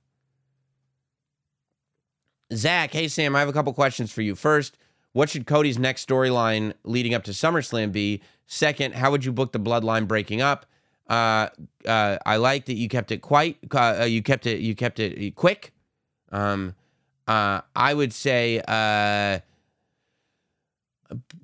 Zach, 2.53 2.93
hey 2.93 3.09
Sam, 3.09 3.35
I 3.35 3.41
have 3.41 3.49
a 3.49 3.55
couple 3.55 3.73
questions 3.73 4.13
for 4.13 4.21
you. 4.21 4.35
First, 4.35 4.77
what 5.13 5.31
should 5.31 5.47
Cody's 5.47 5.79
next 5.79 6.07
storyline 6.07 6.75
leading 6.85 7.15
up 7.15 7.25
to 7.25 7.31
SummerSlam 7.31 7.91
be? 7.91 8.21
Second, 8.47 8.97
how 8.97 9.11
would 9.11 9.25
you 9.25 9.33
book 9.33 9.53
the 9.53 9.61
bloodline 9.61 10.07
breaking 10.07 10.43
up? 10.43 10.67
Uh, 11.09 11.49
uh, 11.87 12.19
I 12.25 12.37
like 12.37 12.67
that 12.67 12.75
you 12.75 12.89
kept 12.89 13.11
it 13.11 13.19
quite. 13.19 13.59
Uh, 13.71 14.07
you 14.09 14.23
kept 14.23 14.47
it. 14.47 14.61
You 14.61 14.75
kept 14.75 14.99
it 14.99 15.35
quick. 15.35 15.73
Um, 16.31 16.75
uh, 17.29 17.61
I 17.77 17.95
would 17.95 18.13
say 18.13 18.63
uh, 18.67 19.41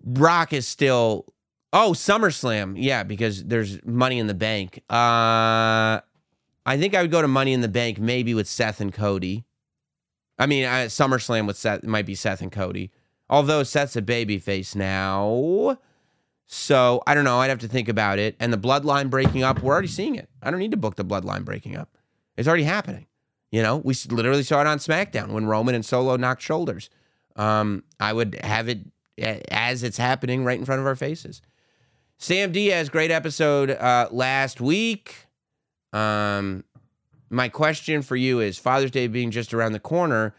Brock 0.05 0.53
is 0.53 0.67
still. 0.67 1.27
Oh, 1.71 1.93
SummerSlam, 1.93 2.77
yeah, 2.79 3.03
because 3.03 3.45
there's 3.45 3.85
Money 3.85 4.19
in 4.19 4.27
the 4.27 4.33
Bank. 4.33 4.83
Uh, 4.89 6.01
I 6.65 6.79
think 6.79 6.95
I 6.95 7.03
would 7.03 7.11
go 7.11 7.21
to 7.21 7.29
Money 7.29 7.53
in 7.53 7.61
the 7.61 7.69
Bank, 7.69 7.99
maybe 7.99 8.33
with 8.33 8.49
Seth 8.49 8.81
and 8.81 8.91
Cody. 8.91 9.45
I 10.39 10.47
mean, 10.47 10.65
uh, 10.65 10.87
SummerSlam 10.89 11.47
with 11.47 11.59
Seth 11.59 11.85
might 11.85 12.07
be 12.07 12.15
Seth 12.15 12.41
and 12.41 12.51
Cody. 12.51 12.91
Although 13.29 13.65
Seth's 13.65 13.97
a 13.97 14.03
babyface 14.03 14.75
now. 14.75 15.79
So 16.51 17.03
I 17.07 17.15
don't 17.15 17.25
know. 17.25 17.39
I'd 17.39 17.51
have 17.51 17.59
to 17.61 17.69
think 17.69 17.89
about 17.89 18.19
it. 18.19 18.35
And 18.41 18.51
the 18.51 18.59
bloodline 18.59 19.11
breaking 19.11 19.43
up, 19.43 19.63
we're 19.63 19.73
already 19.73 19.87
seeing 19.87 20.17
it. 20.17 20.31
I 20.43 20.51
don't 20.51 20.59
need 20.59 20.71
to 20.71 20.79
book 20.79 20.97
the 20.97 21.05
bloodline 21.05 21.45
breaking 21.45 21.77
up. 21.77 21.97
It's 22.39 22.49
already 22.49 22.65
happening. 22.65 23.07
You 23.53 23.63
know, 23.63 23.77
we 23.77 23.95
literally 24.09 24.43
saw 24.43 24.63
it 24.63 24.67
on 24.67 24.79
SmackDown 24.79 25.29
when 25.29 25.47
Roman 25.47 25.75
and 25.75 25.85
Solo 25.85 26.17
knocked 26.17 26.41
shoulders. 26.43 26.89
Um, 27.37 27.85
I 28.01 28.15
would 28.15 28.35
have 28.43 28.69
it 28.69 28.81
as 29.19 29.83
it's 29.83 29.99
happening 29.99 30.43
right 30.43 30.59
in 30.59 30.65
front 30.65 30.81
of 30.81 30.87
our 30.87 30.97
faces. 30.97 31.43
Sam 32.17 32.51
Diaz, 32.51 32.89
great 32.89 33.11
episode 33.11 33.71
uh, 33.71 34.09
last 34.11 34.61
week. 34.61 35.15
Um, 35.93 36.65
my 37.29 37.51
question 37.51 38.01
for 38.01 38.17
you 38.17 38.41
is 38.41 38.59
Father's 38.59 38.91
Day 38.91 39.07
being 39.07 39.31
just 39.31 39.53
around 39.53 39.73
the 39.73 39.81
corner. 39.81 40.35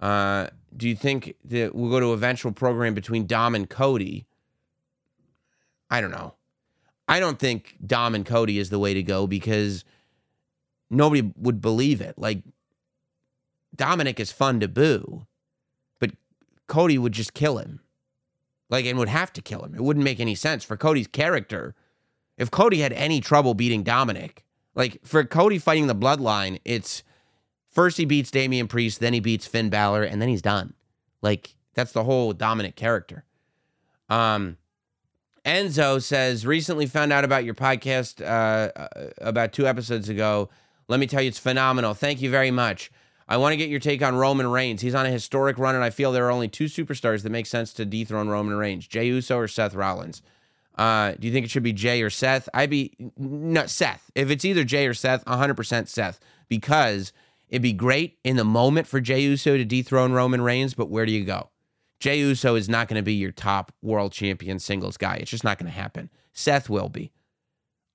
Uh, 0.00 0.48
do 0.76 0.88
you 0.88 0.94
think 0.94 1.36
that 1.46 1.74
we'll 1.74 1.90
go 1.90 2.00
to 2.00 2.12
eventual 2.12 2.52
program 2.52 2.92
between 2.92 3.26
Dom 3.26 3.54
and 3.54 3.68
Cody? 3.68 4.26
I 5.94 6.00
don't 6.00 6.10
know. 6.10 6.34
I 7.06 7.20
don't 7.20 7.38
think 7.38 7.76
Dom 7.86 8.16
and 8.16 8.26
Cody 8.26 8.58
is 8.58 8.68
the 8.68 8.80
way 8.80 8.94
to 8.94 9.02
go 9.04 9.28
because 9.28 9.84
nobody 10.90 11.32
would 11.36 11.60
believe 11.60 12.00
it. 12.00 12.18
Like 12.18 12.42
Dominic 13.76 14.18
is 14.18 14.32
fun 14.32 14.58
to 14.58 14.66
boo, 14.66 15.24
but 16.00 16.10
Cody 16.66 16.98
would 16.98 17.12
just 17.12 17.32
kill 17.32 17.58
him. 17.58 17.78
Like 18.68 18.86
and 18.86 18.98
would 18.98 19.08
have 19.08 19.32
to 19.34 19.40
kill 19.40 19.62
him. 19.62 19.76
It 19.76 19.82
wouldn't 19.82 20.02
make 20.02 20.18
any 20.18 20.34
sense 20.34 20.64
for 20.64 20.76
Cody's 20.76 21.06
character. 21.06 21.76
If 22.36 22.50
Cody 22.50 22.80
had 22.80 22.92
any 22.94 23.20
trouble 23.20 23.54
beating 23.54 23.84
Dominic, 23.84 24.44
like 24.74 24.98
for 25.04 25.22
Cody 25.22 25.60
fighting 25.60 25.86
the 25.86 25.94
bloodline, 25.94 26.58
it's 26.64 27.04
first 27.70 27.98
he 27.98 28.04
beats 28.04 28.32
Damian 28.32 28.66
Priest, 28.66 28.98
then 28.98 29.12
he 29.12 29.20
beats 29.20 29.46
Finn 29.46 29.70
Balor, 29.70 30.02
and 30.02 30.20
then 30.20 30.28
he's 30.28 30.42
done. 30.42 30.74
Like 31.22 31.54
that's 31.74 31.92
the 31.92 32.02
whole 32.02 32.32
Dominic 32.32 32.74
character. 32.74 33.24
Um 34.08 34.56
Enzo 35.44 36.02
says, 36.02 36.46
recently 36.46 36.86
found 36.86 37.12
out 37.12 37.24
about 37.24 37.44
your 37.44 37.54
podcast 37.54 38.20
uh, 38.22 38.70
uh, 38.78 39.10
about 39.18 39.52
two 39.52 39.66
episodes 39.66 40.08
ago. 40.08 40.48
Let 40.88 41.00
me 41.00 41.06
tell 41.06 41.22
you, 41.22 41.28
it's 41.28 41.38
phenomenal. 41.38 41.94
Thank 41.94 42.22
you 42.22 42.30
very 42.30 42.50
much. 42.50 42.90
I 43.26 43.38
want 43.38 43.52
to 43.52 43.56
get 43.56 43.70
your 43.70 43.80
take 43.80 44.02
on 44.02 44.16
Roman 44.16 44.46
Reigns. 44.46 44.82
He's 44.82 44.94
on 44.94 45.06
a 45.06 45.10
historic 45.10 45.58
run, 45.58 45.74
and 45.74 45.82
I 45.82 45.90
feel 45.90 46.12
there 46.12 46.26
are 46.26 46.30
only 46.30 46.48
two 46.48 46.66
superstars 46.66 47.22
that 47.22 47.30
make 47.30 47.46
sense 47.46 47.72
to 47.74 47.84
dethrone 47.84 48.28
Roman 48.28 48.54
Reigns 48.56 48.86
Jey 48.86 49.06
Uso 49.06 49.38
or 49.38 49.48
Seth 49.48 49.74
Rollins. 49.74 50.22
Uh, 50.76 51.12
do 51.12 51.26
you 51.26 51.32
think 51.32 51.46
it 51.46 51.50
should 51.50 51.62
be 51.62 51.72
Jey 51.72 52.02
or 52.02 52.10
Seth? 52.10 52.48
I'd 52.52 52.70
be 52.70 52.92
no 53.16 53.66
Seth. 53.66 54.10
If 54.14 54.30
it's 54.30 54.44
either 54.44 54.64
Jey 54.64 54.86
or 54.86 54.94
Seth, 54.94 55.24
100% 55.24 55.88
Seth, 55.88 56.20
because 56.48 57.12
It'd 57.54 57.62
be 57.62 57.72
great 57.72 58.18
in 58.24 58.34
the 58.34 58.44
moment 58.44 58.88
for 58.88 59.00
Jey 59.00 59.20
Uso 59.20 59.56
to 59.56 59.64
dethrone 59.64 60.12
Roman 60.12 60.42
Reigns, 60.42 60.74
but 60.74 60.90
where 60.90 61.06
do 61.06 61.12
you 61.12 61.24
go? 61.24 61.50
Jey 62.04 62.18
Uso 62.18 62.54
is 62.54 62.68
not 62.68 62.86
going 62.86 62.98
to 62.98 63.02
be 63.02 63.14
your 63.14 63.32
top 63.32 63.72
world 63.80 64.12
champion 64.12 64.58
singles 64.58 64.98
guy. 64.98 65.14
It's 65.14 65.30
just 65.30 65.42
not 65.42 65.58
going 65.58 65.72
to 65.72 65.72
happen. 65.72 66.10
Seth 66.34 66.68
will 66.68 66.90
be. 66.90 67.12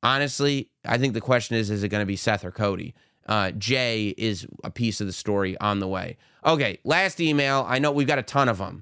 Honestly, 0.02 0.72
I 0.84 0.98
think 0.98 1.14
the 1.14 1.22
question 1.22 1.58
is 1.58 1.70
is 1.70 1.84
it 1.84 1.90
going 1.90 2.02
to 2.02 2.08
be 2.08 2.16
Seth 2.16 2.44
or 2.44 2.50
Cody? 2.50 2.96
Uh, 3.28 3.52
Jey 3.52 4.16
is 4.18 4.48
a 4.64 4.72
piece 4.72 5.00
of 5.00 5.06
the 5.06 5.14
story 5.14 5.56
on 5.60 5.78
the 5.78 5.88
way. 5.88 6.18
Okay, 6.44 6.80
last 6.84 7.22
email. 7.22 7.64
I 7.70 7.78
know 7.78 7.92
we've 7.92 8.08
got 8.08 8.18
a 8.18 8.24
ton 8.24 8.50
of 8.50 8.58
them. 8.58 8.82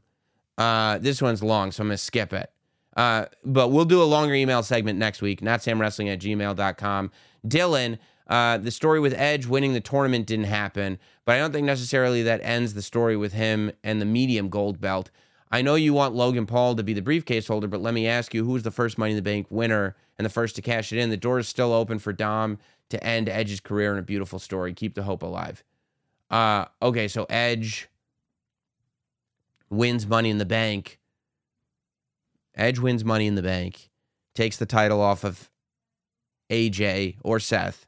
Uh, 0.57 0.97
this 0.99 1.21
one's 1.21 1.43
long, 1.43 1.73
so 1.73 1.81
I'm 1.81 1.89
going 1.89 1.97
to 1.97 2.01
skip 2.01 2.31
it. 2.31 2.49
Uh, 2.95 3.25
but 3.43 3.67
we'll 3.67 3.83
do 3.83 4.01
a 4.01 4.05
longer 4.05 4.33
email 4.33 4.63
segment 4.63 4.97
next 4.97 5.21
week. 5.21 5.41
NotSamWrestling 5.41 6.13
at 6.13 6.21
gmail.com. 6.21 7.11
Dylan, 7.45 7.97
uh, 8.27 8.57
the 8.57 8.71
story 8.71 8.99
with 8.99 9.13
Edge 9.13 9.45
winning 9.45 9.73
the 9.73 9.81
tournament 9.81 10.25
didn't 10.27 10.45
happen, 10.45 10.99
but 11.25 11.35
I 11.35 11.39
don't 11.39 11.53
think 11.53 11.65
necessarily 11.65 12.23
that 12.23 12.41
ends 12.43 12.73
the 12.73 12.81
story 12.81 13.15
with 13.15 13.33
him 13.33 13.71
and 13.83 14.01
the 14.01 14.05
medium 14.05 14.49
gold 14.49 14.81
belt. 14.81 15.09
I 15.49 15.61
know 15.61 15.75
you 15.75 15.93
want 15.93 16.13
Logan 16.13 16.45
Paul 16.45 16.75
to 16.75 16.83
be 16.83 16.93
the 16.93 17.01
briefcase 17.01 17.47
holder, 17.47 17.67
but 17.67 17.81
let 17.81 17.93
me 17.93 18.05
ask 18.05 18.33
you 18.33 18.43
who 18.43 18.51
was 18.51 18.63
the 18.63 18.71
first 18.71 18.97
Money 18.97 19.11
in 19.11 19.15
the 19.15 19.21
Bank 19.21 19.47
winner 19.49 19.95
and 20.17 20.25
the 20.25 20.29
first 20.29 20.55
to 20.57 20.61
cash 20.61 20.91
it 20.91 20.99
in? 20.99 21.09
The 21.09 21.15
door 21.15 21.39
is 21.39 21.47
still 21.47 21.71
open 21.71 21.99
for 21.99 22.11
Dom 22.11 22.57
to 22.89 23.01
end 23.01 23.29
Edge's 23.29 23.61
career 23.61 23.93
in 23.93 23.99
a 23.99 24.03
beautiful 24.03 24.39
story. 24.39 24.73
Keep 24.73 24.95
the 24.95 25.03
hope 25.03 25.23
alive. 25.23 25.63
Uh, 26.29 26.65
okay, 26.81 27.07
so 27.07 27.25
Edge 27.29 27.87
wins 29.69 30.05
Money 30.05 30.29
in 30.29 30.37
the 30.37 30.45
Bank. 30.45 30.99
Edge 32.55 32.79
wins 32.79 33.05
Money 33.05 33.27
in 33.27 33.35
the 33.35 33.43
Bank, 33.43 33.89
takes 34.35 34.57
the 34.57 34.65
title 34.65 34.99
off 34.99 35.23
of 35.23 35.49
AJ 36.49 37.17
or 37.23 37.39
Seth. 37.39 37.86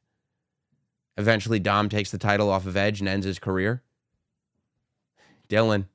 Eventually, 1.20 1.60
Dom 1.60 1.90
takes 1.90 2.12
the 2.12 2.18
title 2.18 2.50
off 2.50 2.66
of 2.66 2.78
Edge 2.78 3.02
and 3.02 3.10
ends 3.10 3.26
his 3.26 3.40
career. 3.40 3.84
Dylan. 5.50 5.88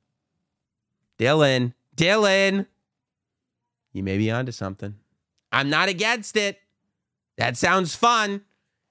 Dylan. 1.17 1.73
Dylan. 1.97 2.67
You 3.91 4.03
may 4.03 4.19
be 4.19 4.29
onto 4.29 4.51
something. 4.51 4.93
I'm 5.51 5.67
not 5.67 5.89
against 5.89 6.37
it. 6.37 6.59
That 7.37 7.57
sounds 7.57 7.95
fun. 7.95 8.41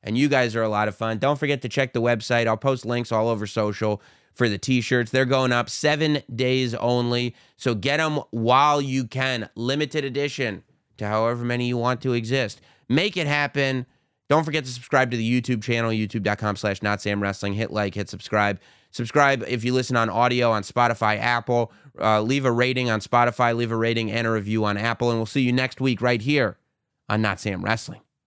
And 0.02 0.18
you 0.18 0.28
guys 0.28 0.56
are 0.56 0.62
a 0.64 0.68
lot 0.68 0.88
of 0.88 0.96
fun. 0.96 1.18
Don't 1.18 1.38
forget 1.38 1.62
to 1.62 1.68
check 1.68 1.92
the 1.92 2.02
website. 2.02 2.48
I'll 2.48 2.56
post 2.56 2.84
links 2.84 3.12
all 3.12 3.28
over 3.28 3.46
social 3.46 4.02
for 4.34 4.48
the 4.48 4.58
t 4.58 4.80
shirts. 4.80 5.12
They're 5.12 5.24
going 5.24 5.52
up 5.52 5.70
seven 5.70 6.20
days 6.34 6.74
only. 6.74 7.36
So 7.56 7.76
get 7.76 7.98
them 7.98 8.18
while 8.32 8.80
you 8.80 9.06
can. 9.06 9.48
Limited 9.54 10.04
edition 10.04 10.64
to 10.96 11.06
however 11.06 11.44
many 11.44 11.68
you 11.68 11.76
want 11.76 12.00
to 12.02 12.12
exist. 12.12 12.60
Make 12.88 13.16
it 13.16 13.28
happen. 13.28 13.86
Don't 14.34 14.42
forget 14.42 14.64
to 14.64 14.70
subscribe 14.72 15.12
to 15.12 15.16
the 15.16 15.40
YouTube 15.40 15.62
channel, 15.62 15.92
youtube.com 15.92 16.56
slash 16.56 16.80
Notsam 16.80 17.22
Wrestling. 17.22 17.54
Hit 17.54 17.70
like, 17.70 17.94
hit 17.94 18.08
subscribe. 18.08 18.58
Subscribe 18.90 19.44
if 19.46 19.62
you 19.62 19.72
listen 19.72 19.94
on 19.94 20.10
audio 20.10 20.50
on 20.50 20.64
Spotify, 20.64 21.20
Apple. 21.20 21.70
Uh, 22.00 22.20
leave 22.20 22.44
a 22.44 22.50
rating 22.50 22.90
on 22.90 22.98
Spotify, 22.98 23.54
leave 23.54 23.70
a 23.70 23.76
rating 23.76 24.10
and 24.10 24.26
a 24.26 24.32
review 24.32 24.64
on 24.64 24.76
Apple. 24.76 25.10
And 25.10 25.20
we'll 25.20 25.26
see 25.26 25.42
you 25.42 25.52
next 25.52 25.80
week 25.80 26.02
right 26.02 26.20
here 26.20 26.58
on 27.08 27.22
Notsam 27.22 27.62
Wrestling. 27.62 28.00